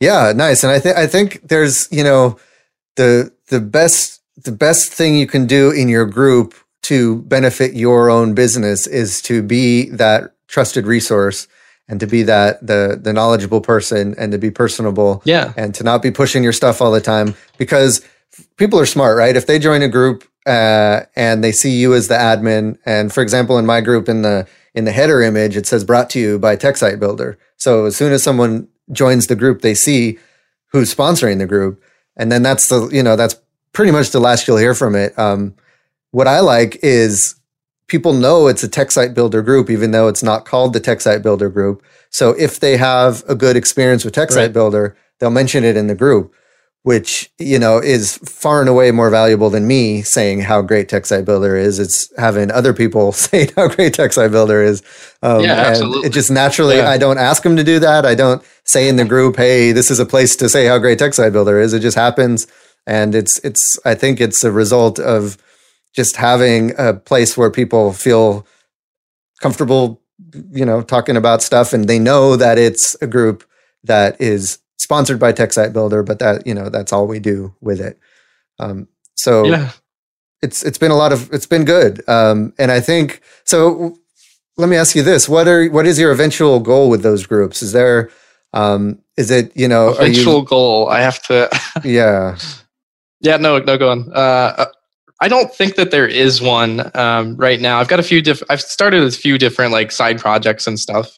Yeah, 0.00 0.32
nice. 0.34 0.64
And 0.64 0.72
I 0.72 0.80
think 0.80 0.96
I 0.96 1.06
think 1.06 1.48
there's 1.48 1.88
you 1.92 2.02
know 2.02 2.38
the 2.96 3.32
the 3.48 3.60
best 3.60 4.20
the 4.36 4.52
best 4.52 4.92
thing 4.92 5.16
you 5.16 5.26
can 5.26 5.46
do 5.46 5.70
in 5.70 5.88
your 5.88 6.06
group 6.06 6.54
to 6.82 7.22
benefit 7.22 7.74
your 7.74 8.10
own 8.10 8.34
business 8.34 8.86
is 8.86 9.22
to 9.22 9.42
be 9.42 9.88
that 9.90 10.34
trusted 10.48 10.86
resource 10.86 11.48
and 11.88 12.00
to 12.00 12.06
be 12.06 12.22
that 12.22 12.66
the 12.66 12.98
the 13.00 13.12
knowledgeable 13.12 13.60
person 13.60 14.14
and 14.18 14.32
to 14.32 14.38
be 14.38 14.50
personable 14.50 15.22
yeah. 15.24 15.52
and 15.56 15.74
to 15.74 15.84
not 15.84 16.02
be 16.02 16.10
pushing 16.10 16.42
your 16.42 16.52
stuff 16.52 16.80
all 16.80 16.90
the 16.90 17.00
time 17.00 17.34
because 17.58 18.06
people 18.56 18.78
are 18.78 18.86
smart 18.86 19.16
right? 19.16 19.36
If 19.36 19.46
they 19.46 19.58
join 19.58 19.82
a 19.82 19.88
group 19.88 20.24
uh, 20.46 21.02
and 21.16 21.42
they 21.42 21.52
see 21.52 21.70
you 21.70 21.94
as 21.94 22.08
the 22.08 22.14
admin 22.14 22.78
and 22.84 23.12
for 23.12 23.22
example 23.22 23.58
in 23.58 23.66
my 23.66 23.80
group 23.80 24.08
in 24.08 24.22
the 24.22 24.46
in 24.74 24.84
the 24.84 24.92
header 24.92 25.22
image 25.22 25.56
it 25.56 25.66
says 25.66 25.84
brought 25.84 26.10
to 26.10 26.20
you 26.20 26.38
by 26.38 26.56
tech 26.56 26.76
site 26.76 27.00
builder. 27.00 27.38
So 27.56 27.86
as 27.86 27.96
soon 27.96 28.12
as 28.12 28.22
someone 28.22 28.68
joins 28.92 29.26
the 29.26 29.36
group, 29.36 29.62
they 29.62 29.74
see 29.74 30.18
who's 30.72 30.94
sponsoring 30.94 31.38
the 31.38 31.46
group, 31.46 31.82
and 32.16 32.30
then 32.30 32.42
that's 32.42 32.68
the 32.68 32.88
you 32.88 33.02
know 33.02 33.16
that's 33.16 33.36
pretty 33.72 33.92
much 33.92 34.10
the 34.10 34.20
last 34.20 34.46
you'll 34.46 34.56
hear 34.56 34.74
from 34.74 34.94
it. 34.94 35.18
Um, 35.18 35.54
what 36.10 36.28
I 36.28 36.40
like 36.40 36.78
is 36.82 37.34
people 37.88 38.12
know 38.12 38.46
it's 38.46 38.62
a 38.62 38.68
tech 38.68 38.90
site 38.90 39.14
builder 39.14 39.42
group, 39.42 39.68
even 39.68 39.90
though 39.90 40.08
it's 40.08 40.22
not 40.22 40.44
called 40.44 40.72
the 40.72 40.80
tech 40.80 41.00
site 41.00 41.22
builder 41.22 41.48
group. 41.48 41.82
So 42.10 42.30
if 42.30 42.60
they 42.60 42.76
have 42.76 43.24
a 43.28 43.34
good 43.34 43.56
experience 43.56 44.04
with 44.04 44.14
tech 44.14 44.30
site 44.30 44.52
builder, 44.52 44.96
they'll 45.18 45.30
mention 45.30 45.64
it 45.64 45.76
in 45.76 45.88
the 45.88 45.94
group 45.94 46.34
which 46.84 47.30
you 47.38 47.58
know 47.58 47.78
is 47.78 48.18
far 48.18 48.60
and 48.60 48.68
away 48.68 48.90
more 48.90 49.08
valuable 49.08 49.48
than 49.48 49.66
me 49.66 50.02
saying 50.02 50.40
how 50.40 50.60
great 50.60 50.86
TechSite 50.86 51.24
Builder 51.24 51.56
is. 51.56 51.78
It's 51.78 52.12
having 52.18 52.50
other 52.50 52.74
people 52.74 53.10
say 53.26 53.48
how 53.56 53.68
great 53.68 53.94
TechSite 53.94 54.30
Builder 54.30 54.62
is. 54.62 54.82
Um, 55.22 55.42
yeah, 55.42 55.54
absolutely. 55.54 56.06
It 56.06 56.12
just 56.12 56.30
naturally, 56.30 56.76
yeah. 56.76 56.90
I 56.90 56.98
don't 56.98 57.18
ask 57.18 57.42
them 57.42 57.56
to 57.56 57.64
do 57.64 57.78
that. 57.78 58.04
I 58.04 58.14
don't 58.14 58.44
say 58.64 58.86
in 58.86 58.96
the 58.96 59.04
group, 59.06 59.36
"Hey, 59.36 59.72
this 59.72 59.90
is 59.90 59.98
a 59.98 60.06
place 60.06 60.36
to 60.36 60.48
say 60.48 60.66
how 60.66 60.78
great 60.78 60.98
TechSite 60.98 61.32
Builder 61.32 61.58
is." 61.58 61.72
It 61.72 61.80
just 61.80 61.96
happens, 61.96 62.46
and 62.86 63.14
it's 63.14 63.40
it's. 63.42 63.78
I 63.86 63.94
think 63.94 64.20
it's 64.20 64.44
a 64.44 64.52
result 64.52 64.98
of 64.98 65.38
just 65.94 66.16
having 66.16 66.72
a 66.76 66.92
place 66.92 67.34
where 67.34 67.50
people 67.50 67.94
feel 67.94 68.46
comfortable, 69.40 70.02
you 70.50 70.66
know, 70.66 70.82
talking 70.82 71.16
about 71.16 71.40
stuff, 71.40 71.72
and 71.72 71.88
they 71.88 71.98
know 71.98 72.36
that 72.36 72.58
it's 72.58 72.94
a 73.00 73.06
group 73.06 73.42
that 73.84 74.20
is 74.20 74.58
sponsored 74.78 75.18
by 75.18 75.32
TechSite 75.32 75.72
Builder, 75.72 76.02
but 76.02 76.18
that 76.18 76.46
you 76.46 76.54
know 76.54 76.68
that's 76.68 76.92
all 76.92 77.06
we 77.06 77.18
do 77.18 77.54
with 77.60 77.80
it. 77.80 77.98
Um, 78.58 78.88
so 79.14 79.44
yeah. 79.44 79.70
it's 80.42 80.62
it's 80.62 80.78
been 80.78 80.90
a 80.90 80.96
lot 80.96 81.12
of 81.12 81.32
it's 81.32 81.46
been 81.46 81.64
good, 81.64 82.06
um, 82.08 82.52
and 82.58 82.70
I 82.70 82.80
think 82.80 83.20
so. 83.44 83.98
Let 84.56 84.68
me 84.68 84.76
ask 84.76 84.94
you 84.94 85.02
this: 85.02 85.28
what 85.28 85.48
are 85.48 85.66
what 85.68 85.86
is 85.86 85.98
your 85.98 86.12
eventual 86.12 86.60
goal 86.60 86.88
with 86.88 87.02
those 87.02 87.26
groups? 87.26 87.62
Is 87.62 87.72
there 87.72 88.10
um, 88.52 89.00
is 89.16 89.30
it 89.30 89.54
you 89.56 89.68
know 89.68 89.90
eventual 89.90 90.40
you, 90.40 90.46
goal? 90.46 90.88
I 90.88 91.00
have 91.00 91.22
to. 91.24 91.48
yeah. 91.84 92.38
Yeah. 93.20 93.36
No. 93.36 93.58
No. 93.58 93.76
Go 93.76 93.90
on. 93.90 94.12
Uh, 94.12 94.66
I 95.20 95.28
don't 95.28 95.52
think 95.52 95.76
that 95.76 95.90
there 95.90 96.06
is 96.06 96.42
one 96.42 96.90
um, 96.94 97.36
right 97.36 97.60
now. 97.60 97.80
I've 97.80 97.88
got 97.88 98.00
a 98.00 98.04
few 98.04 98.20
different. 98.20 98.50
I've 98.50 98.60
started 98.60 99.02
a 99.02 99.10
few 99.10 99.38
different 99.38 99.72
like 99.72 99.90
side 99.90 100.18
projects 100.20 100.66
and 100.66 100.78
stuff. 100.78 101.16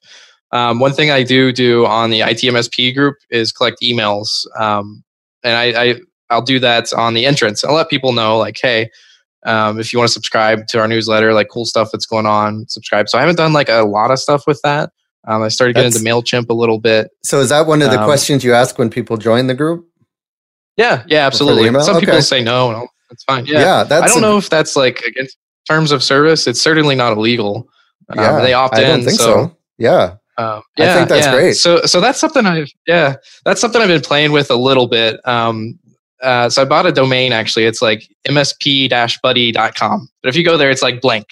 Um, 0.56 0.78
one 0.78 0.92
thing 0.94 1.10
I 1.10 1.22
do 1.22 1.52
do 1.52 1.84
on 1.84 2.08
the 2.08 2.20
ITMSP 2.20 2.94
group 2.94 3.16
is 3.30 3.52
collect 3.52 3.82
emails, 3.82 4.46
um, 4.58 5.04
and 5.44 5.54
I, 5.54 5.82
I 5.82 6.00
I'll 6.30 6.42
do 6.42 6.58
that 6.60 6.92
on 6.94 7.12
the 7.12 7.26
entrance. 7.26 7.62
I'll 7.62 7.74
let 7.74 7.90
people 7.90 8.12
know 8.12 8.38
like, 8.38 8.58
hey, 8.60 8.90
um, 9.44 9.78
if 9.78 9.92
you 9.92 9.98
want 9.98 10.08
to 10.08 10.12
subscribe 10.14 10.66
to 10.68 10.80
our 10.80 10.88
newsletter, 10.88 11.34
like 11.34 11.48
cool 11.50 11.66
stuff 11.66 11.90
that's 11.92 12.06
going 12.06 12.24
on, 12.24 12.66
subscribe. 12.68 13.10
So 13.10 13.18
I 13.18 13.20
haven't 13.20 13.36
done 13.36 13.52
like 13.52 13.68
a 13.68 13.82
lot 13.82 14.10
of 14.10 14.18
stuff 14.18 14.44
with 14.46 14.60
that. 14.62 14.90
Um, 15.28 15.42
I 15.42 15.48
started 15.48 15.74
getting 15.74 15.92
into 15.92 15.98
Mailchimp 15.98 16.48
a 16.48 16.54
little 16.54 16.78
bit. 16.78 17.10
So 17.22 17.40
is 17.40 17.50
that 17.50 17.66
one 17.66 17.82
of 17.82 17.90
the 17.90 18.00
um, 18.00 18.06
questions 18.06 18.42
you 18.42 18.54
ask 18.54 18.78
when 18.78 18.88
people 18.88 19.18
join 19.18 19.48
the 19.48 19.54
group? 19.54 19.86
Yeah, 20.78 21.04
yeah, 21.06 21.26
absolutely. 21.26 21.66
Some 21.82 21.96
okay. 21.96 22.06
people 22.06 22.22
say 22.22 22.42
no, 22.42 22.72
no, 22.72 22.88
that's 23.10 23.24
fine. 23.24 23.44
Yeah, 23.44 23.60
yeah 23.60 23.84
that's 23.84 24.04
I 24.04 24.14
don't 24.14 24.24
a, 24.24 24.28
know 24.28 24.38
if 24.38 24.48
that's 24.48 24.74
like 24.74 25.00
against 25.00 25.36
terms 25.68 25.92
of 25.92 26.02
service. 26.02 26.46
It's 26.46 26.62
certainly 26.62 26.94
not 26.94 27.12
illegal. 27.12 27.68
Um, 28.08 28.18
yeah, 28.18 28.40
they 28.40 28.54
opt 28.54 28.78
in. 28.78 28.84
I 28.84 28.86
don't 28.88 29.04
think 29.04 29.18
so. 29.18 29.26
so. 29.26 29.56
Yeah. 29.78 30.16
Um, 30.38 30.62
yeah, 30.76 30.92
I 30.92 30.96
think 30.96 31.08
that's 31.08 31.26
yeah. 31.26 31.34
great. 31.34 31.54
So, 31.54 31.82
so 31.86 32.00
that's 32.00 32.18
something 32.18 32.44
I've 32.44 32.70
yeah, 32.86 33.16
that's 33.44 33.60
something 33.60 33.80
I've 33.80 33.88
been 33.88 34.02
playing 34.02 34.32
with 34.32 34.50
a 34.50 34.56
little 34.56 34.86
bit. 34.86 35.26
Um, 35.26 35.78
uh, 36.22 36.48
so 36.48 36.62
I 36.62 36.64
bought 36.64 36.86
a 36.86 36.92
domain 36.92 37.32
actually. 37.32 37.66
It's 37.66 37.82
like 37.82 38.08
msp-buddy.com. 38.28 40.08
But 40.22 40.28
if 40.28 40.36
you 40.36 40.44
go 40.44 40.56
there, 40.56 40.70
it's 40.70 40.82
like 40.82 41.00
blank. 41.00 41.26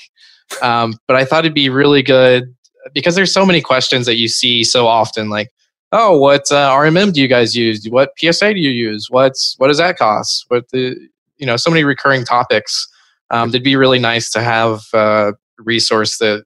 Um, 0.63 0.95
but 1.07 1.17
I 1.17 1.25
thought 1.25 1.45
it'd 1.45 1.55
be 1.55 1.69
really 1.69 2.03
good 2.03 2.55
because 2.93 3.15
there's 3.15 3.33
so 3.33 3.47
many 3.47 3.61
questions 3.61 4.07
that 4.07 4.17
you 4.17 4.29
see 4.29 4.63
so 4.63 4.87
often, 4.87 5.31
like, 5.31 5.51
oh, 5.93 6.19
what 6.19 6.51
uh, 6.53 6.71
RMM 6.71 7.13
do 7.13 7.21
you 7.21 7.29
guys 7.29 7.55
use? 7.55 7.87
What 7.89 8.13
PSA 8.19 8.55
do 8.55 8.61
you 8.61 8.71
use? 8.71 9.11
What's 9.11 9.55
what 9.59 9.69
does 9.69 9.79
that 9.79 9.97
cost? 9.97 10.45
What 10.49 10.69
the 10.71 10.97
you 11.39 11.47
know, 11.47 11.57
so 11.57 11.71
many 11.71 11.85
recurring 11.85 12.25
topics. 12.25 12.89
Um, 13.31 13.49
it'd 13.49 13.65
be 13.65 13.77
really 13.77 13.99
nice 13.99 14.31
to 14.31 14.43
have 14.43 14.83
uh, 14.93 15.33
a 15.59 15.63
resource 15.63 16.19
that 16.19 16.45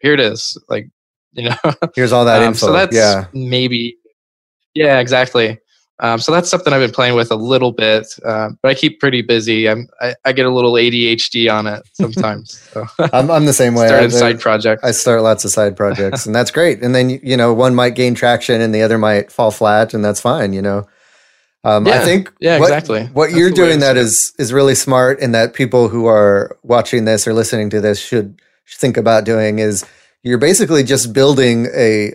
here 0.00 0.14
it 0.14 0.20
is, 0.20 0.56
like 0.68 0.88
you 1.42 1.48
know 1.50 1.72
here's 1.94 2.12
all 2.12 2.24
that 2.24 2.42
um, 2.42 2.48
info 2.48 2.66
so 2.66 2.72
that's 2.72 2.94
yeah 2.94 3.26
maybe 3.32 3.96
Yeah, 4.74 4.98
exactly. 4.98 5.58
Um, 6.00 6.18
so 6.18 6.32
that's 6.32 6.50
something 6.50 6.72
I've 6.72 6.80
been 6.80 6.90
playing 6.90 7.14
with 7.14 7.30
a 7.30 7.36
little 7.36 7.70
bit, 7.70 8.08
uh, 8.24 8.50
but 8.60 8.70
I 8.70 8.74
keep 8.74 8.98
pretty 8.98 9.22
busy. 9.22 9.68
I'm, 9.68 9.86
I, 10.00 10.16
I, 10.24 10.32
get 10.32 10.44
a 10.44 10.50
little 10.50 10.72
ADHD 10.72 11.48
on 11.48 11.68
it 11.68 11.88
sometimes. 11.92 12.58
So. 12.72 12.84
I'm, 13.12 13.30
I'm 13.30 13.46
the 13.46 13.52
same 13.52 13.76
way. 13.76 13.86
Started 13.86 14.10
side 14.10 14.40
projects. 14.40 14.82
I 14.82 14.90
start 14.90 15.22
lots 15.22 15.44
of 15.44 15.52
side 15.52 15.76
projects, 15.76 16.26
and 16.26 16.34
that's 16.34 16.50
great. 16.50 16.82
And 16.82 16.96
then 16.96 17.10
you 17.10 17.36
know, 17.36 17.54
one 17.54 17.76
might 17.76 17.94
gain 17.94 18.16
traction, 18.16 18.60
and 18.60 18.74
the 18.74 18.82
other 18.82 18.98
might 18.98 19.30
fall 19.30 19.52
flat, 19.52 19.94
and 19.94 20.04
that's 20.04 20.20
fine. 20.20 20.52
You 20.52 20.62
know, 20.62 20.88
um, 21.62 21.86
yeah, 21.86 22.00
I 22.00 22.04
think 22.04 22.32
yeah, 22.40 22.58
what, 22.58 22.66
exactly. 22.66 23.04
What 23.12 23.26
that's 23.26 23.38
you're 23.38 23.52
doing 23.52 23.78
that 23.78 23.96
is 23.96 24.32
is 24.36 24.52
really 24.52 24.74
smart, 24.74 25.20
and 25.20 25.32
that 25.32 25.54
people 25.54 25.88
who 25.88 26.06
are 26.06 26.58
watching 26.64 27.04
this 27.04 27.24
or 27.28 27.32
listening 27.32 27.70
to 27.70 27.80
this 27.80 28.00
should 28.00 28.36
think 28.66 28.96
about 28.96 29.24
doing 29.24 29.60
is 29.60 29.84
you're 30.24 30.38
basically 30.38 30.82
just 30.82 31.12
building 31.12 31.68
a 31.74 32.14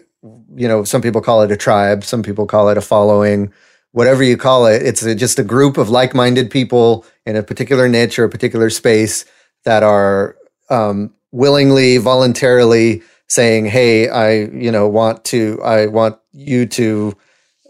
you 0.55 0.67
know 0.67 0.83
some 0.83 1.01
people 1.01 1.21
call 1.21 1.41
it 1.43 1.51
a 1.51 1.57
tribe, 1.57 2.03
some 2.03 2.21
people 2.21 2.45
call 2.45 2.67
it 2.67 2.77
a 2.77 2.81
following 2.81 3.53
whatever 3.91 4.21
you 4.21 4.37
call 4.37 4.65
it. 4.65 4.83
It's 4.83 5.01
a, 5.03 5.15
just 5.15 5.39
a 5.39 5.43
group 5.43 5.77
of 5.77 5.89
like 5.89 6.13
minded 6.13 6.51
people 6.51 7.05
in 7.25 7.35
a 7.35 7.43
particular 7.43 7.87
niche 7.87 8.19
or 8.19 8.25
a 8.25 8.29
particular 8.29 8.69
space 8.69 9.25
that 9.63 9.83
are 9.83 10.35
um, 10.69 11.13
willingly, 11.31 11.97
voluntarily 11.97 13.01
saying, 13.27 13.67
"Hey, 13.67 14.09
I 14.09 14.45
you 14.45 14.71
know 14.71 14.87
want 14.87 15.23
to, 15.25 15.61
I 15.63 15.87
want 15.87 16.17
you 16.33 16.65
to, 16.65 17.15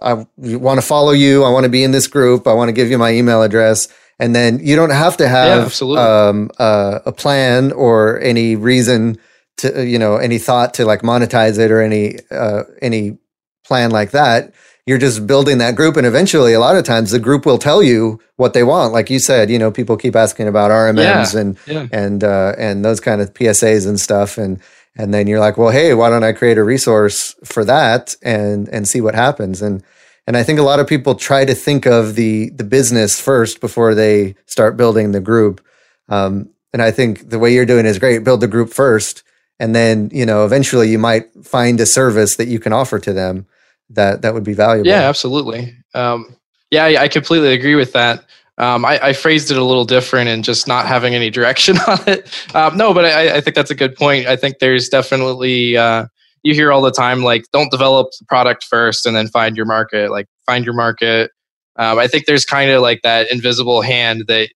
I 0.01 0.25
want 0.37 0.79
to 0.79 0.85
follow 0.85 1.11
you. 1.11 1.43
I 1.43 1.49
want 1.49 1.65
to 1.65 1.69
be 1.69 1.83
in 1.83 1.91
this 1.91 2.07
group. 2.07 2.47
I 2.47 2.53
want 2.53 2.69
to 2.69 2.73
give 2.73 2.89
you 2.89 2.97
my 2.97 3.11
email 3.11 3.43
address." 3.43 3.87
And 4.21 4.35
then 4.35 4.59
you 4.61 4.75
don't 4.75 4.89
have 4.89 5.15
to 5.17 5.29
have 5.29 5.73
yeah, 5.81 6.27
um, 6.27 6.51
uh, 6.59 6.99
a 7.05 7.11
plan 7.13 7.71
or 7.71 8.19
any 8.19 8.57
reason 8.57 9.17
to, 9.59 9.85
you 9.85 9.99
know, 9.99 10.17
any 10.17 10.37
thought 10.37 10.73
to 10.75 10.85
like 10.85 11.01
monetize 11.01 11.57
it 11.59 11.71
or 11.71 11.81
any 11.81 12.17
uh, 12.31 12.63
any 12.81 13.17
plan 13.63 13.91
like 13.91 14.11
that 14.11 14.53
you're 14.89 14.97
just 14.97 15.27
building 15.27 15.59
that 15.59 15.75
group 15.75 15.97
and 15.97 16.07
eventually 16.07 16.51
a 16.51 16.59
lot 16.59 16.75
of 16.75 16.83
times 16.83 17.11
the 17.11 17.19
group 17.19 17.45
will 17.45 17.59
tell 17.59 17.83
you 17.83 18.19
what 18.37 18.53
they 18.53 18.63
want. 18.63 18.91
Like 18.91 19.11
you 19.11 19.19
said 19.19 19.51
you 19.51 19.59
know 19.59 19.69
people 19.69 19.95
keep 19.95 20.15
asking 20.15 20.47
about 20.47 20.71
rmms 20.71 21.33
yeah, 21.35 21.39
and 21.39 21.57
yeah. 21.67 21.87
and 21.91 22.23
uh, 22.23 22.53
and 22.57 22.83
those 22.83 22.99
kind 22.99 23.21
of 23.21 23.31
psas 23.35 23.87
and 23.87 23.99
stuff 23.99 24.39
and 24.39 24.59
and 24.95 25.13
then 25.13 25.27
you're 25.27 25.39
like 25.39 25.59
well 25.59 25.69
hey 25.69 25.93
why 25.93 26.09
don't 26.09 26.23
i 26.23 26.33
create 26.33 26.57
a 26.57 26.63
resource 26.63 27.35
for 27.45 27.63
that 27.63 28.15
and 28.23 28.67
and 28.69 28.87
see 28.87 28.99
what 28.99 29.13
happens? 29.13 29.61
And 29.61 29.83
and 30.25 30.35
i 30.35 30.41
think 30.41 30.57
a 30.57 30.63
lot 30.63 30.79
of 30.79 30.87
people 30.87 31.13
try 31.13 31.45
to 31.45 31.53
think 31.53 31.85
of 31.85 32.15
the 32.15 32.49
the 32.49 32.63
business 32.63 33.21
first 33.21 33.61
before 33.61 33.93
they 33.93 34.33
start 34.47 34.75
building 34.75 35.11
the 35.11 35.21
group. 35.21 35.61
Um, 36.07 36.49
and 36.73 36.81
i 36.81 36.89
think 36.89 37.29
the 37.29 37.37
way 37.37 37.53
you're 37.53 37.67
doing 37.67 37.85
is 37.85 37.99
great. 37.99 38.23
Build 38.23 38.41
the 38.41 38.47
group 38.47 38.71
first 38.71 39.21
and 39.59 39.75
then 39.75 40.09
you 40.13 40.25
know 40.25 40.45
eventually 40.45 40.89
you 40.89 40.99
might 40.99 41.31
find 41.43 41.79
a 41.79 41.85
service 41.85 42.37
that 42.37 42.47
you 42.47 42.59
can 42.59 42.73
offer 42.73 42.99
to 42.99 43.13
them 43.13 43.45
that 43.89 44.21
that 44.21 44.33
would 44.33 44.43
be 44.43 44.53
valuable. 44.53 44.87
Yeah, 44.87 45.09
absolutely. 45.09 45.75
Um, 45.93 46.35
yeah, 46.71 46.85
I, 46.85 47.03
I, 47.03 47.07
completely 47.07 47.53
agree 47.53 47.73
with 47.73 47.93
that. 47.93 48.23
Um, 48.59 48.85
I, 48.85 48.99
I, 49.01 49.13
phrased 49.13 49.49
it 49.49 49.57
a 49.57 49.63
little 49.63 49.85
different 49.85 50.29
and 50.29 50.43
just 50.43 50.67
not 50.67 50.85
having 50.85 51.15
any 51.15 51.31
direction 51.31 51.77
on 51.87 51.97
it. 52.05 52.29
Um, 52.53 52.77
no, 52.77 52.93
but 52.93 53.05
I, 53.05 53.37
I, 53.37 53.41
think 53.41 53.55
that's 53.55 53.71
a 53.71 53.75
good 53.75 53.95
point. 53.95 54.27
I 54.27 54.35
think 54.35 54.59
there's 54.59 54.87
definitely 54.87 55.77
uh, 55.77 56.05
you 56.43 56.53
hear 56.53 56.71
all 56.71 56.81
the 56.81 56.91
time 56.91 57.23
like 57.23 57.45
don't 57.51 57.71
develop 57.71 58.11
the 58.19 58.25
product 58.25 58.63
first 58.63 59.05
and 59.05 59.15
then 59.15 59.27
find 59.27 59.57
your 59.57 59.65
market. 59.65 60.11
Like 60.11 60.27
find 60.45 60.63
your 60.63 60.75
market. 60.75 61.31
Um, 61.77 61.97
I 61.97 62.07
think 62.07 62.25
there's 62.25 62.45
kind 62.45 62.69
of 62.71 62.81
like 62.81 63.01
that 63.03 63.31
invisible 63.31 63.81
hand 63.81 64.25
that 64.27 64.49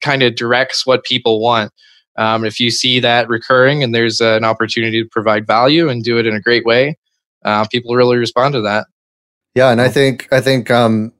kind 0.00 0.22
of 0.22 0.34
directs 0.34 0.86
what 0.86 1.04
people 1.04 1.40
want. 1.40 1.72
Um, 2.20 2.44
if 2.44 2.60
you 2.60 2.70
see 2.70 3.00
that 3.00 3.30
recurring 3.30 3.82
and 3.82 3.94
there's 3.94 4.20
an 4.20 4.44
opportunity 4.44 5.02
to 5.02 5.08
provide 5.08 5.46
value 5.46 5.88
and 5.88 6.04
do 6.04 6.18
it 6.18 6.26
in 6.26 6.34
a 6.34 6.40
great 6.40 6.66
way, 6.66 6.98
uh, 7.46 7.64
people 7.68 7.96
really 7.96 8.18
respond 8.18 8.52
to 8.52 8.60
that. 8.60 8.86
Yeah, 9.54 9.70
and 9.70 9.80
I 9.80 9.88
think 9.88 10.28
I 10.30 10.42
think 10.42 10.70
um, 10.70 11.14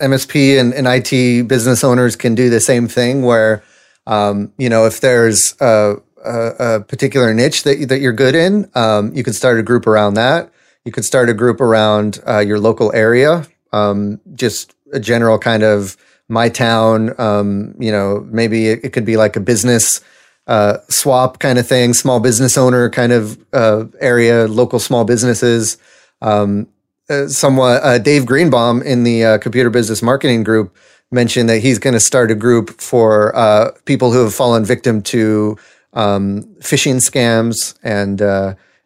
MSP 0.00 0.58
and, 0.58 0.74
and, 0.74 0.88
IT 0.88 1.46
business 1.46 1.84
owners 1.84 2.16
can 2.16 2.34
do 2.34 2.50
the 2.50 2.60
same 2.60 2.88
thing. 2.88 3.22
Where 3.22 3.62
um, 4.08 4.52
you 4.58 4.68
know 4.68 4.84
if 4.84 5.00
there's 5.00 5.54
a, 5.60 5.94
a, 6.24 6.48
a, 6.58 6.80
particular 6.80 7.32
niche 7.32 7.62
that 7.62 7.88
that 7.88 8.00
you're 8.00 8.12
good 8.12 8.34
in, 8.34 8.68
um, 8.74 9.14
you 9.14 9.22
can 9.22 9.32
start 9.32 9.60
a 9.60 9.62
group 9.62 9.86
around 9.86 10.14
that. 10.14 10.52
You 10.84 10.90
could 10.90 11.04
start 11.04 11.30
a 11.30 11.34
group 11.34 11.60
around 11.60 12.20
uh, 12.26 12.40
your 12.40 12.58
local 12.58 12.92
area, 12.92 13.46
um, 13.72 14.20
just 14.34 14.74
a 14.92 14.98
general 14.98 15.38
kind 15.38 15.62
of 15.62 15.96
my 16.28 16.48
town. 16.48 17.14
Um, 17.18 17.76
you 17.78 17.92
know, 17.92 18.26
maybe 18.28 18.70
it, 18.70 18.80
it 18.82 18.92
could 18.92 19.06
be 19.06 19.16
like 19.16 19.36
a 19.36 19.40
business 19.40 20.00
uh, 20.46 20.78
swap 20.88 21.38
kind 21.38 21.58
of 21.58 21.66
thing, 21.66 21.94
small 21.94 22.20
business 22.20 22.58
owner 22.58 22.90
kind 22.90 23.12
of 23.12 23.38
uh, 23.52 23.84
area, 24.00 24.46
local 24.46 24.78
small 24.78 25.04
businesses. 25.04 25.78
Um, 26.20 26.68
uh, 27.10 27.28
somewhat, 27.28 27.82
uh, 27.82 27.98
Dave 27.98 28.26
Greenbaum 28.26 28.82
in 28.82 29.02
the 29.02 29.24
uh, 29.24 29.38
computer 29.38 29.70
business 29.70 30.02
marketing 30.02 30.44
group 30.44 30.74
mentioned 31.10 31.48
that 31.48 31.58
he's 31.58 31.78
going 31.78 31.94
to 31.94 32.00
start 32.00 32.30
a 32.30 32.34
group 32.34 32.70
for 32.80 33.34
uh, 33.36 33.72
people 33.84 34.12
who 34.12 34.22
have 34.22 34.34
fallen 34.34 34.64
victim 34.64 35.02
to 35.02 35.56
um, 35.92 36.42
phishing 36.60 36.96
scams 36.96 37.74
and 37.82 38.20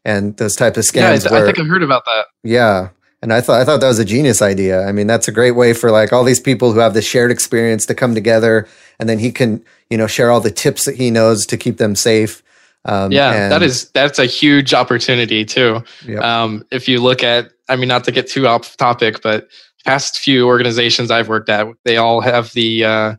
and 0.04 0.36
those 0.36 0.54
type 0.54 0.76
of 0.76 0.84
scams. 0.84 0.94
Yeah, 0.94 1.10
I, 1.10 1.18
th- 1.18 1.30
where, 1.30 1.42
I 1.42 1.46
think 1.46 1.58
I've 1.58 1.66
heard 1.66 1.82
about 1.82 2.04
that. 2.04 2.26
Yeah, 2.42 2.90
and 3.22 3.32
I 3.32 3.40
thought 3.40 3.60
I 3.60 3.64
thought 3.64 3.80
that 3.80 3.88
was 3.88 3.98
a 3.98 4.04
genius 4.04 4.40
idea. 4.40 4.86
I 4.86 4.92
mean, 4.92 5.06
that's 5.06 5.28
a 5.28 5.32
great 5.32 5.52
way 5.52 5.72
for 5.72 5.90
like 5.90 6.12
all 6.12 6.24
these 6.24 6.40
people 6.40 6.72
who 6.72 6.78
have 6.78 6.94
this 6.94 7.04
shared 7.04 7.30
experience 7.30 7.86
to 7.86 7.94
come 7.94 8.14
together, 8.14 8.68
and 8.98 9.08
then 9.08 9.18
he 9.18 9.32
can 9.32 9.64
you 9.90 9.96
know 9.96 10.06
share 10.06 10.30
all 10.30 10.40
the 10.40 10.50
tips 10.50 10.84
that 10.84 10.96
he 10.96 11.10
knows 11.10 11.46
to 11.46 11.56
keep 11.56 11.78
them 11.78 11.94
safe. 11.94 12.42
Um, 12.84 13.10
yeah, 13.10 13.32
and, 13.32 13.52
that 13.52 13.62
is 13.62 13.90
that's 13.90 14.18
a 14.18 14.26
huge 14.26 14.72
opportunity 14.72 15.44
too. 15.44 15.82
Yep. 16.06 16.22
Um, 16.22 16.64
if 16.70 16.88
you 16.88 17.00
look 17.00 17.24
at, 17.24 17.50
I 17.68 17.76
mean, 17.76 17.88
not 17.88 18.04
to 18.04 18.12
get 18.12 18.28
too 18.28 18.46
off 18.46 18.76
topic, 18.76 19.22
but 19.22 19.48
past 19.84 20.18
few 20.18 20.46
organizations 20.46 21.10
I've 21.10 21.28
worked 21.28 21.48
at, 21.48 21.66
they 21.84 21.96
all 21.96 22.20
have 22.20 22.52
the 22.52 22.84
uh, 22.84 23.14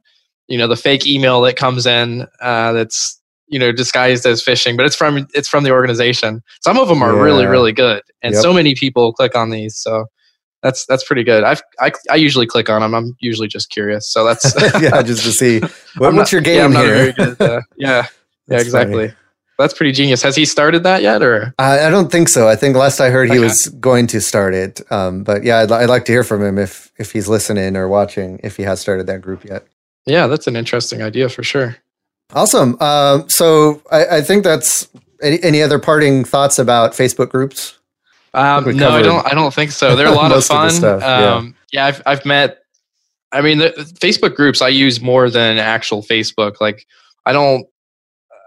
you 0.48 0.58
know 0.58 0.68
the 0.68 0.76
fake 0.76 1.06
email 1.06 1.42
that 1.42 1.56
comes 1.56 1.86
in 1.86 2.26
uh, 2.42 2.72
that's 2.74 3.20
you 3.48 3.60
know 3.60 3.72
disguised 3.72 4.26
as 4.26 4.44
phishing 4.44 4.76
but 4.76 4.86
it's 4.86 4.96
from 4.96 5.28
it's 5.34 5.48
from 5.48 5.64
the 5.64 5.72
organization 5.72 6.42
some 6.62 6.78
of 6.78 6.88
them 6.88 7.02
are 7.02 7.16
yeah. 7.16 7.22
really 7.22 7.46
really 7.46 7.72
good 7.72 8.02
and 8.22 8.34
yep. 8.34 8.42
so 8.42 8.52
many 8.54 8.76
people 8.76 9.14
click 9.14 9.36
on 9.36 9.52
these 9.52 9.78
so 9.78 10.06
that's 10.64 10.86
that's 10.86 11.04
pretty 11.04 11.24
good. 11.24 11.44
I've, 11.44 11.62
i 11.80 11.92
i 12.10 12.16
usually 12.16 12.46
click 12.46 12.70
on 12.70 12.82
them 12.82 12.94
i'm 12.94 13.16
usually 13.20 13.48
just 13.48 13.70
curious. 13.70 14.12
So 14.12 14.24
that's 14.26 14.54
yeah 14.82 15.02
just 15.02 15.24
to 15.24 15.32
see. 15.32 15.62
What, 15.98 16.14
what's 16.14 16.32
not, 16.32 16.32
your 16.32 16.42
game 16.42 16.74
yeah, 16.74 16.84
here? 16.84 17.14
good, 17.14 17.42
uh, 17.42 17.62
yeah. 17.78 18.06
Yeah 18.48 18.60
exactly. 18.60 19.08
Funny. 19.08 19.18
that's 19.58 19.74
pretty 19.74 19.92
genius. 19.92 20.22
Has 20.22 20.36
he 20.36 20.46
started 20.46 20.84
that 20.84 21.02
yet 21.02 21.24
or? 21.24 21.56
I, 21.58 21.88
I 21.88 21.90
don't 21.90 22.12
think 22.12 22.30
so. 22.30 22.48
I 22.48 22.56
think 22.56 22.76
last 22.76 23.00
i 23.00 23.10
heard 23.10 23.30
okay. 23.30 23.40
he 23.40 23.44
was 23.44 23.68
going 23.80 24.06
to 24.08 24.22
start 24.22 24.54
it 24.54 24.82
um, 24.92 25.24
but 25.24 25.44
yeah 25.44 25.60
I'd, 25.60 25.72
I'd 25.72 25.90
like 25.90 26.06
to 26.06 26.12
hear 26.12 26.24
from 26.24 26.44
him 26.44 26.58
if 26.58 26.92
if 26.98 27.12
he's 27.12 27.28
listening 27.28 27.76
or 27.76 27.88
watching 27.88 28.40
if 28.44 28.58
he 28.58 28.64
has 28.64 28.80
started 28.80 29.08
that 29.08 29.22
group 29.22 29.44
yet. 29.44 29.66
Yeah 30.06 30.28
that's 30.28 30.48
an 30.48 30.56
interesting 30.56 31.02
idea 31.02 31.30
for 31.30 31.44
sure. 31.44 31.78
Awesome. 32.34 32.78
Uh, 32.80 33.28
so 33.28 33.82
I, 33.92 34.18
I, 34.18 34.22
think 34.22 34.44
that's 34.44 34.90
any, 35.22 35.42
any, 35.44 35.62
other 35.62 35.80
parting 35.80 36.26
thoughts 36.26 36.60
about 36.60 36.92
Facebook 36.92 37.30
groups? 37.30 37.77
Um, 38.34 38.76
no, 38.76 38.90
I 38.90 39.02
don't. 39.02 39.26
I 39.26 39.34
don't 39.34 39.54
think 39.54 39.72
so. 39.72 39.96
They're 39.96 40.08
a 40.08 40.12
lot 40.12 40.32
of 40.32 40.44
fun. 40.46 40.84
Of 40.84 41.04
um, 41.04 41.56
yeah. 41.72 41.82
yeah, 41.82 41.86
I've 41.86 42.02
I've 42.06 42.26
met. 42.26 42.60
I 43.32 43.42
mean, 43.42 43.58
the 43.58 43.70
Facebook 44.00 44.36
groups 44.36 44.62
I 44.62 44.70
use 44.70 45.02
more 45.02 45.30
than 45.30 45.58
actual 45.58 46.02
Facebook. 46.02 46.62
Like, 46.62 46.86
I 47.26 47.34
don't. 47.34 47.66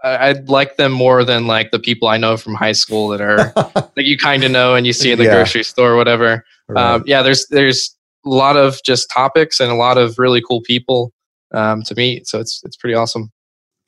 I, 0.03 0.29
I 0.29 0.31
like 0.47 0.77
them 0.77 0.91
more 0.91 1.23
than 1.23 1.45
like 1.45 1.71
the 1.71 1.79
people 1.79 2.07
I 2.07 2.17
know 2.17 2.37
from 2.37 2.55
high 2.55 2.71
school 2.71 3.09
that 3.09 3.21
are 3.21 3.53
like 3.95 4.05
you 4.05 4.17
kind 4.17 4.43
of 4.43 4.51
know 4.51 4.75
and 4.75 4.87
you 4.87 4.93
see 4.93 5.11
in 5.11 5.17
the 5.17 5.25
yeah. 5.25 5.33
grocery 5.33 5.63
store 5.63 5.91
or 5.91 5.95
whatever. 5.97 6.43
Right. 6.67 6.95
Um, 6.95 7.03
yeah, 7.05 7.21
there's 7.21 7.47
there's 7.47 7.95
a 8.25 8.29
lot 8.29 8.57
of 8.57 8.81
just 8.83 9.09
topics 9.09 9.59
and 9.59 9.71
a 9.71 9.75
lot 9.75 9.97
of 9.97 10.17
really 10.17 10.41
cool 10.41 10.61
people 10.61 11.11
um, 11.53 11.83
to 11.83 11.95
meet. 11.95 12.27
So 12.27 12.39
it's 12.39 12.61
it's 12.63 12.75
pretty 12.75 12.95
awesome 12.95 13.31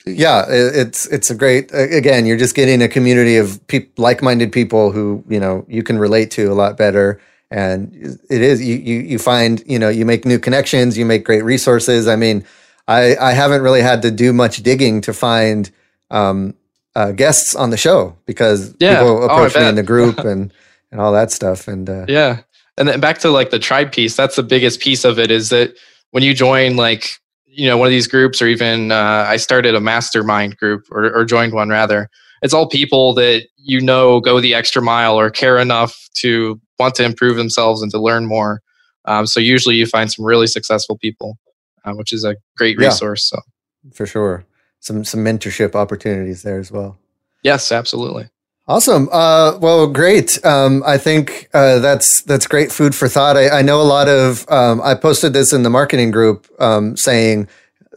yeah 0.05 0.45
it's 0.49 1.05
it's 1.07 1.29
a 1.29 1.35
great 1.35 1.71
again 1.73 2.25
you're 2.25 2.37
just 2.37 2.55
getting 2.55 2.81
a 2.81 2.87
community 2.87 3.37
of 3.37 3.65
peop, 3.67 3.97
like-minded 3.97 4.51
people 4.51 4.91
who 4.91 5.23
you 5.29 5.39
know 5.39 5.65
you 5.67 5.83
can 5.83 5.97
relate 5.97 6.31
to 6.31 6.51
a 6.51 6.55
lot 6.55 6.77
better. 6.77 7.19
And 7.51 7.93
it 8.31 8.41
is 8.41 8.65
you, 8.65 8.75
you 8.77 8.99
you 9.01 9.19
find 9.19 9.61
you 9.67 9.77
know 9.77 9.89
you 9.89 10.05
make 10.05 10.25
new 10.25 10.39
connections 10.39 10.97
you 10.97 11.05
make 11.05 11.23
great 11.23 11.43
resources. 11.43 12.07
I 12.07 12.15
mean 12.15 12.45
i 12.85 13.15
i 13.15 13.31
haven't 13.31 13.61
really 13.61 13.81
had 13.81 14.01
to 14.01 14.11
do 14.11 14.33
much 14.33 14.57
digging 14.61 14.99
to 14.99 15.13
find 15.13 15.71
um, 16.11 16.53
uh, 16.95 17.11
guests 17.11 17.55
on 17.55 17.69
the 17.69 17.77
show 17.77 18.15
because 18.25 18.75
yeah. 18.79 18.99
people 18.99 19.23
oh, 19.23 19.25
approach 19.25 19.55
oh, 19.55 19.61
me 19.61 19.67
in 19.67 19.75
the 19.75 19.83
group 19.83 20.19
and 20.31 20.53
and 20.91 21.01
all 21.01 21.11
that 21.11 21.31
stuff. 21.31 21.67
And 21.67 21.89
uh, 21.89 22.05
yeah. 22.07 22.41
And 22.77 22.87
then 22.87 22.99
back 22.99 23.19
to 23.19 23.29
like 23.29 23.49
the 23.49 23.59
tribe 23.59 23.91
piece 23.91 24.15
that's 24.15 24.35
the 24.35 24.43
biggest 24.43 24.79
piece 24.79 25.03
of 25.03 25.19
it 25.19 25.31
is 25.31 25.49
that 25.49 25.75
when 26.11 26.23
you 26.23 26.33
join 26.33 26.75
like 26.75 27.19
you 27.55 27.67
know 27.67 27.77
one 27.77 27.87
of 27.87 27.91
these 27.91 28.07
groups 28.07 28.41
or 28.41 28.47
even 28.47 28.91
uh, 28.91 29.25
i 29.27 29.37
started 29.37 29.75
a 29.75 29.79
mastermind 29.79 30.57
group 30.57 30.85
or, 30.91 31.05
or 31.15 31.25
joined 31.25 31.53
one 31.53 31.69
rather. 31.69 32.09
It's 32.41 32.53
all 32.53 32.67
people 32.67 33.13
that 33.13 33.47
you 33.55 33.79
know 33.79 34.19
go 34.19 34.41
the 34.41 34.53
extra 34.53 34.81
mile 34.81 35.17
or 35.17 35.29
care 35.29 35.57
enough 35.59 36.09
to 36.15 36.59
want 36.77 36.95
to 36.95 37.05
improve 37.05 37.37
themselves 37.37 37.81
and 37.81 37.89
to 37.91 37.99
learn 37.99 38.25
more. 38.25 38.61
Um, 39.05 39.27
so 39.27 39.39
usually 39.39 39.75
you 39.75 39.85
find 39.85 40.11
some 40.11 40.25
really 40.25 40.47
successful 40.47 40.97
people 40.97 41.37
uh, 41.85 41.93
which 41.93 42.13
is 42.13 42.23
a 42.23 42.35
great 42.57 42.77
resource 42.77 43.29
yeah, 43.31 43.39
so. 43.39 43.93
For 43.93 44.05
sure. 44.05 44.45
Some 44.79 45.05
some 45.05 45.23
mentorship 45.23 45.75
opportunities 45.75 46.43
there 46.43 46.59
as 46.59 46.71
well. 46.71 46.97
Yes 47.43 47.71
absolutely 47.71 48.29
Awesome. 48.73 49.07
Uh, 49.11 49.55
well, 49.61 49.85
great. 49.85 50.43
Um, 50.43 50.81
I 50.83 50.97
think 50.97 51.47
uh, 51.53 51.77
that's 51.77 52.23
that's 52.23 52.47
great 52.47 52.71
food 52.71 52.95
for 52.95 53.07
thought. 53.07 53.37
I, 53.37 53.59
I 53.59 53.61
know 53.61 53.79
a 53.79 53.83
lot 53.83 54.09
of. 54.09 54.49
Um, 54.49 54.81
I 54.81 54.95
posted 54.95 55.33
this 55.33 55.53
in 55.53 55.61
the 55.61 55.69
marketing 55.69 56.09
group 56.09 56.47
um, 56.59 56.97
saying, 56.97 57.47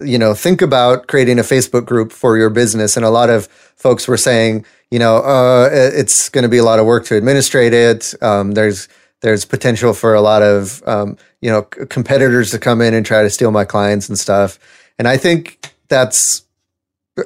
you 0.02 0.18
know, 0.18 0.34
think 0.34 0.60
about 0.60 1.06
creating 1.06 1.38
a 1.38 1.42
Facebook 1.42 1.86
group 1.86 2.12
for 2.12 2.36
your 2.36 2.50
business, 2.50 2.94
and 2.94 3.06
a 3.06 3.08
lot 3.08 3.30
of 3.30 3.46
folks 3.46 4.06
were 4.06 4.18
saying, 4.18 4.66
you 4.90 4.98
know, 4.98 5.16
uh, 5.16 5.70
it's 5.72 6.28
going 6.28 6.42
to 6.42 6.48
be 6.48 6.58
a 6.58 6.62
lot 6.62 6.78
of 6.78 6.84
work 6.84 7.06
to 7.06 7.16
administrate 7.16 7.72
it. 7.72 8.12
Um, 8.22 8.52
there's 8.52 8.86
there's 9.22 9.46
potential 9.46 9.94
for 9.94 10.12
a 10.12 10.20
lot 10.20 10.42
of 10.42 10.86
um, 10.86 11.16
you 11.40 11.48
know 11.48 11.62
competitors 11.62 12.50
to 12.50 12.58
come 12.58 12.82
in 12.82 12.92
and 12.92 13.06
try 13.06 13.22
to 13.22 13.30
steal 13.30 13.50
my 13.50 13.64
clients 13.64 14.10
and 14.10 14.18
stuff. 14.18 14.58
And 14.98 15.08
I 15.08 15.16
think 15.16 15.72
that's 15.88 16.42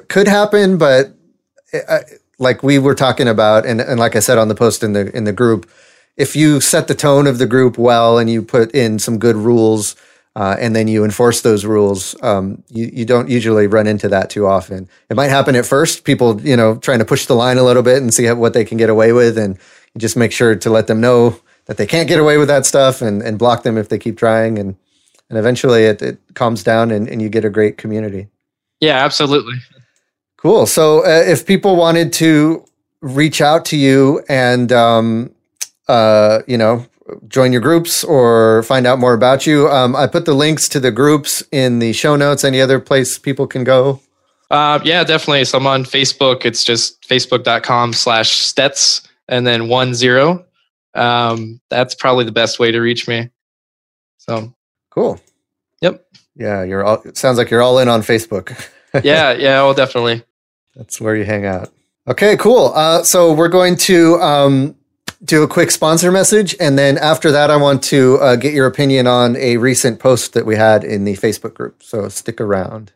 could 0.07 0.29
happen, 0.29 0.77
but. 0.77 1.13
I, 1.73 2.01
like 2.41 2.63
we 2.63 2.79
were 2.79 2.95
talking 2.95 3.27
about, 3.27 3.65
and, 3.65 3.79
and 3.79 3.99
like 3.99 4.15
I 4.15 4.19
said 4.19 4.37
on 4.37 4.47
the 4.47 4.55
post 4.55 4.83
in 4.83 4.93
the 4.93 5.15
in 5.15 5.23
the 5.23 5.33
group, 5.33 5.69
if 6.17 6.35
you 6.35 6.59
set 6.59 6.87
the 6.87 6.95
tone 6.95 7.27
of 7.27 7.37
the 7.37 7.47
group 7.47 7.77
well 7.77 8.17
and 8.17 8.29
you 8.29 8.41
put 8.41 8.71
in 8.75 8.99
some 8.99 9.17
good 9.17 9.35
rules, 9.35 9.95
uh, 10.35 10.55
and 10.59 10.75
then 10.75 10.87
you 10.87 11.03
enforce 11.03 11.41
those 11.41 11.65
rules, 11.65 12.15
um, 12.23 12.63
you, 12.69 12.89
you 12.93 13.05
don't 13.05 13.29
usually 13.29 13.67
run 13.67 13.85
into 13.85 14.07
that 14.07 14.29
too 14.29 14.47
often. 14.47 14.87
It 15.09 15.15
might 15.15 15.29
happen 15.29 15.55
at 15.55 15.65
first, 15.65 16.03
people, 16.03 16.39
you 16.41 16.55
know, 16.55 16.77
trying 16.77 16.99
to 16.99 17.05
push 17.05 17.25
the 17.25 17.35
line 17.35 17.57
a 17.57 17.63
little 17.63 17.83
bit 17.83 18.01
and 18.01 18.13
see 18.13 18.25
how, 18.25 18.35
what 18.35 18.53
they 18.53 18.63
can 18.63 18.77
get 18.77 18.89
away 18.89 19.11
with. 19.11 19.37
And 19.37 19.57
just 19.97 20.15
make 20.15 20.31
sure 20.31 20.55
to 20.55 20.69
let 20.69 20.87
them 20.87 21.01
know 21.01 21.37
that 21.65 21.75
they 21.75 21.85
can't 21.85 22.07
get 22.07 22.19
away 22.19 22.37
with 22.37 22.47
that 22.47 22.65
stuff 22.65 23.01
and, 23.01 23.21
and 23.21 23.37
block 23.37 23.63
them 23.63 23.77
if 23.77 23.89
they 23.89 23.99
keep 23.99 24.17
trying. 24.17 24.57
And, 24.57 24.77
and 25.29 25.37
eventually 25.37 25.83
it, 25.83 26.01
it 26.01 26.17
calms 26.33 26.63
down 26.63 26.91
and, 26.91 27.09
and 27.09 27.21
you 27.21 27.27
get 27.27 27.43
a 27.43 27.49
great 27.49 27.77
community. 27.77 28.27
Yeah, 28.79 29.03
absolutely. 29.03 29.55
Cool. 30.41 30.65
So 30.65 31.05
uh, 31.05 31.23
if 31.25 31.45
people 31.45 31.75
wanted 31.75 32.11
to 32.13 32.65
reach 33.01 33.41
out 33.41 33.63
to 33.65 33.77
you 33.77 34.23
and, 34.27 34.71
um, 34.71 35.35
uh, 35.87 36.39
you 36.47 36.57
know, 36.57 36.85
join 37.27 37.51
your 37.51 37.61
groups 37.61 38.03
or 38.03 38.63
find 38.63 38.87
out 38.87 38.97
more 38.97 39.13
about 39.13 39.45
you, 39.45 39.69
um, 39.69 39.95
I 39.95 40.07
put 40.07 40.25
the 40.25 40.33
links 40.33 40.67
to 40.69 40.79
the 40.79 40.91
groups 40.91 41.43
in 41.51 41.77
the 41.77 41.93
show 41.93 42.15
notes. 42.15 42.43
Any 42.43 42.59
other 42.59 42.79
place 42.79 43.19
people 43.19 43.45
can 43.45 43.63
go? 43.63 44.01
Uh, 44.49 44.79
yeah, 44.83 45.03
definitely. 45.03 45.45
So 45.45 45.59
I'm 45.59 45.67
on 45.67 45.83
Facebook. 45.83 46.43
It's 46.43 46.63
just 46.63 47.01
facebook.com 47.03 47.93
slash 47.93 48.31
stets 48.31 49.07
and 49.27 49.45
then 49.45 49.67
one 49.67 49.93
zero. 49.93 50.43
Um, 50.95 51.61
that's 51.69 51.93
probably 51.93 52.25
the 52.25 52.31
best 52.31 52.57
way 52.57 52.71
to 52.71 52.79
reach 52.79 53.07
me. 53.07 53.29
So 54.17 54.53
cool. 54.89 55.21
Yep. 55.81 56.03
Yeah, 56.35 56.63
you're 56.63 56.83
all. 56.83 57.01
It 57.05 57.17
sounds 57.17 57.37
like 57.37 57.51
you're 57.51 57.61
all 57.61 57.77
in 57.77 57.87
on 57.87 58.01
Facebook. 58.01 58.69
yeah, 59.03 59.33
yeah, 59.33 59.61
well, 59.61 59.73
definitely. 59.73 60.23
That's 60.75 61.01
where 61.01 61.15
you 61.15 61.25
hang 61.25 61.45
out. 61.45 61.69
Okay, 62.07 62.35
cool. 62.37 62.71
Uh, 62.73 63.03
so 63.03 63.31
we're 63.31 63.47
going 63.49 63.75
to 63.77 64.15
um, 64.15 64.75
do 65.23 65.43
a 65.43 65.47
quick 65.47 65.69
sponsor 65.69 66.11
message, 66.11 66.55
and 66.59 66.77
then 66.77 66.97
after 66.97 67.31
that, 67.31 67.51
I 67.51 67.57
want 67.57 67.83
to 67.83 68.17
uh, 68.17 68.35
get 68.35 68.53
your 68.53 68.65
opinion 68.65 69.05
on 69.05 69.35
a 69.35 69.57
recent 69.57 69.99
post 69.99 70.33
that 70.33 70.45
we 70.45 70.55
had 70.55 70.83
in 70.83 71.03
the 71.03 71.15
Facebook 71.15 71.53
group. 71.53 71.83
So 71.83 72.09
stick 72.09 72.41
around. 72.41 72.91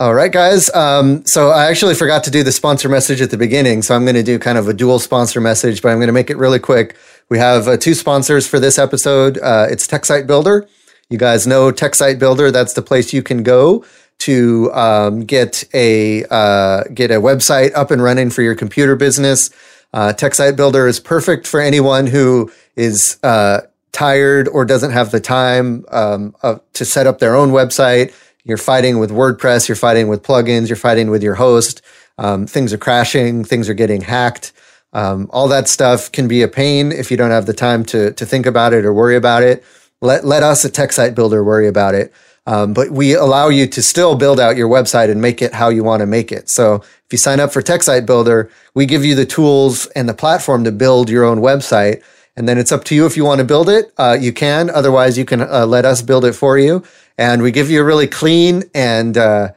All 0.00 0.12
right, 0.12 0.30
guys. 0.30 0.74
Um, 0.74 1.24
so 1.24 1.50
I 1.50 1.66
actually 1.66 1.94
forgot 1.94 2.24
to 2.24 2.30
do 2.30 2.42
the 2.42 2.52
sponsor 2.52 2.88
message 2.88 3.20
at 3.22 3.30
the 3.30 3.38
beginning, 3.38 3.80
so 3.80 3.94
I'm 3.94 4.04
going 4.04 4.16
to 4.16 4.22
do 4.22 4.38
kind 4.38 4.58
of 4.58 4.68
a 4.68 4.74
dual 4.74 4.98
sponsor 4.98 5.40
message, 5.40 5.80
but 5.80 5.90
I'm 5.90 5.98
going 5.98 6.08
to 6.08 6.12
make 6.12 6.30
it 6.30 6.36
really 6.36 6.58
quick. 6.58 6.96
We 7.30 7.38
have 7.38 7.68
uh, 7.68 7.76
two 7.76 7.94
sponsors 7.94 8.46
for 8.46 8.58
this 8.58 8.78
episode. 8.78 9.38
Uh, 9.38 9.68
it's 9.70 9.86
TechSite 9.86 10.26
Builder. 10.26 10.68
You 11.08 11.16
guys 11.16 11.46
know 11.46 11.70
TechSite 11.70 12.18
Builder. 12.18 12.50
That's 12.50 12.72
the 12.72 12.82
place 12.82 13.12
you 13.12 13.22
can 13.22 13.42
go 13.42 13.84
to 14.24 14.72
um, 14.72 15.24
get 15.24 15.64
a 15.74 16.24
uh, 16.30 16.84
get 16.94 17.10
a 17.10 17.20
website 17.20 17.74
up 17.74 17.90
and 17.90 18.02
running 18.02 18.30
for 18.30 18.40
your 18.40 18.54
computer 18.54 18.96
business. 18.96 19.50
Uh, 19.92 20.14
TechSite 20.16 20.56
Builder 20.56 20.88
is 20.88 20.98
perfect 20.98 21.46
for 21.46 21.60
anyone 21.60 22.06
who 22.06 22.50
is 22.74 23.18
uh, 23.22 23.60
tired 23.92 24.48
or 24.48 24.64
doesn't 24.64 24.92
have 24.92 25.10
the 25.10 25.20
time 25.20 25.84
um, 25.90 26.34
to 26.72 26.84
set 26.86 27.06
up 27.06 27.18
their 27.18 27.36
own 27.36 27.50
website. 27.50 28.14
You're 28.44 28.56
fighting 28.56 28.98
with 28.98 29.10
WordPress. 29.10 29.68
You're 29.68 29.76
fighting 29.76 30.08
with 30.08 30.22
plugins. 30.22 30.68
You're 30.68 30.76
fighting 30.76 31.10
with 31.10 31.22
your 31.22 31.34
host. 31.34 31.82
Um, 32.16 32.46
things 32.46 32.72
are 32.72 32.78
crashing. 32.78 33.44
Things 33.44 33.68
are 33.68 33.74
getting 33.74 34.00
hacked. 34.00 34.52
Um, 34.94 35.28
all 35.32 35.48
that 35.48 35.68
stuff 35.68 36.10
can 36.12 36.28
be 36.28 36.40
a 36.40 36.48
pain 36.48 36.92
if 36.92 37.10
you 37.10 37.16
don't 37.18 37.30
have 37.30 37.46
the 37.46 37.52
time 37.52 37.84
to 37.86 38.12
to 38.12 38.24
think 38.24 38.46
about 38.46 38.72
it 38.72 38.86
or 38.86 38.94
worry 38.94 39.16
about 39.16 39.42
it. 39.42 39.62
Let 40.00 40.24
let 40.24 40.42
us 40.42 40.64
at 40.64 40.72
TechSite 40.72 41.14
Builder 41.14 41.44
worry 41.44 41.68
about 41.68 41.94
it. 41.94 42.12
Um, 42.46 42.74
but 42.74 42.90
we 42.90 43.14
allow 43.14 43.48
you 43.48 43.66
to 43.66 43.82
still 43.82 44.16
build 44.16 44.38
out 44.38 44.56
your 44.56 44.68
website 44.68 45.10
and 45.10 45.20
make 45.20 45.40
it 45.40 45.54
how 45.54 45.70
you 45.70 45.82
want 45.82 46.00
to 46.00 46.06
make 46.06 46.30
it. 46.30 46.50
So 46.50 46.76
if 46.76 47.06
you 47.12 47.18
sign 47.18 47.40
up 47.40 47.52
for 47.52 47.62
TechSite 47.62 48.04
Builder, 48.04 48.50
we 48.74 48.84
give 48.86 49.04
you 49.04 49.14
the 49.14 49.24
tools 49.24 49.86
and 49.88 50.08
the 50.08 50.14
platform 50.14 50.64
to 50.64 50.72
build 50.72 51.08
your 51.08 51.24
own 51.24 51.38
website. 51.38 52.02
And 52.36 52.48
then 52.48 52.58
it's 52.58 52.72
up 52.72 52.84
to 52.84 52.94
you 52.94 53.06
if 53.06 53.16
you 53.16 53.24
want 53.24 53.38
to 53.38 53.44
build 53.44 53.68
it. 53.68 53.92
Uh, 53.96 54.16
you 54.20 54.32
can. 54.32 54.68
Otherwise, 54.68 55.16
you 55.16 55.24
can 55.24 55.40
uh, 55.40 55.64
let 55.66 55.84
us 55.84 56.02
build 56.02 56.24
it 56.24 56.34
for 56.34 56.58
you. 56.58 56.82
And 57.16 57.42
we 57.42 57.50
give 57.50 57.70
you 57.70 57.80
a 57.80 57.84
really 57.84 58.08
clean 58.08 58.64
and 58.74 59.16
uh, 59.16 59.52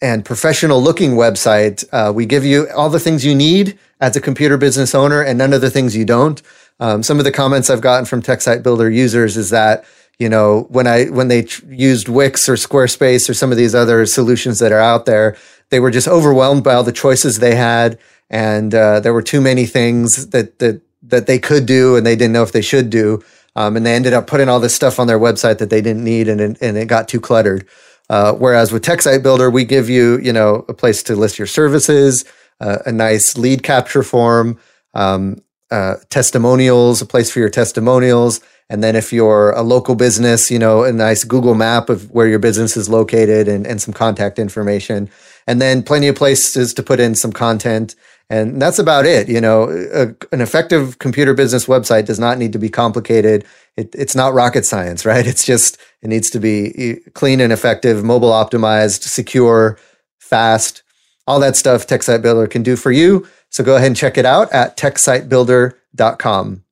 and 0.00 0.24
professional 0.24 0.80
looking 0.80 1.12
website. 1.12 1.84
Uh, 1.92 2.12
we 2.12 2.24
give 2.24 2.44
you 2.44 2.68
all 2.70 2.88
the 2.88 3.00
things 3.00 3.24
you 3.24 3.34
need 3.34 3.76
as 4.00 4.14
a 4.14 4.20
computer 4.20 4.56
business 4.56 4.94
owner, 4.94 5.22
and 5.22 5.36
none 5.36 5.52
of 5.52 5.60
the 5.60 5.70
things 5.70 5.96
you 5.96 6.04
don't. 6.04 6.40
Um, 6.78 7.02
some 7.02 7.18
of 7.18 7.24
the 7.24 7.32
comments 7.32 7.68
I've 7.68 7.80
gotten 7.80 8.04
from 8.04 8.22
TechSite 8.22 8.62
Builder 8.62 8.88
users 8.88 9.36
is 9.36 9.50
that 9.50 9.84
you 10.18 10.28
know 10.28 10.66
when 10.70 10.86
i 10.86 11.04
when 11.06 11.28
they 11.28 11.42
tr- 11.42 11.64
used 11.72 12.08
wix 12.08 12.48
or 12.48 12.54
squarespace 12.54 13.28
or 13.28 13.34
some 13.34 13.50
of 13.50 13.58
these 13.58 13.74
other 13.74 14.04
solutions 14.06 14.58
that 14.58 14.72
are 14.72 14.80
out 14.80 15.06
there 15.06 15.36
they 15.70 15.80
were 15.80 15.90
just 15.90 16.08
overwhelmed 16.08 16.64
by 16.64 16.74
all 16.74 16.84
the 16.84 16.92
choices 16.92 17.38
they 17.38 17.54
had. 17.54 17.98
And 18.30 18.74
uh, 18.74 19.00
there 19.00 19.12
were 19.12 19.22
too 19.22 19.40
many 19.40 19.66
things 19.66 20.28
that 20.28 20.58
that 20.58 20.82
that 21.02 21.26
they 21.26 21.38
could 21.38 21.66
do 21.66 21.96
and 21.96 22.04
they 22.04 22.16
didn't 22.16 22.32
know 22.32 22.42
if 22.42 22.52
they 22.52 22.62
should 22.62 22.90
do. 22.90 23.22
Um, 23.56 23.76
and 23.76 23.84
they 23.84 23.94
ended 23.94 24.12
up 24.12 24.26
putting 24.26 24.48
all 24.48 24.60
this 24.60 24.74
stuff 24.74 25.00
on 25.00 25.06
their 25.06 25.18
website 25.18 25.58
that 25.58 25.70
they 25.70 25.80
didn't 25.80 26.04
need 26.04 26.28
and 26.28 26.40
it, 26.40 26.58
and 26.60 26.76
it 26.76 26.86
got 26.86 27.08
too 27.08 27.20
cluttered. 27.20 27.66
Uh, 28.10 28.32
whereas 28.34 28.72
with 28.72 28.84
TechSite 28.84 29.22
Builder, 29.22 29.50
we 29.50 29.64
give 29.64 29.90
you, 29.90 30.18
you 30.18 30.32
know, 30.32 30.64
a 30.68 30.74
place 30.74 31.02
to 31.04 31.16
list 31.16 31.38
your 31.38 31.46
services, 31.46 32.24
uh, 32.60 32.78
a 32.86 32.92
nice 32.92 33.36
lead 33.36 33.62
capture 33.62 34.02
form, 34.02 34.58
um, 34.94 35.42
uh, 35.70 35.96
testimonials, 36.08 37.02
a 37.02 37.06
place 37.06 37.30
for 37.30 37.40
your 37.40 37.50
testimonials, 37.50 38.40
and 38.70 38.84
then 38.84 38.96
if 38.96 39.12
you're 39.12 39.50
a 39.52 39.62
local 39.62 39.94
business, 39.94 40.50
you 40.50 40.58
know, 40.58 40.84
a 40.84 40.92
nice 40.92 41.24
Google 41.24 41.54
map 41.54 41.88
of 41.88 42.10
where 42.10 42.26
your 42.26 42.38
business 42.38 42.76
is 42.76 42.88
located 42.88 43.48
and, 43.48 43.66
and 43.66 43.80
some 43.80 43.94
contact 43.94 44.38
information. 44.38 45.08
And 45.46 45.60
then 45.62 45.82
plenty 45.82 46.08
of 46.08 46.16
places 46.16 46.74
to 46.74 46.82
put 46.82 47.00
in 47.00 47.14
some 47.14 47.32
content. 47.32 47.96
And 48.28 48.60
that's 48.60 48.78
about 48.78 49.06
it. 49.06 49.26
You 49.30 49.40
know, 49.40 49.70
a, 49.70 50.08
an 50.34 50.42
effective 50.42 50.98
computer 50.98 51.32
business 51.32 51.64
website 51.64 52.04
does 52.04 52.18
not 52.18 52.36
need 52.36 52.52
to 52.52 52.58
be 52.58 52.68
complicated. 52.68 53.46
It, 53.78 53.94
it's 53.94 54.14
not 54.14 54.34
rocket 54.34 54.66
science, 54.66 55.06
right? 55.06 55.26
It's 55.26 55.46
just, 55.46 55.78
it 56.02 56.08
needs 56.08 56.28
to 56.30 56.38
be 56.38 56.98
clean 57.14 57.40
and 57.40 57.54
effective, 57.54 58.04
mobile 58.04 58.32
optimized, 58.32 59.02
secure, 59.02 59.78
fast, 60.18 60.82
all 61.26 61.40
that 61.40 61.56
stuff 61.56 61.86
TechSite 61.86 62.20
Builder 62.20 62.46
can 62.46 62.62
do 62.62 62.76
for 62.76 62.92
you. 62.92 63.26
So 63.48 63.64
go 63.64 63.76
ahead 63.76 63.86
and 63.86 63.96
check 63.96 64.18
it 64.18 64.26
out 64.26 64.52
at 64.52 64.76
techsitebuilder.com. 64.76 66.64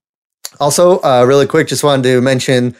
Also, 0.61 1.01
uh, 1.01 1.25
really 1.27 1.47
quick, 1.47 1.69
just 1.69 1.85
wanted 1.85 2.03
to 2.05 2.21
mention 2.21 2.75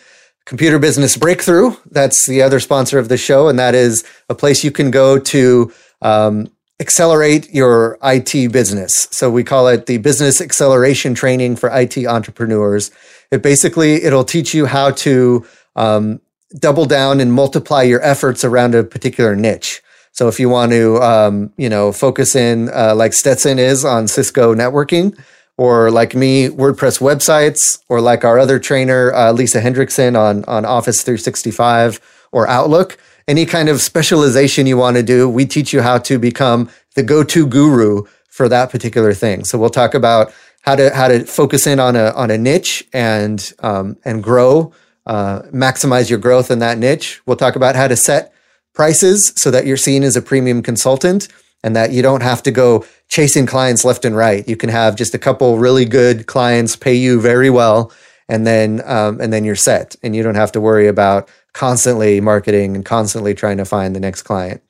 Computer 0.47 0.79
Business 0.79 1.17
Breakthrough. 1.17 1.77
That's 1.91 2.27
the 2.27 2.43
other 2.43 2.61
sponsor 2.61 2.99
of 2.99 3.09
the 3.09 3.17
show, 3.17 3.49
and 3.49 3.59
that 3.59 3.75
is 3.75 4.05
a 4.29 4.35
place 4.35 4.65
you 4.65 4.71
can 4.71 4.91
go 4.91 5.19
to 5.19 5.73
um, 6.03 6.49
accelerate 6.81 7.53
your 7.53 7.99
IT 8.03 8.53
business. 8.53 9.09
So 9.11 9.31
we 9.31 9.45
call 9.45 9.69
it 9.69 9.87
the 9.87 9.99
Business 9.99 10.41
Acceleration 10.41 11.15
Training 11.15 11.57
for 11.57 11.71
IT 11.73 11.99
Entrepreneurs. 12.07 12.91
It 13.31 13.43
basically 13.43 14.05
it'll 14.05 14.25
teach 14.25 14.55
you 14.55 14.67
how 14.67 14.91
to 14.93 15.47
um, 15.75 16.21
double 16.59 16.87
down 16.87 17.21
and 17.21 17.33
multiply 17.33 17.83
your 17.83 18.03
efforts 18.03 18.45
around 18.45 18.75
a 18.75 18.85
particular 18.85 19.35
niche. 19.35 19.83
So 20.13 20.29
if 20.29 20.41
you 20.41 20.49
want 20.49 20.73
to, 20.73 20.97
um, 21.03 21.53
you 21.59 21.69
know, 21.69 21.93
focus 21.93 22.35
in 22.35 22.71
uh, 22.71 22.95
like 22.95 23.13
Stetson 23.13 23.59
is 23.59 23.85
on 23.85 24.09
Cisco 24.09 24.55
networking, 24.55 25.19
or 25.59 25.91
like 25.91 26.15
me, 26.15 26.49
WordPress 26.49 27.01
websites, 27.01 27.79
or 27.89 28.01
like 28.01 28.25
our 28.25 28.39
other 28.39 28.59
trainer, 28.59 29.13
uh, 29.15 29.33
Lisa 29.33 29.61
Hendrickson 29.61 30.19
on, 30.19 30.45
on 30.45 30.65
Office 30.65 31.03
365 31.03 32.01
or 32.33 32.49
Outlook. 32.49 32.99
Any 33.27 33.47
kind 33.47 33.69
of 33.69 33.81
specialization 33.81 34.67
you 34.67 34.77
want 34.77 34.97
to 34.97 35.03
do, 35.03 35.29
we 35.29 35.47
teach 35.47 35.73
you 35.73 35.83
how 35.83 35.99
to 35.99 36.19
become 36.19 36.69
the 36.95 37.03
go-to 37.03 37.47
guru 37.47 38.05
for 38.29 38.49
that 38.49 38.71
particular 38.71 39.15
thing. 39.15 39.45
So 39.45 39.59
we'll 39.59 39.71
talk 39.71 39.95
about 39.95 40.33
how 40.63 40.77
to 40.77 40.95
how 40.95 41.09
to 41.09 41.25
focus 41.25 41.67
in 41.67 41.81
on 41.81 41.97
a 41.97 42.11
on 42.11 42.31
a 42.31 42.37
niche 42.37 42.85
and 42.93 43.53
um, 43.61 43.97
and 44.05 44.23
grow, 44.23 44.73
uh, 45.07 45.43
maximize 45.53 46.11
your 46.11 46.19
growth 46.19 46.51
in 46.51 46.59
that 46.59 46.77
niche. 46.77 47.21
We'll 47.25 47.37
talk 47.37 47.57
about 47.57 47.77
how 47.77 47.89
to 47.89 47.97
set 47.97 48.33
prices 48.75 49.33
so 49.37 49.51
that 49.51 49.65
you're 49.65 49.77
seen 49.77 50.05
as 50.05 50.17
a 50.17 50.23
premium 50.23 50.63
consultant 50.63 51.29
and 51.63 51.75
that 51.77 51.93
you 51.93 52.03
don't 52.03 52.23
have 52.23 52.43
to 52.45 52.51
go 52.51 52.85
chasing 53.09 53.47
clients 53.47 53.85
left 53.85 54.05
and 54.05 54.17
right. 54.17 54.47
You 54.49 54.57
can 54.57 54.71
have 54.71 54.97
just 54.97 55.15
a 55.15 55.19
couple 55.19 55.59
really 55.59 55.85
good 55.85 56.27
clients 56.27 56.77
pay 56.77 56.95
you 56.95 57.21
very 57.21 57.51
well, 57.51 57.93
and 58.29 58.47
then 58.47 58.83
um, 58.85 59.21
and 59.21 59.33
then 59.33 59.45
you're 59.45 59.57
set, 59.57 59.97
and 60.03 60.15
you 60.15 60.23
don't 60.23 60.35
have 60.35 60.53
to 60.53 60.61
worry 60.61 60.89
about 60.89 61.29
constantly 61.53 62.21
marketing 62.21 62.75
and 62.75 62.85
constantly 62.85 63.35
trying 63.35 63.57
to 63.57 63.65
find 63.65 63.97
the 63.97 64.01
next 64.01 64.23
client. 64.23 64.63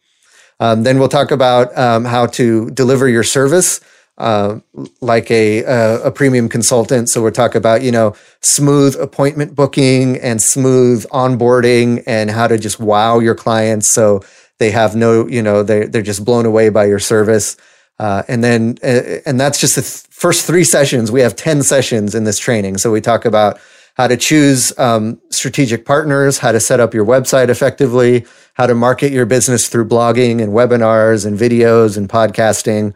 Um, 0.61 0.84
then 0.84 0.99
we'll 0.99 1.09
talk 1.09 1.30
about 1.30 1.76
um, 1.76 2.05
how 2.05 2.26
to 2.26 2.70
deliver 2.70 3.09
your 3.09 3.24
service 3.24 3.80
uh, 4.18 4.59
like 5.01 5.30
a, 5.30 5.62
a, 5.64 6.05
a 6.05 6.11
premium 6.11 6.49
consultant. 6.49 7.11
So 7.11 7.22
we're 7.22 7.30
talking 7.30 7.59
about 7.59 7.82
you 7.82 7.93
know 7.93 8.14
smooth 8.41 8.97
appointment 8.97 9.55
booking 9.55 10.16
and 10.18 10.41
smooth 10.41 11.05
onboarding 11.09 12.03
and 12.07 12.30
how 12.30 12.47
to 12.47 12.59
just 12.59 12.80
wow 12.80 13.18
your 13.18 13.34
clients 13.34 13.93
so 13.93 14.22
they 14.59 14.71
have 14.71 14.97
no 14.97 15.27
you 15.27 15.43
know 15.43 15.63
they 15.63 15.87
they're 15.87 16.03
just 16.03 16.25
blown 16.25 16.47
away 16.47 16.69
by 16.69 16.85
your 16.87 16.99
service. 16.99 17.57
Uh, 17.99 18.23
and 18.29 18.45
then 18.45 18.77
uh, 18.83 19.21
and 19.25 19.41
that's 19.41 19.59
just 19.59 19.77
the 19.77 19.81
th- 19.81 20.05
first 20.11 20.47
three 20.47 20.65
sessions. 20.65 21.11
We 21.11 21.21
have 21.23 21.35
ten 21.35 21.63
sessions 21.63 22.15
in 22.15 22.25
this 22.25 22.39
training. 22.39 22.79
So 22.79 22.93
we 22.93 23.01
talk 23.01 23.25
about 23.25 23.59
how 23.97 24.07
to 24.07 24.17
choose 24.19 24.79
um, 24.79 25.19
strategic 25.31 25.87
partners, 25.87 26.39
how 26.39 26.53
to 26.53 26.61
set 26.61 26.81
up 26.81 26.93
your 26.93 27.07
website 27.07 27.49
effectively, 27.49 28.27
how 28.53 28.67
to 28.67 28.75
market 28.75 29.13
your 29.13 29.25
business 29.25 29.69
through 29.69 29.89
blogging 29.89 30.43
and 30.43 30.53
webinars 30.53 31.25
and 31.25 31.39
videos 31.39 31.97
and 31.97 32.07
podcasting 32.07 32.93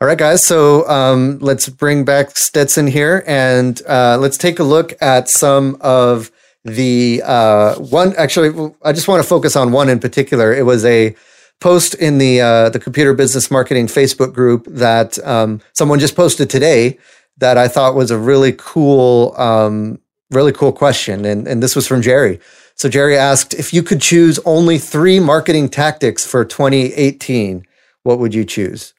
All 0.02 0.08
right, 0.08 0.18
guys. 0.18 0.46
So 0.48 0.90
um, 0.90 1.38
let's 1.40 1.70
bring 1.70 2.04
back 2.06 2.36
Stetson 2.36 2.88
here 2.88 3.24
and 3.28 3.80
uh, 3.88 4.18
let's 4.20 4.38
take 4.38 4.58
a 4.58 4.64
look 4.64 5.00
at 5.00 5.30
some 5.30 5.78
of 5.80 6.32
the 6.64 7.22
uh, 7.26 7.76
one. 7.76 8.14
Actually, 8.18 8.74
I 8.84 8.92
just 8.94 9.08
want 9.08 9.22
to 9.22 9.28
focus 9.28 9.56
on 9.56 9.72
one 9.72 9.90
in 9.90 10.00
particular. 10.00 10.54
It 10.54 10.66
was 10.66 10.86
a 10.86 11.16
post 11.60 11.94
in 11.96 12.18
the 12.18 12.42
uh, 12.42 12.70
the 12.70 12.80
Computer 12.80 13.14
Business 13.14 13.50
Marketing 13.50 13.88
Facebook 13.88 14.34
group 14.34 14.66
that 14.68 15.24
um, 15.26 15.62
someone 15.74 16.00
just 16.00 16.16
posted 16.16 16.50
today 16.50 16.98
that 17.38 17.58
I 17.58 17.68
thought 17.68 17.96
was 17.96 18.12
a 18.12 18.18
really 18.18 18.54
cool, 18.58 19.34
um, 19.38 20.00
really 20.30 20.52
cool 20.52 20.72
question, 20.72 21.26
and 21.26 21.48
and 21.48 21.64
this 21.64 21.76
was 21.76 21.88
from 21.88 22.02
Jerry. 22.02 22.40
So 22.76 22.90
Jerry 22.90 23.18
asked 23.18 23.54
if 23.54 23.74
you 23.74 23.84
could 23.84 24.02
choose 24.02 24.40
only 24.46 24.78
three 24.78 25.20
marketing 25.20 25.70
tactics 25.70 26.26
for 26.26 26.44
2018, 26.44 27.66
what 28.04 28.18
would 28.18 28.34
you 28.34 28.44
choose? 28.44 28.94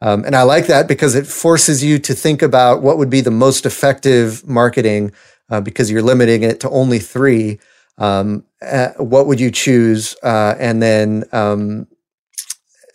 Um, 0.00 0.24
and 0.24 0.36
I 0.36 0.42
like 0.42 0.68
that 0.68 0.86
because 0.86 1.16
it 1.16 1.26
forces 1.26 1.82
you 1.82 1.98
to 1.98 2.14
think 2.14 2.42
about 2.42 2.82
what 2.82 2.98
would 2.98 3.10
be 3.10 3.20
the 3.20 3.32
most 3.32 3.66
effective 3.66 4.46
marketing 4.46 5.12
uh, 5.50 5.60
because 5.60 5.90
you're 5.90 6.02
limiting 6.02 6.42
it 6.42 6.60
to 6.60 6.70
only 6.70 6.98
three. 6.98 7.58
Um, 7.98 8.44
uh, 8.62 8.90
what 8.98 9.26
would 9.26 9.40
you 9.40 9.50
choose? 9.50 10.16
Uh, 10.22 10.54
and 10.58 10.82
then, 10.82 11.24
um, 11.32 11.86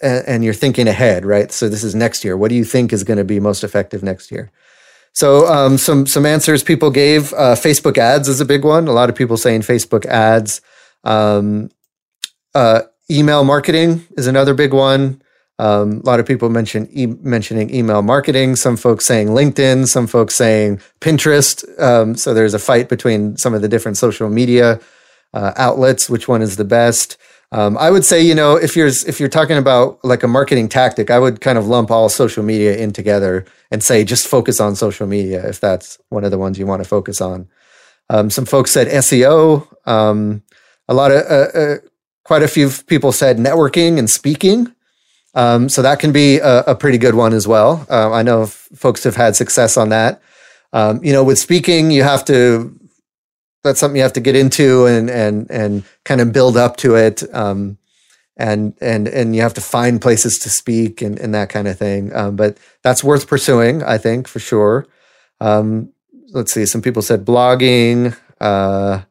and, 0.01 0.43
you're 0.43 0.53
thinking 0.53 0.87
ahead, 0.87 1.25
right? 1.25 1.51
So 1.51 1.69
this 1.69 1.83
is 1.83 1.95
next 1.95 2.25
year. 2.25 2.35
What 2.35 2.49
do 2.49 2.55
you 2.55 2.65
think 2.65 2.91
is 2.91 3.03
going 3.03 3.17
to 3.17 3.23
be 3.23 3.39
most 3.39 3.63
effective 3.63 4.03
next 4.03 4.31
year? 4.31 4.51
So 5.13 5.45
um, 5.47 5.77
some 5.77 6.07
some 6.07 6.25
answers 6.25 6.63
people 6.63 6.89
gave. 6.89 7.31
Uh, 7.33 7.55
Facebook 7.55 7.97
ads 7.97 8.27
is 8.27 8.41
a 8.41 8.45
big 8.45 8.65
one. 8.65 8.87
A 8.87 8.91
lot 8.91 9.09
of 9.09 9.15
people 9.15 9.37
saying 9.37 9.61
Facebook 9.61 10.05
ads. 10.05 10.59
Um, 11.03 11.69
uh, 12.55 12.81
email 13.09 13.43
marketing 13.43 14.05
is 14.17 14.27
another 14.27 14.53
big 14.53 14.73
one. 14.73 15.21
Um, 15.59 16.01
a 16.03 16.05
lot 16.05 16.19
of 16.19 16.25
people 16.25 16.49
mention 16.49 16.87
e- 16.91 17.05
mentioning 17.05 17.73
email 17.73 18.01
marketing. 18.01 18.55
Some 18.55 18.75
folks 18.75 19.05
saying 19.05 19.27
LinkedIn. 19.27 19.87
Some 19.87 20.07
folks 20.07 20.35
saying 20.35 20.81
Pinterest. 20.99 21.63
Um, 21.79 22.15
so 22.15 22.33
there's 22.33 22.53
a 22.53 22.59
fight 22.59 22.89
between 22.89 23.37
some 23.37 23.53
of 23.53 23.61
the 23.61 23.67
different 23.67 23.97
social 23.97 24.29
media 24.29 24.79
uh, 25.33 25.53
outlets. 25.55 26.09
Which 26.09 26.27
one 26.27 26.41
is 26.41 26.57
the 26.57 26.65
best? 26.65 27.17
Um, 27.51 27.77
I 27.77 27.91
would 27.91 28.03
say, 28.03 28.19
you 28.19 28.33
know, 28.33 28.55
if 28.55 28.75
you're 28.75 28.87
if 28.87 29.19
you're 29.19 29.29
talking 29.29 29.57
about 29.57 30.03
like 30.03 30.23
a 30.23 30.27
marketing 30.27 30.69
tactic, 30.69 31.11
I 31.11 31.19
would 31.19 31.39
kind 31.39 31.59
of 31.59 31.67
lump 31.67 31.91
all 31.91 32.09
social 32.09 32.41
media 32.43 32.75
in 32.75 32.91
together 32.91 33.45
and 33.69 33.83
say 33.83 34.03
just 34.03 34.27
focus 34.27 34.59
on 34.59 34.75
social 34.75 35.05
media 35.05 35.47
if 35.47 35.59
that's 35.59 35.99
one 36.09 36.23
of 36.23 36.31
the 36.31 36.39
ones 36.39 36.57
you 36.57 36.65
want 36.65 36.83
to 36.83 36.89
focus 36.89 37.21
on. 37.21 37.47
Um, 38.09 38.31
some 38.31 38.45
folks 38.45 38.71
said 38.71 38.87
SEO. 38.87 39.67
Um, 39.87 40.41
a 40.87 40.95
lot 40.95 41.11
of 41.11 41.17
uh, 41.29 41.57
uh, 41.57 41.75
quite 42.25 42.41
a 42.41 42.47
few 42.47 42.71
people 42.87 43.11
said 43.11 43.37
networking 43.37 43.99
and 43.99 44.09
speaking. 44.09 44.73
Um, 45.35 45.69
so 45.69 45.81
that 45.81 45.99
can 45.99 46.11
be 46.11 46.37
a, 46.37 46.61
a, 46.61 46.75
pretty 46.75 46.99
good 46.99 47.15
one 47.15 47.33
as 47.33 47.47
well. 47.47 47.85
Um, 47.89 48.13
I 48.13 48.21
know 48.21 48.43
f- 48.43 48.69
folks 48.75 49.03
have 49.03 49.15
had 49.15 49.35
success 49.35 49.77
on 49.77 49.89
that. 49.89 50.21
Um, 50.73 51.03
you 51.03 51.11
know, 51.11 51.23
with 51.23 51.39
speaking, 51.39 51.91
you 51.91 52.03
have 52.03 52.23
to. 52.25 52.79
That's 53.63 53.79
something 53.79 53.95
you 53.95 54.03
have 54.03 54.13
to 54.13 54.19
get 54.19 54.35
into 54.35 54.85
and 54.85 55.09
and 55.09 55.49
and 55.49 55.83
kind 56.05 56.21
of 56.21 56.33
build 56.33 56.55
up 56.57 56.77
to 56.77 56.95
it. 56.95 57.23
Um, 57.33 57.77
and 58.37 58.75
and 58.79 59.07
and 59.07 59.35
you 59.35 59.41
have 59.41 59.53
to 59.55 59.61
find 59.61 60.01
places 60.01 60.37
to 60.39 60.49
speak 60.49 61.01
and, 61.01 61.17
and 61.17 61.33
that 61.33 61.49
kind 61.49 61.67
of 61.67 61.79
thing. 61.79 62.13
Um, 62.15 62.35
but 62.35 62.57
that's 62.83 63.03
worth 63.03 63.27
pursuing, 63.27 63.81
I 63.81 63.97
think, 63.97 64.27
for 64.27 64.39
sure. 64.39 64.85
Um, 65.39 65.93
let's 66.29 66.53
see. 66.53 66.65
Some 66.65 66.81
people 66.81 67.01
said 67.01 67.25
blogging. 67.25 68.15
Uh, 68.39 69.03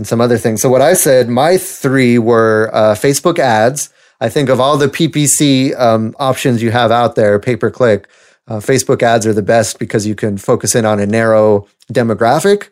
and 0.00 0.06
some 0.06 0.20
other 0.22 0.38
things. 0.38 0.62
So 0.62 0.70
what 0.70 0.80
I 0.80 0.94
said, 0.94 1.28
my 1.28 1.58
three 1.58 2.18
were 2.18 2.70
uh, 2.72 2.94
Facebook 2.94 3.38
ads, 3.38 3.90
I 4.20 4.28
think 4.28 4.48
of 4.48 4.60
all 4.60 4.76
the 4.76 4.88
PPC 4.88 5.78
um, 5.78 6.14
options 6.18 6.62
you 6.62 6.70
have 6.70 6.90
out 6.90 7.14
there, 7.14 7.38
pay 7.38 7.56
per 7.56 7.70
click, 7.70 8.06
uh, 8.50 8.58
Facebook 8.58 9.02
ads 9.02 9.26
are 9.26 9.32
the 9.32 9.42
best 9.42 9.78
because 9.78 10.06
you 10.06 10.16
can 10.16 10.36
focus 10.36 10.74
in 10.74 10.84
on 10.84 10.98
a 10.98 11.06
narrow 11.06 11.68
demographic, 11.92 12.68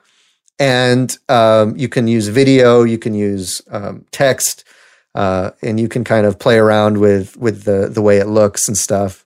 and 0.58 1.16
um, 1.28 1.76
you 1.76 1.88
can 1.88 2.08
use 2.08 2.26
video, 2.26 2.82
you 2.82 2.98
can 2.98 3.14
use 3.14 3.62
um, 3.70 4.04
text, 4.10 4.64
uh, 5.14 5.52
and 5.62 5.78
you 5.78 5.88
can 5.88 6.02
kind 6.02 6.26
of 6.26 6.38
play 6.38 6.58
around 6.58 6.98
with 6.98 7.36
with 7.36 7.62
the 7.62 7.88
the 7.88 8.02
way 8.02 8.18
it 8.18 8.26
looks 8.26 8.66
and 8.66 8.76
stuff. 8.76 9.24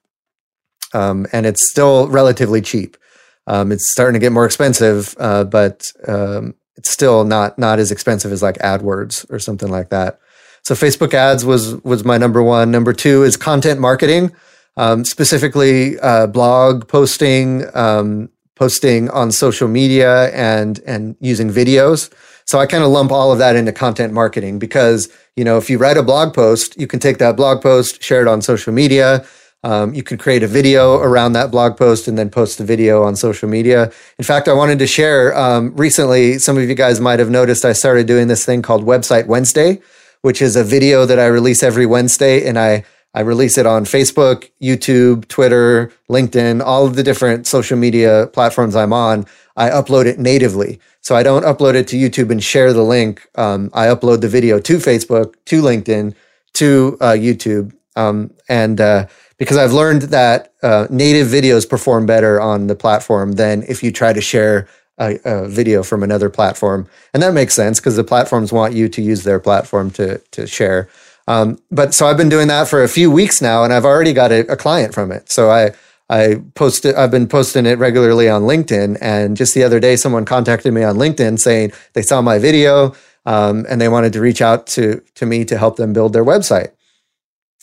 Um, 0.92 1.26
and 1.32 1.46
it's 1.46 1.70
still 1.70 2.06
relatively 2.08 2.60
cheap. 2.60 2.98
Um, 3.46 3.72
it's 3.72 3.90
starting 3.90 4.20
to 4.20 4.24
get 4.24 4.30
more 4.30 4.44
expensive, 4.44 5.16
uh, 5.18 5.44
but 5.44 5.90
um, 6.06 6.54
it's 6.76 6.90
still 6.90 7.24
not 7.24 7.58
not 7.58 7.78
as 7.78 7.90
expensive 7.90 8.30
as 8.30 8.42
like 8.42 8.58
AdWords 8.58 9.30
or 9.30 9.38
something 9.38 9.70
like 9.70 9.88
that. 9.88 10.20
So 10.62 10.74
Facebook 10.74 11.12
ads 11.12 11.44
was 11.44 11.74
was 11.82 12.04
my 12.04 12.18
number 12.18 12.42
one. 12.42 12.70
Number 12.70 12.92
two 12.92 13.24
is 13.24 13.36
content 13.36 13.80
marketing, 13.80 14.32
um, 14.76 15.04
specifically 15.04 15.98
uh, 15.98 16.28
blog 16.28 16.86
posting, 16.86 17.64
um, 17.74 18.30
posting 18.54 19.10
on 19.10 19.32
social 19.32 19.66
media, 19.66 20.30
and 20.30 20.80
and 20.86 21.16
using 21.20 21.50
videos. 21.50 22.12
So 22.44 22.58
I 22.58 22.66
kind 22.66 22.84
of 22.84 22.90
lump 22.90 23.10
all 23.10 23.32
of 23.32 23.38
that 23.38 23.56
into 23.56 23.72
content 23.72 24.12
marketing 24.12 24.60
because 24.60 25.08
you 25.36 25.44
know 25.44 25.58
if 25.58 25.68
you 25.68 25.78
write 25.78 25.96
a 25.96 26.02
blog 26.02 26.32
post, 26.32 26.78
you 26.78 26.86
can 26.86 27.00
take 27.00 27.18
that 27.18 27.36
blog 27.36 27.60
post, 27.60 28.02
share 28.02 28.22
it 28.22 28.28
on 28.28 28.40
social 28.40 28.72
media. 28.72 29.26
Um, 29.64 29.94
you 29.94 30.02
can 30.02 30.18
create 30.18 30.42
a 30.42 30.48
video 30.48 30.96
around 30.96 31.34
that 31.34 31.52
blog 31.52 31.76
post 31.76 32.08
and 32.08 32.18
then 32.18 32.30
post 32.30 32.58
the 32.58 32.64
video 32.64 33.04
on 33.04 33.14
social 33.14 33.48
media. 33.48 33.92
In 34.18 34.24
fact, 34.24 34.48
I 34.48 34.52
wanted 34.52 34.80
to 34.80 34.88
share 34.88 35.36
um, 35.36 35.74
recently. 35.76 36.38
Some 36.38 36.56
of 36.56 36.68
you 36.68 36.74
guys 36.74 37.00
might 37.00 37.20
have 37.20 37.30
noticed 37.30 37.64
I 37.64 37.72
started 37.72 38.08
doing 38.08 38.26
this 38.26 38.44
thing 38.44 38.62
called 38.62 38.84
Website 38.84 39.26
Wednesday 39.26 39.80
which 40.22 40.42
is 40.42 40.56
a 40.56 40.64
video 40.64 41.06
that 41.06 41.18
I 41.18 41.26
release 41.26 41.62
every 41.62 41.86
Wednesday. 41.86 42.46
And 42.46 42.58
I, 42.58 42.84
I 43.14 43.20
release 43.20 43.58
it 43.58 43.66
on 43.66 43.84
Facebook, 43.84 44.50
YouTube, 44.60 45.28
Twitter, 45.28 45.92
LinkedIn, 46.08 46.62
all 46.64 46.86
of 46.86 46.96
the 46.96 47.02
different 47.02 47.46
social 47.46 47.76
media 47.76 48.28
platforms 48.32 48.74
I'm 48.74 48.92
on. 48.92 49.26
I 49.56 49.68
upload 49.68 50.06
it 50.06 50.18
natively. 50.18 50.80
So 51.02 51.14
I 51.14 51.22
don't 51.22 51.44
upload 51.44 51.74
it 51.74 51.88
to 51.88 51.96
YouTube 51.96 52.30
and 52.30 52.42
share 52.42 52.72
the 52.72 52.82
link. 52.82 53.28
Um, 53.34 53.70
I 53.74 53.86
upload 53.86 54.20
the 54.20 54.28
video 54.28 54.58
to 54.60 54.76
Facebook, 54.78 55.34
to 55.46 55.60
LinkedIn, 55.60 56.14
to 56.54 56.96
uh, 57.00 57.12
YouTube. 57.12 57.74
Um, 57.96 58.32
and 58.48 58.80
uh, 58.80 59.06
because 59.36 59.56
I've 59.56 59.72
learned 59.72 60.02
that 60.02 60.54
uh, 60.62 60.86
native 60.88 61.26
videos 61.26 61.68
perform 61.68 62.06
better 62.06 62.40
on 62.40 62.68
the 62.68 62.76
platform 62.76 63.32
than 63.32 63.64
if 63.64 63.82
you 63.82 63.90
try 63.90 64.12
to 64.12 64.20
share 64.20 64.68
a, 64.99 65.18
a 65.24 65.49
video 65.49 65.82
from 65.82 66.03
another 66.03 66.30
platform, 66.30 66.88
and 67.12 67.22
that 67.22 67.34
makes 67.34 67.55
sense 67.55 67.80
because 67.80 67.97
the 67.97 68.05
platforms 68.05 68.53
want 68.53 68.74
you 68.74 68.88
to 68.88 69.03
use 69.03 69.24
their 69.24 69.40
platform 69.40 69.90
to 69.93 70.18
to 70.18 70.47
share. 70.47 70.88
Um, 71.28 71.59
but 71.70 71.95
so 71.95 72.07
I've 72.07 72.16
been 72.16 72.28
doing 72.28 72.49
that 72.49 72.68
for 72.68 72.82
a 72.82 72.88
few 72.88 73.11
weeks 73.11 73.40
now, 73.40 73.64
and 73.64 73.72
I've 73.72 73.84
already 73.84 74.12
got 74.12 74.32
a, 74.32 74.40
a 74.53 74.57
client 74.57 74.95
from 74.95 75.12
it. 75.12 75.30
So 75.30 75.51
I 75.51 75.72
I 76.11 76.43
posted 76.55 76.95
I've 76.95 77.11
been 77.11 77.28
posting 77.28 77.66
it 77.66 77.78
regularly 77.78 78.28
on 78.28 78.43
LinkedIn, 78.43 78.99
and 79.01 79.36
just 79.36 79.55
the 79.55 79.64
other 79.64 79.80
day, 79.80 79.97
someone 79.97 80.24
contacted 80.24 80.72
me 80.72 80.82
on 80.82 80.97
LinkedIn 80.97 81.38
saying 81.38 81.72
they 81.95 82.03
saw 82.03 82.20
my 82.20 82.38
video 82.38 82.95
um, 83.24 83.64
and 83.68 83.80
they 83.80 83.88
wanted 83.88 84.12
to 84.14 84.20
reach 84.20 84.43
out 84.43 84.66
to 84.68 85.03
to 85.14 85.26
me 85.26 85.45
to 85.45 85.57
help 85.57 85.76
them 85.76 85.93
build 85.93 86.12
their 86.12 86.24
website. 86.24 86.72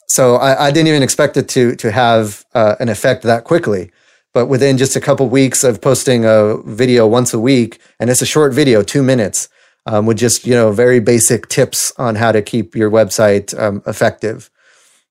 So 0.07 0.35
I, 0.35 0.67
I 0.67 0.71
didn't 0.71 0.87
even 0.87 1.03
expect 1.03 1.37
it 1.37 1.47
to 1.49 1.75
to 1.75 1.91
have 1.91 2.45
uh, 2.53 2.75
an 2.79 2.89
effect 2.89 3.23
that 3.23 3.43
quickly. 3.43 3.91
But 4.33 4.45
within 4.45 4.77
just 4.77 4.95
a 4.95 5.01
couple 5.01 5.27
weeks 5.27 5.63
of 5.63 5.81
posting 5.81 6.23
a 6.25 6.57
video 6.63 7.07
once 7.07 7.33
a 7.33 7.39
week, 7.39 7.79
and 7.99 8.09
it's 8.09 8.21
a 8.21 8.27
short 8.27 8.53
video, 8.53 8.83
two 8.83 9.01
minutes, 9.01 9.49
um, 9.85 10.05
with 10.05 10.17
just 10.17 10.45
you 10.45 10.53
know 10.53 10.71
very 10.71 10.99
basic 10.99 11.47
tips 11.47 11.91
on 11.97 12.15
how 12.15 12.31
to 12.31 12.41
keep 12.41 12.75
your 12.75 12.91
website 12.91 13.57
um, 13.59 13.81
effective. 13.87 14.49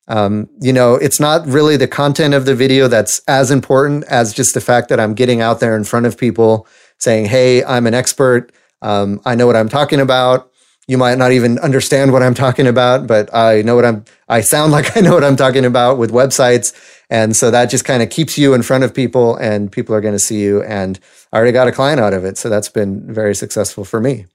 Um, 0.09 0.49
you 0.61 0.73
know, 0.73 0.95
it's 0.95 1.21
not 1.21 1.47
really 1.47 1.77
the 1.77 1.87
content 1.87 2.33
of 2.33 2.47
the 2.47 2.55
video 2.55 2.89
that's 2.89 3.21
as 3.29 3.51
important 3.51 4.05
as 4.05 4.33
just 4.33 4.55
the 4.55 4.61
fact 4.61 4.89
that 4.89 4.99
I'm 4.99 5.14
getting 5.14 5.43
out 5.43 5.61
there 5.61 5.77
in 5.77 5.85
front 5.85 6.07
of 6.07 6.16
people 6.16 6.66
saying, 6.97 7.27
Hey, 7.27 7.62
I'm 7.62 7.87
an 7.87 7.95
expert. 7.95 8.51
Um, 8.81 9.21
I 9.27 9.35
know 9.35 9.47
what 9.47 9.57
I'm 9.57 9.69
talking 9.69 10.01
about. 10.01 10.51
You 10.89 10.99
might 10.99 11.18
not 11.18 11.32
even 11.32 11.59
understand 11.61 12.12
what 12.12 12.22
I'm 12.22 12.34
talking 12.34 12.66
about, 12.66 13.07
but 13.07 13.32
I 13.32 13.62
know 13.62 13.76
what 13.76 13.84
I'm, 13.84 14.05
I 14.28 14.41
sound 14.41 14.72
like 14.76 14.97
I 14.97 15.01
know 15.01 15.14
what 15.14 15.22
I'm 15.22 15.36
talking 15.36 15.64
about 15.64 15.99
with 15.99 16.11
websites. 16.11 16.74
And 17.11 17.36
so 17.36 17.51
that 17.51 17.66
just 17.66 17.84
kind 17.84 18.03
of 18.03 18.11
keeps 18.11 18.36
you 18.36 18.55
in 18.55 18.62
front 18.62 18.84
of 18.84 18.93
people 18.93 19.36
and 19.36 19.70
people 19.70 19.95
are 19.95 20.01
going 20.01 20.14
to 20.14 20.18
see 20.18 20.41
you. 20.41 20.62
And 20.64 20.99
I 21.32 21.36
already 21.36 21.53
got 21.53 21.68
a 21.68 21.72
client 21.72 22.01
out 22.01 22.12
of 22.12 22.24
it. 22.24 22.36
So 22.36 22.49
that's 22.49 22.68
been 22.68 23.12
very 23.12 23.34
successful 23.34 23.84
for 23.84 24.01
me. 24.01 24.26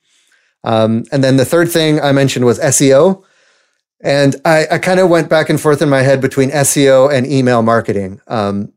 Um, 0.63 1.03
and 1.11 1.23
then 1.23 1.37
the 1.37 1.45
third 1.45 1.69
thing 1.69 1.99
I 1.99 2.13
mentioned 2.13 2.45
was 2.45 2.59
SEO. 2.59 3.23
And 4.01 4.35
I, 4.45 4.67
I 4.71 4.77
kind 4.79 4.99
of 4.99 5.09
went 5.09 5.29
back 5.29 5.49
and 5.49 5.59
forth 5.59 5.81
in 5.81 5.89
my 5.89 6.01
head 6.01 6.21
between 6.21 6.49
SEO 6.51 7.11
and 7.11 7.25
email 7.25 7.61
marketing. 7.61 8.21
Um, 8.27 8.73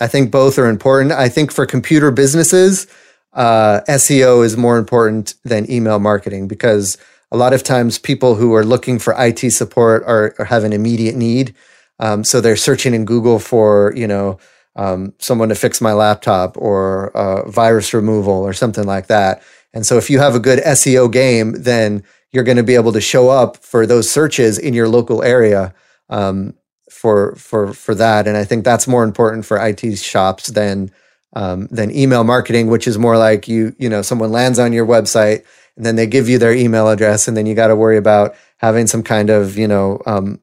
I 0.00 0.06
think 0.06 0.30
both 0.30 0.58
are 0.58 0.68
important. 0.68 1.12
I 1.12 1.28
think 1.28 1.52
for 1.52 1.66
computer 1.66 2.10
businesses, 2.10 2.86
uh, 3.34 3.80
SEO 3.88 4.44
is 4.44 4.56
more 4.56 4.78
important 4.78 5.34
than 5.44 5.70
email 5.70 5.98
marketing 5.98 6.48
because 6.48 6.96
a 7.30 7.36
lot 7.36 7.52
of 7.52 7.62
times 7.62 7.98
people 7.98 8.36
who 8.36 8.54
are 8.54 8.64
looking 8.64 8.98
for 8.98 9.14
IT 9.18 9.50
support 9.50 10.04
are, 10.04 10.34
are 10.38 10.44
have 10.44 10.64
an 10.64 10.72
immediate 10.72 11.16
need. 11.16 11.54
Um, 11.98 12.24
so 12.24 12.40
they're 12.40 12.56
searching 12.56 12.94
in 12.94 13.04
Google 13.04 13.38
for, 13.38 13.92
you 13.96 14.06
know, 14.06 14.38
um, 14.76 15.12
someone 15.18 15.48
to 15.48 15.54
fix 15.54 15.80
my 15.80 15.92
laptop 15.92 16.56
or 16.56 17.16
uh, 17.16 17.48
virus 17.48 17.94
removal 17.94 18.34
or 18.34 18.52
something 18.52 18.84
like 18.84 19.06
that. 19.08 19.42
And 19.72 19.84
so 19.84 19.98
if 19.98 20.10
you 20.10 20.18
have 20.20 20.34
a 20.34 20.40
good 20.40 20.60
SEO 20.60 21.10
game, 21.12 21.52
then 21.52 22.04
you're 22.32 22.44
going 22.44 22.56
to 22.56 22.62
be 22.64 22.74
able 22.74 22.92
to 22.92 23.00
show 23.00 23.28
up 23.28 23.56
for 23.58 23.86
those 23.86 24.10
searches 24.10 24.58
in 24.58 24.74
your 24.74 24.88
local 24.88 25.22
area 25.22 25.74
um, 26.08 26.54
for 26.90 27.34
for 27.36 27.72
for 27.72 27.94
that. 27.94 28.26
And 28.26 28.36
I 28.36 28.44
think 28.44 28.64
that's 28.64 28.88
more 28.88 29.04
important 29.04 29.46
for 29.46 29.64
IT 29.64 29.98
shops 29.98 30.48
than 30.48 30.90
um, 31.34 31.66
than 31.70 31.94
email 31.94 32.24
marketing, 32.24 32.68
which 32.68 32.86
is 32.86 32.98
more 32.98 33.18
like 33.18 33.46
you 33.48 33.74
you 33.78 33.88
know 33.88 34.02
someone 34.02 34.32
lands 34.32 34.58
on 34.58 34.72
your 34.72 34.86
website 34.86 35.44
and 35.76 35.84
then 35.84 35.96
they 35.96 36.06
give 36.06 36.28
you 36.28 36.38
their 36.38 36.54
email 36.54 36.88
address, 36.88 37.26
and 37.26 37.36
then 37.36 37.46
you 37.46 37.54
got 37.54 37.68
to 37.68 37.76
worry 37.76 37.96
about 37.96 38.34
having 38.58 38.86
some 38.86 39.02
kind 39.02 39.30
of 39.30 39.58
you 39.58 39.68
know 39.68 40.00
um, 40.06 40.40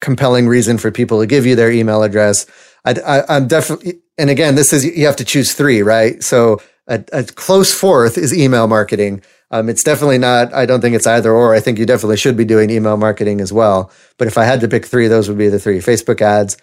compelling 0.00 0.46
reason 0.46 0.78
for 0.78 0.90
people 0.90 1.20
to 1.20 1.26
give 1.26 1.46
you 1.46 1.56
their 1.56 1.70
email 1.70 2.02
address. 2.02 2.46
I, 2.84 2.92
I, 2.92 3.36
I'm 3.36 3.48
definitely, 3.48 4.00
and 4.16 4.30
again, 4.30 4.54
this 4.54 4.72
is 4.72 4.84
you 4.84 5.06
have 5.06 5.16
to 5.16 5.24
choose 5.24 5.52
three, 5.52 5.82
right? 5.82 6.22
So 6.22 6.60
a, 6.86 7.04
a 7.12 7.24
close 7.24 7.72
fourth 7.72 8.18
is 8.18 8.36
email 8.36 8.66
marketing. 8.66 9.22
Um, 9.50 9.70
it's 9.70 9.82
definitely 9.82 10.18
not, 10.18 10.52
I 10.52 10.66
don't 10.66 10.82
think 10.82 10.94
it's 10.94 11.06
either 11.06 11.32
or. 11.32 11.54
I 11.54 11.60
think 11.60 11.78
you 11.78 11.86
definitely 11.86 12.18
should 12.18 12.36
be 12.36 12.44
doing 12.44 12.68
email 12.68 12.98
marketing 12.98 13.40
as 13.40 13.50
well. 13.50 13.90
But 14.18 14.28
if 14.28 14.36
I 14.36 14.44
had 14.44 14.60
to 14.60 14.68
pick 14.68 14.84
three, 14.84 15.08
those 15.08 15.28
would 15.28 15.38
be 15.38 15.48
the 15.48 15.58
three 15.58 15.78
Facebook 15.78 16.20
ads, 16.20 16.58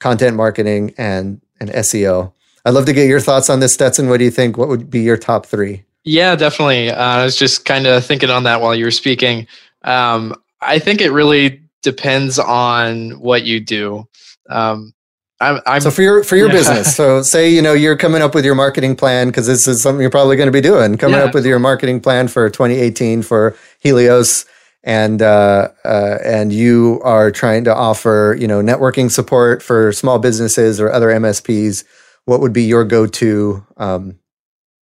content 0.00 0.36
marketing, 0.36 0.94
and, 0.98 1.40
and 1.60 1.70
SEO. 1.70 2.32
I'd 2.64 2.74
love 2.74 2.86
to 2.86 2.92
get 2.92 3.08
your 3.08 3.20
thoughts 3.20 3.50
on 3.50 3.60
this, 3.60 3.74
Stetson. 3.74 4.08
What 4.08 4.18
do 4.18 4.24
you 4.24 4.30
think? 4.30 4.56
What 4.56 4.68
would 4.68 4.90
be 4.90 5.00
your 5.00 5.16
top 5.16 5.46
three? 5.46 5.84
Yeah, 6.04 6.36
definitely. 6.36 6.90
Uh, 6.90 7.02
I 7.02 7.24
was 7.24 7.36
just 7.36 7.64
kind 7.64 7.86
of 7.86 8.04
thinking 8.04 8.30
on 8.30 8.44
that 8.44 8.60
while 8.60 8.74
you 8.74 8.84
were 8.84 8.90
speaking. 8.90 9.46
Um, 9.82 10.34
I 10.60 10.78
think 10.78 11.00
it 11.00 11.10
really 11.10 11.62
depends 11.82 12.38
on 12.38 13.12
what 13.20 13.44
you 13.44 13.60
do. 13.60 14.08
Um, 14.48 14.94
I'm, 15.40 15.60
I'm, 15.66 15.80
so 15.80 15.90
for 15.90 16.02
your 16.02 16.22
for 16.22 16.36
your 16.36 16.46
yeah. 16.46 16.52
business 16.52 16.94
so 16.94 17.20
say 17.22 17.48
you 17.50 17.60
know 17.60 17.72
you're 17.72 17.96
coming 17.96 18.22
up 18.22 18.34
with 18.34 18.44
your 18.44 18.54
marketing 18.54 18.94
plan 18.94 19.28
because 19.28 19.46
this 19.46 19.66
is 19.66 19.82
something 19.82 20.00
you're 20.00 20.10
probably 20.10 20.36
going 20.36 20.46
to 20.46 20.52
be 20.52 20.60
doing 20.60 20.96
coming 20.96 21.18
yeah. 21.18 21.24
up 21.24 21.34
with 21.34 21.44
your 21.44 21.58
marketing 21.58 22.00
plan 22.00 22.28
for 22.28 22.48
2018 22.48 23.20
for 23.20 23.56
helios 23.80 24.46
and 24.84 25.22
uh, 25.22 25.68
uh, 25.84 26.18
and 26.24 26.52
you 26.52 27.00
are 27.02 27.32
trying 27.32 27.64
to 27.64 27.74
offer 27.74 28.36
you 28.38 28.46
know 28.46 28.62
networking 28.62 29.10
support 29.10 29.60
for 29.60 29.92
small 29.92 30.20
businesses 30.20 30.80
or 30.80 30.90
other 30.90 31.08
msps 31.08 31.84
what 32.26 32.40
would 32.40 32.52
be 32.52 32.62
your 32.62 32.84
go-to 32.84 33.64
um, 33.76 34.18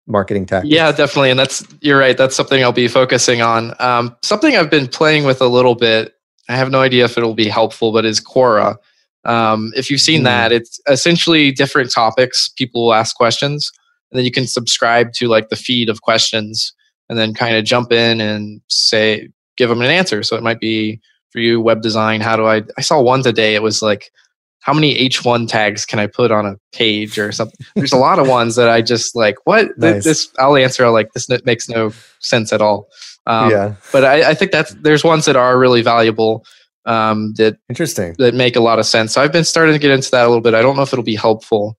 marketing 0.07 0.47
tactic 0.47 0.71
yeah 0.71 0.91
definitely 0.93 1.31
and 1.31 1.39
that's 1.39 1.65
you're 1.81 1.99
right 1.99 2.17
that's 2.17 2.35
something 2.35 2.63
i'll 2.63 2.73
be 2.73 2.89
focusing 2.89 3.41
on 3.41 3.75
um, 3.79 4.15
something 4.23 4.57
i've 4.57 4.71
been 4.71 4.89
playing 4.89 5.25
with 5.25 5.41
a 5.41 5.47
little 5.47 5.75
bit 5.75 6.15
i 6.49 6.57
have 6.57 6.71
no 6.71 6.81
idea 6.81 7.05
if 7.05 7.17
it'll 7.17 7.35
be 7.35 7.49
helpful 7.49 7.93
but 7.93 8.05
is 8.05 8.21
quora 8.21 8.77
um, 9.25 9.73
if 9.77 9.91
you've 9.91 10.01
seen 10.01 10.23
mm. 10.23 10.25
that, 10.25 10.53
it's 10.53 10.81
essentially 10.89 11.53
different 11.53 11.93
topics. 11.93 12.49
People 12.49 12.87
will 12.87 12.95
ask 12.95 13.15
questions, 13.17 13.71
and 14.11 14.19
then 14.19 14.25
you 14.25 14.33
can 14.33 14.47
subscribe 14.47 15.13
to 15.15 15.29
like 15.29 15.49
the 15.49 15.57
feed 15.57 15.89
of 15.89 16.03
questions, 16.03 16.73
and 17.09 17.19
then 17.19 17.35
kind 17.35 17.57
of 17.57 17.65
jump 17.65 17.93
in 17.93 18.21
and 18.21 18.61
say, 18.69 19.29
give 19.57 19.69
them 19.69 19.83
an 19.83 19.91
answer. 19.91 20.23
So 20.23 20.37
it 20.37 20.43
might 20.43 20.61
be 20.61 21.01
for 21.31 21.39
you 21.39 21.61
web 21.61 21.83
design. 21.83 22.21
How 22.21 22.37
do 22.37 22.47
I? 22.47 22.63
I 22.77 22.81
saw 22.81 23.01
one 23.01 23.23
today. 23.23 23.55
It 23.55 23.63
was 23.63 23.83
like, 23.83 24.11
how 24.63 24.73
many 24.73 25.09
H1 25.09 25.49
tags 25.49 25.85
can 25.85 25.99
I 25.99 26.07
put 26.07 26.31
on 26.31 26.47
a 26.47 26.57
page 26.73 27.19
or 27.19 27.33
something? 27.33 27.67
There's 27.75 27.93
a 27.93 27.97
lot 27.99 28.19
of 28.19 28.29
ones 28.29 28.55
that 28.57 28.69
I 28.69 28.81
just 28.81 29.15
like. 29.15 29.37
What 29.45 29.77
nice. 29.77 30.05
this? 30.05 30.33
I'll 30.39 30.57
answer. 30.57 30.89
Like 30.89 31.13
this 31.13 31.29
makes 31.45 31.69
no 31.69 31.93
sense 32.21 32.53
at 32.53 32.63
all. 32.63 32.89
Um, 33.27 33.51
yeah. 33.51 33.75
But 33.93 34.05
I, 34.05 34.31
I 34.31 34.35
think 34.35 34.53
that's 34.53 34.73
there's 34.75 35.05
ones 35.05 35.25
that 35.25 35.37
are 35.37 35.59
really 35.59 35.83
valuable 35.83 36.45
um, 36.85 37.35
that 37.35 37.59
interesting 37.69 38.15
that 38.19 38.35
make 38.35 38.55
a 38.55 38.61
lot 38.61 38.79
of 38.79 38.87
sense. 38.87 39.13
So 39.13 39.23
I've 39.23 39.33
been 39.33 39.45
starting 39.45 39.75
to 39.75 39.79
get 39.79 39.91
into 39.91 40.11
that 40.13 40.25
a 40.25 40.29
little 40.29 40.41
bit. 40.41 40.55
I 40.55 40.63
don't 40.63 40.77
know 40.77 40.83
if 40.83 40.93
it'll 40.93 41.05
be 41.05 41.17
helpful, 41.17 41.77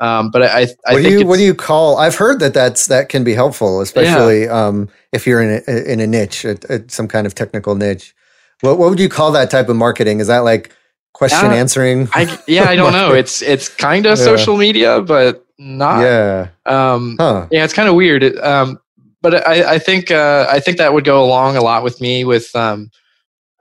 um, 0.00 0.30
but 0.30 0.42
I, 0.42 0.68
I 0.86 0.92
what 0.92 1.02
do 1.02 1.10
you 1.10 1.26
what 1.26 1.36
do 1.38 1.42
you 1.42 1.54
call? 1.54 1.96
I've 1.96 2.16
heard 2.16 2.40
that 2.40 2.52
that's 2.52 2.86
that 2.88 3.08
can 3.08 3.24
be 3.24 3.32
helpful, 3.32 3.80
especially 3.80 4.44
yeah. 4.44 4.66
um, 4.66 4.88
if 5.12 5.26
you're 5.26 5.40
in 5.40 5.62
a, 5.66 5.92
in 5.92 6.00
a 6.00 6.06
niche, 6.06 6.44
a, 6.44 6.58
a, 6.68 6.88
some 6.88 7.08
kind 7.08 7.26
of 7.26 7.34
technical 7.34 7.74
niche. 7.74 8.14
What 8.60 8.78
what 8.78 8.90
would 8.90 9.00
you 9.00 9.08
call 9.08 9.32
that 9.32 9.50
type 9.50 9.70
of 9.70 9.76
marketing? 9.76 10.20
Is 10.20 10.26
that 10.26 10.40
like 10.40 10.74
question 11.16 11.50
uh, 11.50 11.54
answering? 11.54 12.08
I, 12.12 12.38
yeah, 12.46 12.68
I 12.68 12.76
don't 12.76 12.92
know. 12.92 13.14
It's 13.14 13.42
it's 13.42 13.68
kind 13.68 14.06
of 14.06 14.18
yeah. 14.18 14.24
social 14.24 14.56
media, 14.56 15.00
but 15.00 15.44
not. 15.58 16.00
Yeah. 16.00 16.48
Um, 16.66 17.16
huh. 17.18 17.48
Yeah, 17.50 17.64
it's 17.64 17.72
kind 17.72 17.88
of 17.88 17.94
weird. 17.94 18.22
um, 18.38 18.78
but 19.22 19.46
I, 19.48 19.74
I 19.74 19.78
think 19.78 20.10
uh, 20.10 20.46
I 20.50 20.60
think 20.60 20.78
that 20.78 20.92
would 20.92 21.04
go 21.04 21.24
along 21.24 21.56
a 21.56 21.60
lot 21.60 21.82
with 21.82 22.00
me 22.00 22.24
with 22.24 22.54
um, 22.54 22.90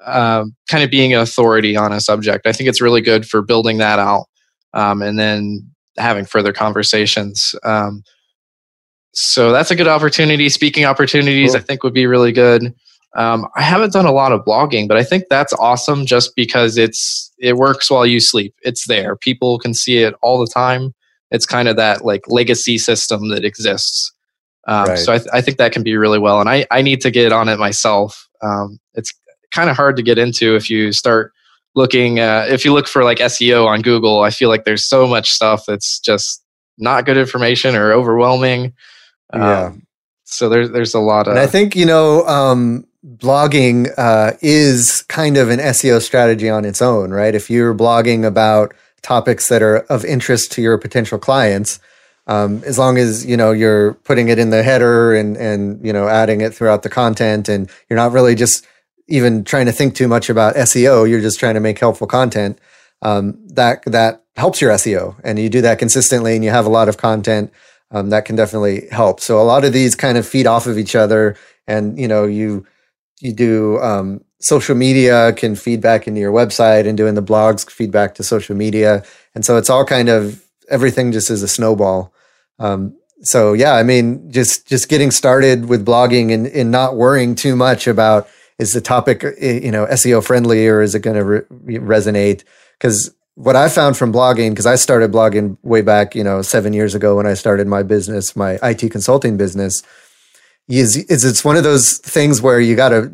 um, 0.05 0.55
kind 0.69 0.83
of 0.83 0.91
being 0.91 1.13
an 1.13 1.21
authority 1.21 1.75
on 1.75 1.91
a 1.91 1.99
subject. 1.99 2.45
I 2.45 2.51
think 2.51 2.69
it's 2.69 2.81
really 2.81 3.01
good 3.01 3.27
for 3.27 3.41
building 3.41 3.77
that 3.79 3.97
out 3.97 4.25
um, 4.73 5.01
and 5.01 5.17
then 5.17 5.67
having 5.97 6.25
further 6.25 6.53
conversations. 6.53 7.55
Um, 7.63 8.03
so 9.13 9.51
that's 9.51 9.71
a 9.71 9.75
good 9.75 9.87
opportunity. 9.87 10.49
Speaking 10.49 10.85
opportunities, 10.85 11.51
cool. 11.51 11.61
I 11.61 11.63
think, 11.63 11.83
would 11.83 11.93
be 11.93 12.05
really 12.05 12.33
good. 12.33 12.75
Um, 13.15 13.47
I 13.55 13.61
haven't 13.61 13.93
done 13.93 14.05
a 14.05 14.11
lot 14.11 14.31
of 14.31 14.43
blogging, 14.43 14.87
but 14.87 14.97
I 14.97 15.03
think 15.03 15.25
that's 15.29 15.53
awesome 15.53 16.05
just 16.05 16.35
because 16.35 16.77
it's 16.77 17.31
it 17.39 17.55
works 17.55 17.89
while 17.89 18.05
you 18.05 18.19
sleep. 18.19 18.53
It's 18.61 18.87
there. 18.87 19.15
People 19.15 19.57
can 19.59 19.73
see 19.73 19.99
it 19.99 20.13
all 20.21 20.39
the 20.39 20.51
time. 20.51 20.93
It's 21.31 21.45
kind 21.45 21.67
of 21.67 21.75
that 21.77 22.03
like 22.03 22.23
legacy 22.27 22.77
system 22.77 23.29
that 23.29 23.45
exists. 23.45 24.11
Um, 24.67 24.89
right. 24.89 24.99
So 24.99 25.13
I, 25.13 25.17
th- 25.19 25.29
I, 25.31 25.41
think 25.41 25.57
that 25.57 25.71
can 25.71 25.83
be 25.83 25.95
really 25.95 26.17
well, 26.17 26.39
and 26.41 26.49
I, 26.49 26.65
I 26.71 26.81
need 26.81 26.99
to 27.01 27.11
get 27.11 27.31
on 27.31 27.49
it 27.49 27.59
myself. 27.59 28.27
Um, 28.41 28.79
it's 28.95 29.13
kind 29.51 29.69
of 29.69 29.75
hard 29.75 29.95
to 29.95 30.03
get 30.03 30.17
into 30.17 30.55
if 30.55 30.69
you 30.69 30.91
start 30.91 31.31
looking 31.75 32.19
uh, 32.19 32.45
if 32.49 32.65
you 32.65 32.73
look 32.73 32.87
for 32.87 33.03
like 33.03 33.19
seo 33.19 33.65
on 33.65 33.81
google 33.81 34.21
i 34.21 34.29
feel 34.29 34.49
like 34.49 34.65
there's 34.65 34.85
so 34.85 35.07
much 35.07 35.29
stuff 35.29 35.63
that's 35.67 35.99
just 35.99 36.43
not 36.77 37.05
good 37.05 37.17
information 37.17 37.75
or 37.75 37.91
overwhelming 37.93 38.73
yeah 39.33 39.65
um, 39.65 39.85
so 40.23 40.49
there's 40.49 40.71
there's 40.71 40.93
a 40.93 40.99
lot 40.99 41.27
of 41.27 41.31
and 41.31 41.39
i 41.39 41.47
think 41.47 41.75
you 41.75 41.85
know 41.85 42.25
um, 42.27 42.85
blogging 43.05 43.91
uh, 43.97 44.33
is 44.41 45.03
kind 45.03 45.37
of 45.37 45.49
an 45.49 45.59
seo 45.59 46.01
strategy 46.01 46.49
on 46.49 46.65
its 46.65 46.81
own 46.81 47.11
right 47.11 47.35
if 47.35 47.49
you're 47.49 47.75
blogging 47.75 48.25
about 48.25 48.73
topics 49.01 49.47
that 49.49 49.61
are 49.61 49.77
of 49.89 50.03
interest 50.03 50.51
to 50.51 50.61
your 50.61 50.77
potential 50.77 51.19
clients 51.19 51.79
um, 52.27 52.63
as 52.65 52.79
long 52.79 52.97
as 52.97 53.25
you 53.25 53.37
know 53.37 53.51
you're 53.51 53.93
putting 53.93 54.29
it 54.29 54.39
in 54.39 54.49
the 54.49 54.63
header 54.63 55.13
and 55.13 55.37
and 55.37 55.85
you 55.85 55.93
know 55.93 56.07
adding 56.07 56.41
it 56.41 56.53
throughout 56.53 56.81
the 56.81 56.89
content 56.89 57.47
and 57.47 57.69
you're 57.89 57.97
not 57.97 58.11
really 58.11 58.33
just 58.33 58.65
even 59.07 59.43
trying 59.43 59.65
to 59.67 59.71
think 59.71 59.95
too 59.95 60.07
much 60.07 60.29
about 60.29 60.55
SEO. 60.55 61.09
You're 61.09 61.21
just 61.21 61.39
trying 61.39 61.53
to 61.55 61.59
make 61.59 61.79
helpful 61.79 62.07
content. 62.07 62.59
Um, 63.01 63.37
that 63.49 63.83
that 63.85 64.23
helps 64.35 64.61
your 64.61 64.71
SEO, 64.71 65.15
and 65.23 65.37
you 65.37 65.49
do 65.49 65.61
that 65.61 65.79
consistently, 65.79 66.35
and 66.35 66.43
you 66.43 66.49
have 66.49 66.65
a 66.65 66.69
lot 66.69 66.89
of 66.89 66.97
content. 66.97 67.51
Um, 67.91 68.09
that 68.09 68.25
can 68.25 68.35
definitely 68.35 68.87
help. 68.91 69.19
So 69.19 69.39
a 69.39 69.43
lot 69.43 69.63
of 69.63 69.73
these 69.73 69.95
kind 69.95 70.17
of 70.17 70.27
feed 70.27 70.47
off 70.47 70.65
of 70.65 70.77
each 70.77 70.95
other, 70.95 71.35
and 71.67 71.99
you 71.99 72.07
know 72.07 72.25
you 72.25 72.65
you 73.21 73.33
do 73.33 73.79
um, 73.79 74.23
social 74.39 74.75
media 74.75 75.33
can 75.33 75.55
feed 75.55 75.81
back 75.81 76.07
into 76.07 76.19
your 76.19 76.31
website, 76.31 76.87
and 76.87 76.97
doing 76.97 77.15
the 77.15 77.23
blogs 77.23 77.69
feedback 77.69 78.15
to 78.15 78.23
social 78.23 78.55
media, 78.55 79.03
and 79.33 79.45
so 79.45 79.57
it's 79.57 79.69
all 79.69 79.85
kind 79.85 80.09
of 80.09 80.43
everything 80.69 81.11
just 81.11 81.29
is 81.29 81.43
a 81.43 81.47
snowball. 81.47 82.13
Um, 82.59 82.95
so 83.21 83.53
yeah, 83.53 83.73
I 83.73 83.83
mean, 83.83 84.31
just 84.31 84.67
just 84.67 84.89
getting 84.89 85.11
started 85.11 85.65
with 85.65 85.85
blogging 85.85 86.31
and, 86.33 86.47
and 86.47 86.71
not 86.71 86.95
worrying 86.95 87.35
too 87.35 87.55
much 87.55 87.87
about 87.87 88.27
is 88.59 88.71
the 88.71 88.81
topic 88.81 89.23
eh, 89.23 89.59
you 89.63 89.71
know 89.71 89.85
SEO 89.87 90.23
friendly 90.23 90.67
or 90.67 90.81
is 90.81 90.95
it 90.95 90.99
going 90.99 91.17
to 91.17 91.23
re- 91.23 91.79
resonate? 91.79 92.43
Because 92.77 93.15
what 93.35 93.55
I 93.55 93.67
found 93.67 93.97
from 93.97 94.13
blogging, 94.13 94.51
because 94.51 94.65
I 94.65 94.75
started 94.75 95.11
blogging 95.11 95.57
way 95.61 95.81
back, 95.81 96.15
you 96.15 96.23
know, 96.23 96.41
seven 96.41 96.71
years 96.73 96.95
ago 96.95 97.17
when 97.17 97.27
I 97.27 97.33
started 97.33 97.67
my 97.67 97.83
business, 97.83 98.35
my 98.35 98.57
IT 98.63 98.89
consulting 98.91 99.37
business, 99.37 99.83
is, 100.67 100.97
is 100.97 101.23
it's 101.23 101.43
one 101.43 101.57
of 101.57 101.63
those 101.63 101.97
things 101.99 102.41
where 102.41 102.59
you 102.59 102.75
got 102.75 102.89
to 102.89 103.11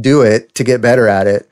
do 0.00 0.22
it 0.22 0.54
to 0.56 0.64
get 0.64 0.80
better 0.80 1.08
at 1.08 1.26
it. 1.26 1.48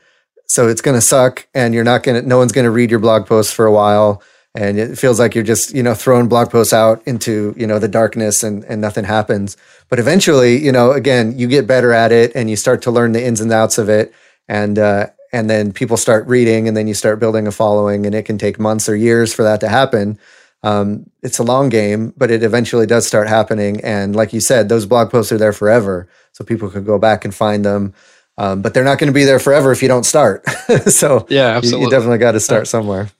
So 0.49 0.69
it's 0.69 0.81
going 0.81 0.97
to 0.97 1.01
suck, 1.01 1.47
and 1.55 1.75
you're 1.75 1.85
not 1.85 2.05
going 2.05 2.23
to. 2.23 2.27
No 2.27 2.39
one's 2.39 2.53
going 2.53 2.67
to 2.67 2.71
read 2.71 2.91
your 2.91 3.01
blog 3.01 3.27
post 3.27 3.53
for 3.53 3.67
a 3.67 3.73
while, 3.73 4.23
and 4.57 4.79
it 4.79 4.97
feels 4.97 5.21
like 5.21 5.35
you're 5.35 5.45
just 5.45 5.75
you 5.75 5.83
know 5.83 5.95
throwing 5.95 6.29
blog 6.29 6.51
posts 6.51 6.73
out 6.73 7.03
into 7.07 7.55
you 7.57 7.67
know 7.67 7.79
the 7.79 7.89
darkness 7.89 8.43
and 8.43 8.65
and 8.65 8.81
nothing 8.81 9.05
happens 9.05 9.57
but 9.89 9.99
eventually 9.99 10.57
you 10.57 10.73
know 10.73 10.93
again 10.93 11.39
you 11.39 11.47
get 11.47 11.67
better 11.67 11.93
at 11.93 12.11
it 12.11 12.33
and 12.35 12.49
you 12.49 12.57
start 12.57 12.83
to 12.83 12.91
learn 12.91 13.13
the 13.13 13.25
ins 13.25 13.41
and 13.41 13.53
outs 13.53 13.79
of 13.79 13.89
it 13.89 14.15
and 14.49 14.79
uh, 14.79 15.07
and 15.33 15.51
then 15.51 15.73
people 15.73 15.97
start 15.97 16.27
reading 16.27 16.67
and 16.67 16.77
then 16.77 16.89
you 16.89 16.95
start 16.95 17.19
building 17.19 17.47
a 17.47 17.53
following 17.53 18.07
and 18.07 18.15
it 18.15 18.25
can 18.25 18.39
take 18.39 18.59
months 18.59 18.89
or 18.89 18.97
years 18.97 19.35
for 19.35 19.43
that 19.43 19.61
to 19.61 19.69
happen 19.69 20.19
um, 20.67 21.09
it's 21.23 21.39
a 21.39 21.43
long 21.43 21.69
game 21.69 22.13
but 22.17 22.31
it 22.31 22.43
eventually 22.43 22.87
does 22.87 23.07
start 23.07 23.29
happening 23.29 23.81
and 23.83 24.17
like 24.17 24.33
you 24.33 24.41
said 24.41 24.69
those 24.69 24.87
blog 24.87 25.11
posts 25.11 25.31
are 25.33 25.39
there 25.39 25.53
forever 25.53 26.09
so 26.33 26.45
people 26.45 26.69
could 26.71 26.87
go 26.87 26.99
back 26.99 27.25
and 27.25 27.35
find 27.35 27.65
them 27.65 27.95
um, 28.39 28.61
but 28.61 28.75
they're 28.75 28.85
not 28.85 28.99
going 28.99 29.09
to 29.09 29.15
be 29.15 29.25
there 29.25 29.39
forever 29.39 29.73
if 29.73 29.83
you 29.83 29.89
don't 29.89 30.05
start 30.05 30.49
so 30.87 31.27
yeah 31.29 31.57
absolutely. 31.57 31.81
you, 31.81 31.87
you 31.87 31.91
definitely 31.91 32.19
got 32.19 32.33
to 32.33 32.41
start 32.41 32.67
somewhere 32.67 33.11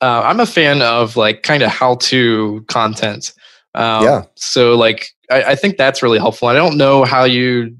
uh, 0.00 0.22
I'm 0.24 0.40
a 0.40 0.46
fan 0.46 0.82
of 0.82 1.16
like 1.16 1.42
kind 1.42 1.62
of 1.62 1.70
how 1.70 1.96
to 1.96 2.64
content. 2.68 3.32
Um, 3.74 4.04
yeah. 4.04 4.24
So 4.34 4.74
like 4.76 5.08
I, 5.30 5.42
I, 5.42 5.54
think 5.54 5.76
that's 5.76 6.02
really 6.02 6.18
helpful. 6.18 6.48
I 6.48 6.54
don't 6.54 6.76
know 6.76 7.04
how 7.04 7.24
you 7.24 7.76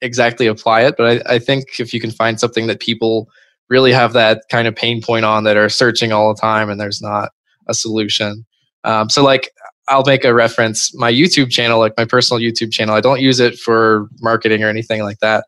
exactly 0.00 0.46
apply 0.46 0.82
it, 0.82 0.94
but 0.96 1.26
I, 1.26 1.34
I, 1.34 1.38
think 1.38 1.78
if 1.78 1.92
you 1.92 2.00
can 2.00 2.10
find 2.10 2.38
something 2.38 2.66
that 2.68 2.80
people 2.80 3.28
really 3.68 3.92
have 3.92 4.12
that 4.14 4.42
kind 4.50 4.68
of 4.68 4.76
pain 4.76 5.02
point 5.02 5.24
on 5.24 5.44
that 5.44 5.56
are 5.56 5.68
searching 5.68 6.12
all 6.12 6.32
the 6.32 6.40
time 6.40 6.70
and 6.70 6.80
there's 6.80 7.02
not 7.02 7.30
a 7.68 7.74
solution. 7.74 8.44
Um, 8.84 9.10
so 9.10 9.22
like 9.22 9.50
I'll 9.88 10.04
make 10.04 10.24
a 10.24 10.34
reference. 10.34 10.94
My 10.94 11.12
YouTube 11.12 11.50
channel, 11.50 11.78
like 11.78 11.94
my 11.96 12.04
personal 12.04 12.42
YouTube 12.42 12.72
channel, 12.72 12.94
I 12.94 13.00
don't 13.00 13.20
use 13.20 13.40
it 13.40 13.58
for 13.58 14.08
marketing 14.20 14.62
or 14.62 14.68
anything 14.68 15.02
like 15.02 15.18
that. 15.20 15.44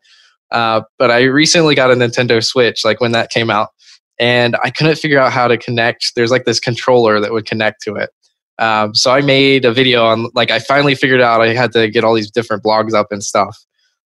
Uh, 0.51 0.81
but 0.97 1.11
I 1.11 1.23
recently 1.23 1.75
got 1.75 1.91
a 1.91 1.95
Nintendo 1.95 2.43
Switch, 2.43 2.83
like 2.83 2.99
when 2.99 3.13
that 3.13 3.29
came 3.29 3.49
out 3.49 3.69
and 4.19 4.55
I 4.63 4.69
couldn't 4.69 4.97
figure 4.97 5.19
out 5.19 5.31
how 5.31 5.47
to 5.47 5.57
connect. 5.57 6.13
There's 6.15 6.31
like 6.31 6.45
this 6.45 6.59
controller 6.59 7.19
that 7.19 7.31
would 7.31 7.45
connect 7.45 7.81
to 7.83 7.95
it. 7.95 8.11
Um, 8.59 8.93
so 8.93 9.11
I 9.11 9.21
made 9.21 9.65
a 9.65 9.73
video 9.73 10.05
on 10.05 10.29
like 10.35 10.51
I 10.51 10.59
finally 10.59 10.93
figured 10.93 11.21
out 11.21 11.41
I 11.41 11.53
had 11.53 11.71
to 11.73 11.89
get 11.89 12.03
all 12.03 12.13
these 12.13 12.29
different 12.29 12.63
blogs 12.63 12.93
up 12.93 13.07
and 13.11 13.23
stuff. 13.23 13.57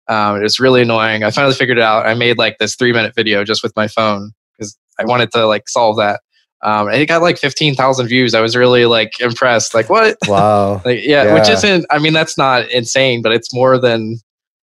Um, 0.10 0.38
it 0.38 0.44
was 0.44 0.60
really 0.60 0.82
annoying. 0.82 1.24
I 1.24 1.32
finally 1.32 1.54
figured 1.54 1.78
it 1.78 1.84
out. 1.84 2.06
I 2.06 2.16
made 2.16 2.38
like 2.38 2.58
this 2.58 2.76
three 2.76 2.92
minute 2.92 3.16
video 3.16 3.46
just 3.46 3.64
with 3.64 3.74
my 3.78 3.88
phone 3.88 4.34
because 4.58 4.78
I 5.00 5.06
wanted 5.06 5.32
to 5.32 5.48
like 5.48 5.70
solve 5.70 5.96
that. 5.98 6.20
Um, 6.64 6.88
and 6.88 6.98
it 6.98 7.08
got 7.08 7.22
like 7.22 7.38
15,000 7.38 8.08
views. 8.08 8.36
I 8.36 8.42
was 8.42 8.56
really 8.56 8.86
like 8.86 9.20
impressed. 9.20 9.74
Like 9.74 9.90
what? 9.90 10.18
Wow. 10.28 10.82
like, 10.86 11.00
yeah, 11.04 11.24
yeah, 11.24 11.34
which 11.34 11.50
isn't, 11.50 11.86
I 11.90 12.00
mean, 12.00 12.14
that's 12.14 12.38
not 12.38 12.70
insane, 12.70 13.22
but 13.22 13.32
it's 13.32 13.54
more 13.54 13.80
than, 13.80 14.18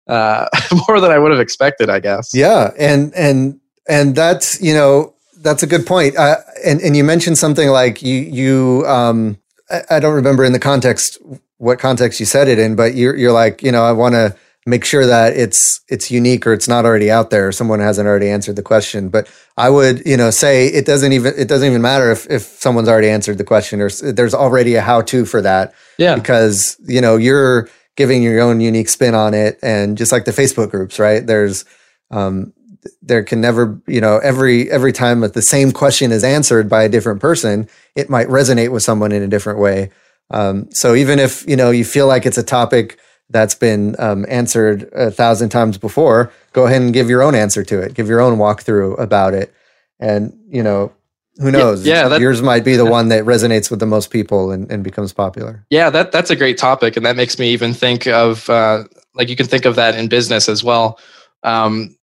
uh, 0.08 0.48
more 0.88 1.00
than 1.00 1.10
I 1.10 1.18
would 1.18 1.30
have 1.30 1.40
expected, 1.40 1.90
I 1.90 2.00
guess. 2.00 2.30
Yeah. 2.34 2.70
And, 2.78 3.14
and, 3.14 3.60
and 3.88 4.14
that's, 4.14 4.60
you 4.62 4.74
know, 4.74 5.14
that's 5.42 5.62
a 5.62 5.66
good 5.66 5.86
point. 5.86 6.16
Uh, 6.16 6.36
and 6.64 6.80
and 6.80 6.96
you 6.96 7.04
mentioned 7.04 7.36
something 7.36 7.68
like 7.68 8.02
you 8.02 8.20
you 8.20 8.84
um, 8.86 9.38
I, 9.70 9.82
I, 9.90 10.00
don't 10.00 10.14
remember 10.14 10.44
in 10.44 10.52
the 10.52 10.58
context 10.58 11.18
what 11.58 11.78
context 11.78 12.20
you 12.20 12.26
said 12.26 12.48
it 12.48 12.58
in, 12.58 12.76
but 12.76 12.94
you're 12.94 13.16
you're 13.16 13.32
like 13.32 13.62
you 13.62 13.72
know 13.72 13.84
I 13.84 13.92
want 13.92 14.14
to 14.14 14.36
make 14.66 14.84
sure 14.84 15.06
that 15.06 15.36
it's 15.36 15.80
it's 15.88 16.10
unique 16.10 16.46
or 16.46 16.52
it's 16.52 16.68
not 16.68 16.84
already 16.84 17.10
out 17.10 17.30
there 17.30 17.48
or 17.48 17.52
someone 17.52 17.80
hasn't 17.80 18.06
already 18.06 18.28
answered 18.28 18.56
the 18.56 18.62
question. 18.62 19.08
But 19.08 19.28
I 19.56 19.70
would 19.70 20.06
you 20.06 20.16
know 20.16 20.30
say 20.30 20.66
it 20.66 20.86
doesn't 20.86 21.12
even 21.12 21.34
it 21.36 21.48
doesn't 21.48 21.68
even 21.68 21.82
matter 21.82 22.10
if 22.10 22.30
if 22.30 22.42
someone's 22.42 22.88
already 22.88 23.08
answered 23.08 23.38
the 23.38 23.44
question 23.44 23.80
or 23.80 23.90
there's 23.90 24.34
already 24.34 24.74
a 24.74 24.80
how 24.80 25.02
to 25.02 25.24
for 25.24 25.42
that. 25.42 25.74
Yeah, 25.98 26.14
because 26.14 26.76
you 26.86 27.00
know 27.00 27.16
you're 27.16 27.68
giving 27.96 28.22
your 28.22 28.40
own 28.40 28.60
unique 28.60 28.88
spin 28.88 29.14
on 29.14 29.34
it, 29.34 29.58
and 29.62 29.98
just 29.98 30.12
like 30.12 30.24
the 30.24 30.30
Facebook 30.32 30.70
groups, 30.70 30.98
right? 30.98 31.26
There's 31.26 31.64
um, 32.10 32.52
there 33.00 33.22
can 33.22 33.40
never, 33.40 33.80
you 33.86 34.00
know, 34.00 34.18
every 34.18 34.70
every 34.70 34.92
time 34.92 35.20
that 35.20 35.34
the 35.34 35.42
same 35.42 35.72
question 35.72 36.12
is 36.12 36.24
answered 36.24 36.68
by 36.68 36.82
a 36.84 36.88
different 36.88 37.20
person, 37.20 37.68
it 37.94 38.10
might 38.10 38.28
resonate 38.28 38.70
with 38.70 38.82
someone 38.82 39.12
in 39.12 39.22
a 39.22 39.28
different 39.28 39.58
way. 39.58 39.90
Um, 40.30 40.70
so 40.70 40.94
even 40.94 41.18
if 41.18 41.46
you 41.48 41.56
know 41.56 41.70
you 41.70 41.84
feel 41.84 42.06
like 42.06 42.26
it's 42.26 42.38
a 42.38 42.42
topic 42.42 42.98
that's 43.32 43.54
been 43.54 43.96
um, 43.98 44.24
answered 44.28 44.90
a 44.92 45.10
thousand 45.10 45.48
times 45.48 45.78
before, 45.78 46.32
go 46.52 46.66
ahead 46.66 46.82
and 46.82 46.92
give 46.92 47.10
your 47.10 47.22
own 47.22 47.34
answer 47.34 47.64
to 47.64 47.80
it. 47.80 47.94
Give 47.94 48.08
your 48.08 48.20
own 48.20 48.38
walkthrough 48.38 48.98
about 48.98 49.34
it, 49.34 49.52
and 49.98 50.38
you 50.48 50.62
know 50.62 50.92
who 51.38 51.50
knows? 51.50 51.84
Yeah, 51.84 52.02
yeah 52.02 52.08
that, 52.08 52.20
yours 52.20 52.42
might 52.42 52.64
be 52.64 52.76
the 52.76 52.84
one 52.84 53.08
that 53.08 53.24
resonates 53.24 53.70
with 53.70 53.80
the 53.80 53.86
most 53.86 54.10
people 54.10 54.50
and, 54.50 54.70
and 54.70 54.84
becomes 54.84 55.12
popular. 55.12 55.64
Yeah, 55.70 55.90
that 55.90 56.12
that's 56.12 56.30
a 56.30 56.36
great 56.36 56.58
topic, 56.58 56.96
and 56.96 57.06
that 57.06 57.16
makes 57.16 57.38
me 57.38 57.50
even 57.50 57.72
think 57.72 58.06
of 58.06 58.48
uh, 58.50 58.84
like 59.14 59.28
you 59.28 59.36
can 59.36 59.46
think 59.46 59.64
of 59.64 59.76
that 59.76 59.94
in 59.94 60.08
business 60.08 60.48
as 60.48 60.62
well. 60.62 60.98
Um, 61.42 61.96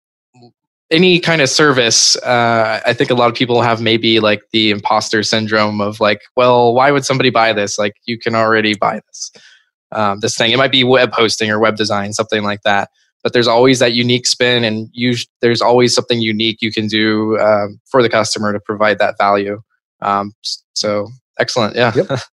any 0.90 1.20
kind 1.20 1.42
of 1.42 1.50
service, 1.50 2.16
uh, 2.18 2.82
I 2.86 2.94
think 2.94 3.10
a 3.10 3.14
lot 3.14 3.30
of 3.30 3.36
people 3.36 3.62
have 3.62 3.82
maybe 3.82 4.20
like 4.22 4.42
the 4.52 4.72
imposter 4.72 5.22
syndrome 5.22 5.82
of 5.82 6.00
like, 6.00 6.22
well, 6.36 6.74
why 6.74 6.92
would 6.92 7.04
somebody 7.04 7.30
buy 7.30 7.52
this? 7.52 7.78
Like, 7.78 7.96
you 8.06 8.18
can 8.18 8.36
already 8.36 8.74
buy 8.74 9.02
this, 9.08 9.32
um, 9.92 10.20
this 10.20 10.36
thing. 10.36 10.52
It 10.52 10.58
might 10.58 10.72
be 10.72 10.84
web 10.84 11.12
hosting 11.14 11.50
or 11.50 11.60
web 11.60 11.76
design, 11.76 12.14
something 12.14 12.44
like 12.44 12.62
that. 12.64 12.90
But 13.24 13.34
there's 13.34 13.48
always 13.48 13.80
that 13.80 13.94
unique 13.94 14.28
spin, 14.28 14.64
and 14.64 14.90
you, 14.94 15.16
there's 15.42 15.62
always 15.62 15.94
something 15.94 16.22
unique 16.22 16.62
you 16.62 16.72
can 16.72 16.88
do 16.88 17.38
um, 17.40 17.80
for 17.86 18.02
the 18.02 18.10
customer 18.10 18.54
to 18.54 18.60
provide 18.60 19.00
that 19.00 19.16
value. 19.18 19.62
Um, 20.02 20.34
so 20.74 21.10
excellent, 21.40 21.76
yeah. 21.76 21.94
Yep. 21.96 22.20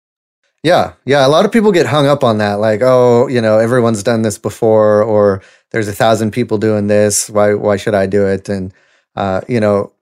Yeah, 0.64 0.94
yeah. 1.04 1.26
A 1.26 1.28
lot 1.28 1.44
of 1.44 1.52
people 1.52 1.72
get 1.72 1.84
hung 1.84 2.06
up 2.06 2.24
on 2.24 2.38
that, 2.38 2.54
like, 2.54 2.80
oh, 2.82 3.28
you 3.28 3.42
know, 3.42 3.58
everyone's 3.58 4.02
done 4.02 4.22
this 4.22 4.38
before, 4.38 5.02
or 5.02 5.42
there's 5.72 5.88
a 5.88 5.92
thousand 5.92 6.30
people 6.30 6.56
doing 6.56 6.86
this. 6.86 7.28
Why 7.28 7.52
why 7.52 7.76
should 7.76 7.92
I 7.92 8.06
do 8.06 8.26
it? 8.26 8.48
And 8.48 8.72
uh, 9.14 9.42
you 9.46 9.60
know, 9.60 9.92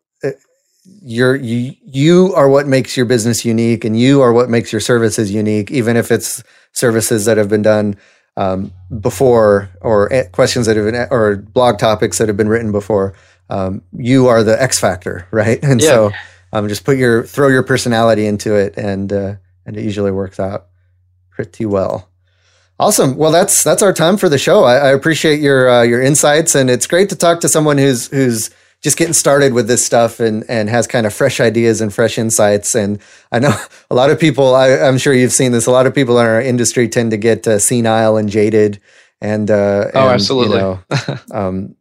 you're 0.84 1.36
you 1.36 1.74
you 1.84 2.32
are 2.34 2.48
what 2.48 2.66
makes 2.66 2.96
your 2.96 3.06
business 3.06 3.44
unique, 3.44 3.84
and 3.84 3.98
you 3.98 4.20
are 4.20 4.32
what 4.32 4.50
makes 4.50 4.72
your 4.72 4.80
services 4.80 5.30
unique, 5.30 5.70
even 5.70 5.96
if 5.96 6.10
it's 6.10 6.42
services 6.72 7.24
that 7.26 7.36
have 7.36 7.48
been 7.48 7.62
done 7.62 7.96
um, 8.36 8.72
before 9.00 9.70
or 9.80 10.10
questions 10.32 10.66
that 10.66 10.76
have 10.76 10.86
been 10.86 11.06
or 11.10 11.36
blog 11.36 11.78
topics 11.78 12.18
that 12.18 12.28
have 12.28 12.36
been 12.36 12.48
written 12.48 12.72
before. 12.72 13.14
Um, 13.50 13.82
you 13.92 14.28
are 14.28 14.42
the 14.42 14.60
X 14.60 14.78
factor, 14.78 15.26
right? 15.30 15.62
And 15.62 15.80
yeah. 15.80 15.88
so 15.88 16.10
um, 16.52 16.68
just 16.68 16.84
put 16.84 16.96
your 16.96 17.24
throw 17.24 17.48
your 17.48 17.62
personality 17.62 18.26
into 18.26 18.54
it, 18.54 18.74
and 18.76 19.12
uh, 19.12 19.34
and 19.66 19.76
it 19.76 19.84
usually 19.84 20.10
works 20.10 20.40
out 20.40 20.66
pretty 21.30 21.66
well. 21.66 22.08
Awesome. 22.80 23.16
Well, 23.16 23.30
that's 23.30 23.62
that's 23.62 23.82
our 23.82 23.92
time 23.92 24.16
for 24.16 24.28
the 24.28 24.38
show. 24.38 24.64
I, 24.64 24.76
I 24.76 24.88
appreciate 24.88 25.40
your 25.40 25.70
uh, 25.70 25.82
your 25.82 26.02
insights, 26.02 26.56
and 26.56 26.68
it's 26.68 26.86
great 26.86 27.08
to 27.10 27.16
talk 27.16 27.40
to 27.40 27.48
someone 27.48 27.78
who's 27.78 28.08
who's 28.08 28.50
just 28.82 28.96
getting 28.96 29.14
started 29.14 29.52
with 29.52 29.68
this 29.68 29.84
stuff 29.84 30.20
and 30.20 30.44
and 30.48 30.68
has 30.68 30.86
kind 30.86 31.06
of 31.06 31.14
fresh 31.14 31.40
ideas 31.40 31.80
and 31.80 31.94
fresh 31.94 32.18
insights. 32.18 32.74
And 32.74 32.98
I 33.30 33.38
know 33.38 33.54
a 33.90 33.94
lot 33.94 34.10
of 34.10 34.18
people. 34.18 34.54
I, 34.54 34.68
am 34.68 34.98
sure 34.98 35.14
you've 35.14 35.32
seen 35.32 35.52
this. 35.52 35.66
A 35.66 35.70
lot 35.70 35.86
of 35.86 35.94
people 35.94 36.18
in 36.18 36.26
our 36.26 36.40
industry 36.40 36.88
tend 36.88 37.12
to 37.12 37.16
get 37.16 37.46
uh, 37.46 37.58
senile 37.58 38.16
and 38.16 38.28
jaded, 38.28 38.80
and, 39.20 39.50
uh, 39.50 39.90
oh, 39.94 40.08
absolutely, 40.08 40.58
you 40.58 40.62
know, 40.62 40.80
um, 41.32 41.76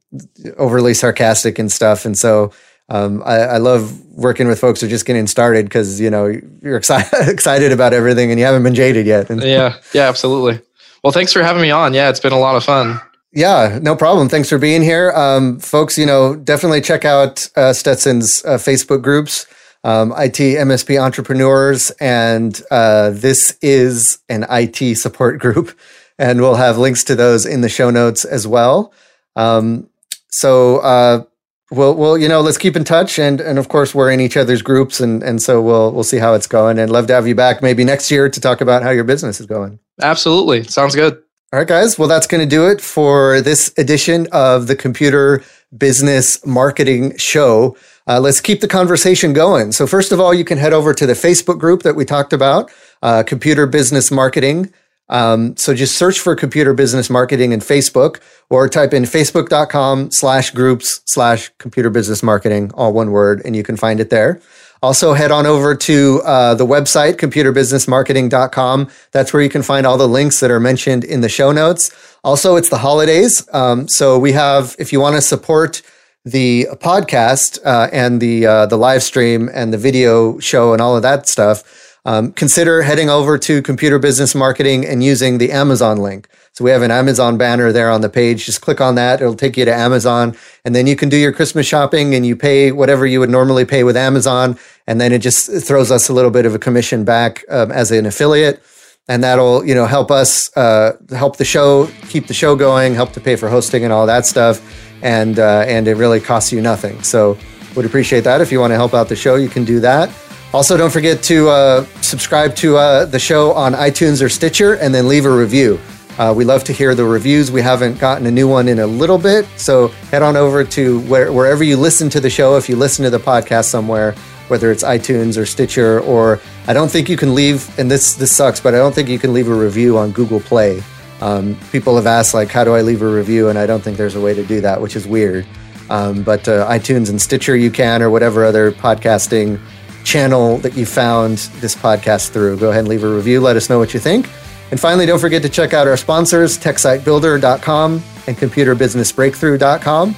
overly 0.57 0.93
sarcastic 0.93 1.57
and 1.57 1.71
stuff. 1.71 2.05
And 2.05 2.17
so 2.17 2.53
um, 2.89 3.23
I, 3.25 3.37
I, 3.37 3.57
love 3.57 3.99
working 4.11 4.47
with 4.47 4.59
folks 4.59 4.81
who 4.81 4.87
are 4.87 4.89
just 4.89 5.05
getting 5.05 5.25
started 5.25 5.65
because 5.65 5.99
you 5.99 6.09
know 6.09 6.27
you're 6.61 6.75
excited 6.75 7.09
excited 7.29 7.71
about 7.71 7.93
everything 7.93 8.31
and 8.31 8.39
you 8.39 8.45
haven't 8.45 8.63
been 8.63 8.75
jaded 8.75 9.07
yet. 9.07 9.29
And 9.29 9.41
yeah, 9.41 9.77
yeah, 9.93 10.07
absolutely. 10.07 10.61
Well, 11.03 11.13
thanks 11.13 11.33
for 11.33 11.41
having 11.41 11.61
me 11.61 11.71
on. 11.71 11.93
Yeah, 11.93 12.09
it's 12.09 12.19
been 12.19 12.33
a 12.33 12.39
lot 12.39 12.55
of 12.55 12.63
fun. 12.63 13.01
Yeah, 13.33 13.79
no 13.81 13.95
problem. 13.95 14.27
Thanks 14.27 14.49
for 14.49 14.57
being 14.57 14.81
here. 14.81 15.11
Um, 15.11 15.59
folks, 15.59 15.97
you 15.97 16.05
know, 16.05 16.35
definitely 16.35 16.81
check 16.81 17.05
out 17.05 17.47
uh, 17.55 17.71
Stetson's 17.71 18.43
uh, 18.45 18.57
Facebook 18.57 19.01
groups, 19.01 19.45
um, 19.85 20.11
IT 20.11 20.37
MSP 20.37 21.01
entrepreneurs, 21.01 21.91
and 22.01 22.61
uh, 22.71 23.11
this 23.11 23.57
is 23.61 24.19
an 24.27 24.45
IT 24.49 24.97
support 24.97 25.39
group. 25.39 25.77
And 26.19 26.39
we'll 26.39 26.53
have 26.53 26.77
links 26.77 27.03
to 27.05 27.15
those 27.15 27.47
in 27.47 27.61
the 27.61 27.69
show 27.69 27.89
notes 27.89 28.25
as 28.25 28.45
well. 28.45 28.93
Um, 29.35 29.89
so, 30.29 30.77
uh, 30.77 31.23
well, 31.71 31.95
well, 31.95 32.15
you 32.15 32.27
know, 32.27 32.41
let's 32.41 32.59
keep 32.59 32.75
in 32.75 32.83
touch, 32.83 33.17
and 33.17 33.41
and 33.41 33.57
of 33.57 33.69
course, 33.69 33.95
we're 33.95 34.11
in 34.11 34.19
each 34.19 34.37
other's 34.37 34.61
groups, 34.61 34.99
and 34.99 35.23
and 35.23 35.41
so 35.41 35.59
we'll 35.63 35.91
we'll 35.91 36.03
see 36.03 36.19
how 36.19 36.35
it's 36.35 36.45
going, 36.45 36.77
and 36.77 36.91
love 36.91 37.07
to 37.07 37.13
have 37.13 37.27
you 37.27 37.33
back 37.33 37.63
maybe 37.63 37.83
next 37.83 38.11
year 38.11 38.29
to 38.29 38.39
talk 38.39 38.61
about 38.61 38.83
how 38.83 38.91
your 38.91 39.03
business 39.03 39.39
is 39.39 39.47
going. 39.47 39.79
Absolutely, 39.99 40.63
sounds 40.65 40.93
good. 40.93 41.23
All 41.53 41.59
right, 41.59 41.67
guys. 41.67 41.99
Well, 41.99 42.07
that's 42.07 42.27
going 42.27 42.39
to 42.39 42.49
do 42.49 42.67
it 42.69 42.79
for 42.79 43.41
this 43.41 43.73
edition 43.77 44.25
of 44.31 44.67
the 44.67 44.75
Computer 44.75 45.43
Business 45.77 46.45
Marketing 46.45 47.17
Show. 47.17 47.75
Uh, 48.07 48.21
let's 48.21 48.39
keep 48.39 48.61
the 48.61 48.69
conversation 48.69 49.33
going. 49.33 49.73
So, 49.73 49.85
first 49.85 50.13
of 50.13 50.21
all, 50.21 50.33
you 50.33 50.45
can 50.45 50.57
head 50.57 50.71
over 50.71 50.93
to 50.93 51.05
the 51.05 51.11
Facebook 51.11 51.59
group 51.59 51.83
that 51.83 51.93
we 51.93 52.05
talked 52.05 52.31
about, 52.31 52.71
uh, 53.01 53.23
Computer 53.23 53.67
Business 53.67 54.11
Marketing. 54.11 54.71
Um, 55.09 55.57
so 55.57 55.73
just 55.73 55.97
search 55.97 56.21
for 56.21 56.37
computer 56.37 56.73
business 56.73 57.09
marketing 57.09 57.51
in 57.51 57.59
Facebook 57.59 58.21
or 58.49 58.69
type 58.69 58.93
in 58.93 59.03
facebook.com 59.03 60.09
slash 60.11 60.51
groups 60.51 61.01
slash 61.05 61.51
computer 61.57 61.89
business 61.89 62.23
marketing, 62.23 62.71
all 62.75 62.93
one 62.93 63.11
word, 63.11 63.41
and 63.43 63.53
you 63.53 63.61
can 63.61 63.75
find 63.75 63.99
it 63.99 64.09
there. 64.09 64.39
Also, 64.81 65.13
head 65.13 65.29
on 65.29 65.45
over 65.45 65.75
to 65.75 66.21
uh, 66.25 66.55
the 66.55 66.65
website, 66.65 67.17
computerbusinessmarketing.com. 67.17 68.89
That's 69.11 69.31
where 69.31 69.43
you 69.43 69.49
can 69.49 69.61
find 69.61 69.85
all 69.85 69.97
the 69.97 70.07
links 70.07 70.39
that 70.39 70.49
are 70.49 70.59
mentioned 70.59 71.03
in 71.03 71.21
the 71.21 71.29
show 71.29 71.51
notes. 71.51 71.91
Also, 72.23 72.55
it's 72.55 72.69
the 72.69 72.79
holidays. 72.79 73.47
Um, 73.53 73.87
so 73.87 74.17
we 74.17 74.31
have, 74.31 74.75
if 74.79 74.91
you 74.91 74.99
want 74.99 75.15
to 75.15 75.21
support 75.21 75.83
the 76.25 76.67
podcast 76.75 77.59
uh, 77.65 77.89
and 77.91 78.21
the 78.21 78.45
uh, 78.45 78.65
the 78.67 78.77
live 78.77 79.01
stream 79.01 79.49
and 79.53 79.73
the 79.73 79.77
video 79.77 80.37
show 80.39 80.73
and 80.73 80.81
all 80.81 80.95
of 80.95 81.01
that 81.01 81.27
stuff, 81.27 81.63
um, 82.05 82.31
consider 82.31 82.81
heading 82.81 83.09
over 83.09 83.37
to 83.37 83.61
Computer 83.61 83.99
Business 83.99 84.33
Marketing 84.33 84.85
and 84.85 85.03
using 85.03 85.37
the 85.37 85.51
Amazon 85.51 85.97
link. 85.97 86.27
So 86.53 86.63
we 86.63 86.71
have 86.71 86.81
an 86.81 86.91
Amazon 86.91 87.37
banner 87.37 87.71
there 87.71 87.91
on 87.91 88.01
the 88.01 88.09
page. 88.09 88.45
Just 88.45 88.61
click 88.61 88.81
on 88.81 88.95
that. 88.95 89.21
It'll 89.21 89.35
take 89.35 89.55
you 89.55 89.65
to 89.65 89.73
Amazon 89.73 90.35
and 90.65 90.75
then 90.75 90.87
you 90.87 90.95
can 90.95 91.09
do 91.09 91.17
your 91.17 91.31
Christmas 91.31 91.67
shopping 91.67 92.15
and 92.15 92.25
you 92.25 92.35
pay 92.35 92.71
whatever 92.71 93.05
you 93.05 93.19
would 93.19 93.29
normally 93.29 93.65
pay 93.65 93.83
with 93.83 93.95
Amazon. 93.95 94.57
And 94.87 94.99
then 94.99 95.13
it 95.13 95.19
just 95.19 95.65
throws 95.65 95.91
us 95.91 96.09
a 96.09 96.13
little 96.13 96.31
bit 96.31 96.45
of 96.45 96.55
a 96.55 96.59
commission 96.59 97.05
back 97.05 97.45
um, 97.49 97.71
as 97.71 97.91
an 97.91 98.05
affiliate. 98.05 98.63
And 99.07 99.23
that'll, 99.23 99.65
you 99.65 99.75
know, 99.75 99.85
help 99.85 100.09
us 100.09 100.55
uh, 100.57 100.93
help 101.11 101.37
the 101.37 101.45
show, 101.45 101.87
keep 102.09 102.27
the 102.27 102.33
show 102.33 102.55
going, 102.55 102.95
help 102.95 103.13
to 103.13 103.21
pay 103.21 103.35
for 103.35 103.49
hosting 103.49 103.83
and 103.83 103.93
all 103.93 104.05
that 104.07 104.25
stuff. 104.25 104.61
And, 105.03 105.39
uh, 105.39 105.65
and 105.67 105.87
it 105.87 105.95
really 105.95 106.19
costs 106.19 106.51
you 106.51 106.61
nothing. 106.61 107.01
So 107.03 107.37
would 107.75 107.85
appreciate 107.85 108.21
that. 108.21 108.41
If 108.41 108.51
you 108.51 108.59
want 108.59 108.71
to 108.71 108.75
help 108.75 108.93
out 108.93 109.07
the 109.07 109.15
show, 109.15 109.35
you 109.35 109.49
can 109.49 109.65
do 109.65 109.79
that. 109.79 110.09
Also, 110.53 110.75
don't 110.75 110.91
forget 110.91 111.23
to 111.23 111.47
uh, 111.47 111.85
subscribe 112.01 112.55
to 112.57 112.75
uh, 112.75 113.05
the 113.05 113.19
show 113.19 113.53
on 113.53 113.71
iTunes 113.71 114.21
or 114.21 114.27
Stitcher 114.27 114.73
and 114.75 114.93
then 114.93 115.07
leave 115.07 115.25
a 115.25 115.31
review. 115.31 115.79
Uh, 116.17 116.33
we 116.35 116.43
love 116.43 116.63
to 116.65 116.73
hear 116.73 116.93
the 116.93 117.05
reviews. 117.05 117.49
We 117.49 117.61
haven't 117.61 117.99
gotten 117.99 118.27
a 118.27 118.31
new 118.31 118.49
one 118.49 118.67
in 118.67 118.79
a 118.79 118.85
little 118.85 119.17
bit. 119.17 119.47
So 119.55 119.87
head 120.11 120.21
on 120.21 120.35
over 120.35 120.65
to 120.65 120.99
where, 121.01 121.31
wherever 121.31 121.63
you 121.63 121.77
listen 121.77 122.09
to 122.09 122.19
the 122.19 122.29
show. 122.29 122.57
If 122.57 122.67
you 122.67 122.75
listen 122.75 123.03
to 123.05 123.09
the 123.09 123.17
podcast 123.17 123.65
somewhere, 123.65 124.11
whether 124.49 124.71
it's 124.71 124.83
iTunes 124.83 125.37
or 125.37 125.45
Stitcher, 125.45 126.01
or 126.01 126.41
I 126.67 126.73
don't 126.73 126.91
think 126.91 127.07
you 127.07 127.15
can 127.15 127.33
leave, 127.33 127.79
and 127.79 127.89
this, 127.89 128.15
this 128.15 128.35
sucks, 128.35 128.59
but 128.59 128.75
I 128.75 128.77
don't 128.77 128.93
think 128.93 129.07
you 129.07 129.19
can 129.19 129.33
leave 129.33 129.47
a 129.47 129.55
review 129.55 129.97
on 129.97 130.11
Google 130.11 130.41
Play. 130.41 130.83
Um, 131.21 131.57
people 131.71 131.95
have 131.95 132.07
asked, 132.07 132.33
like, 132.33 132.49
how 132.49 132.65
do 132.65 132.73
I 132.73 132.81
leave 132.81 133.01
a 133.01 133.09
review? 133.09 133.47
And 133.47 133.57
I 133.57 133.65
don't 133.65 133.81
think 133.81 133.95
there's 133.95 134.15
a 134.15 134.21
way 134.21 134.33
to 134.33 134.43
do 134.43 134.59
that, 134.61 134.81
which 134.81 134.97
is 134.97 135.07
weird. 135.07 135.47
Um, 135.89 136.23
but 136.23 136.45
uh, 136.49 136.67
iTunes 136.69 137.09
and 137.09 137.21
Stitcher, 137.21 137.55
you 137.55 137.71
can, 137.71 138.01
or 138.01 138.09
whatever 138.09 138.43
other 138.43 138.71
podcasting 138.73 139.59
channel 140.03 140.57
that 140.59 140.75
you 140.75 140.85
found 140.85 141.37
this 141.59 141.75
podcast 141.75 142.31
through. 142.31 142.57
Go 142.57 142.69
ahead 142.69 142.79
and 142.79 142.87
leave 142.87 143.03
a 143.03 143.09
review. 143.09 143.41
Let 143.41 143.55
us 143.55 143.69
know 143.69 143.79
what 143.79 143.93
you 143.93 143.99
think. 143.99 144.29
And 144.71 144.79
finally, 144.79 145.05
don't 145.05 145.19
forget 145.19 145.41
to 145.41 145.49
check 145.49 145.73
out 145.73 145.87
our 145.87 145.97
sponsors, 145.97 146.57
TechSiteBuilder.com 146.57 148.03
and 148.27 148.37
ComputerBusinessBreakthrough.com. 148.37 150.15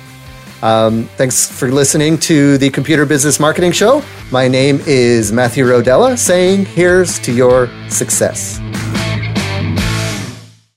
Um, 0.61 1.03
thanks 1.17 1.49
for 1.51 1.69
listening 1.69 2.17
to 2.19 2.57
the 2.57 2.69
Computer 2.69 3.05
Business 3.05 3.39
Marketing 3.39 3.71
Show. 3.71 4.01
My 4.31 4.47
name 4.47 4.79
is 4.85 5.31
Matthew 5.33 5.65
Rodela, 5.65 6.17
saying 6.17 6.65
here's 6.65 7.19
to 7.19 7.33
your 7.33 7.69
success. 7.89 8.61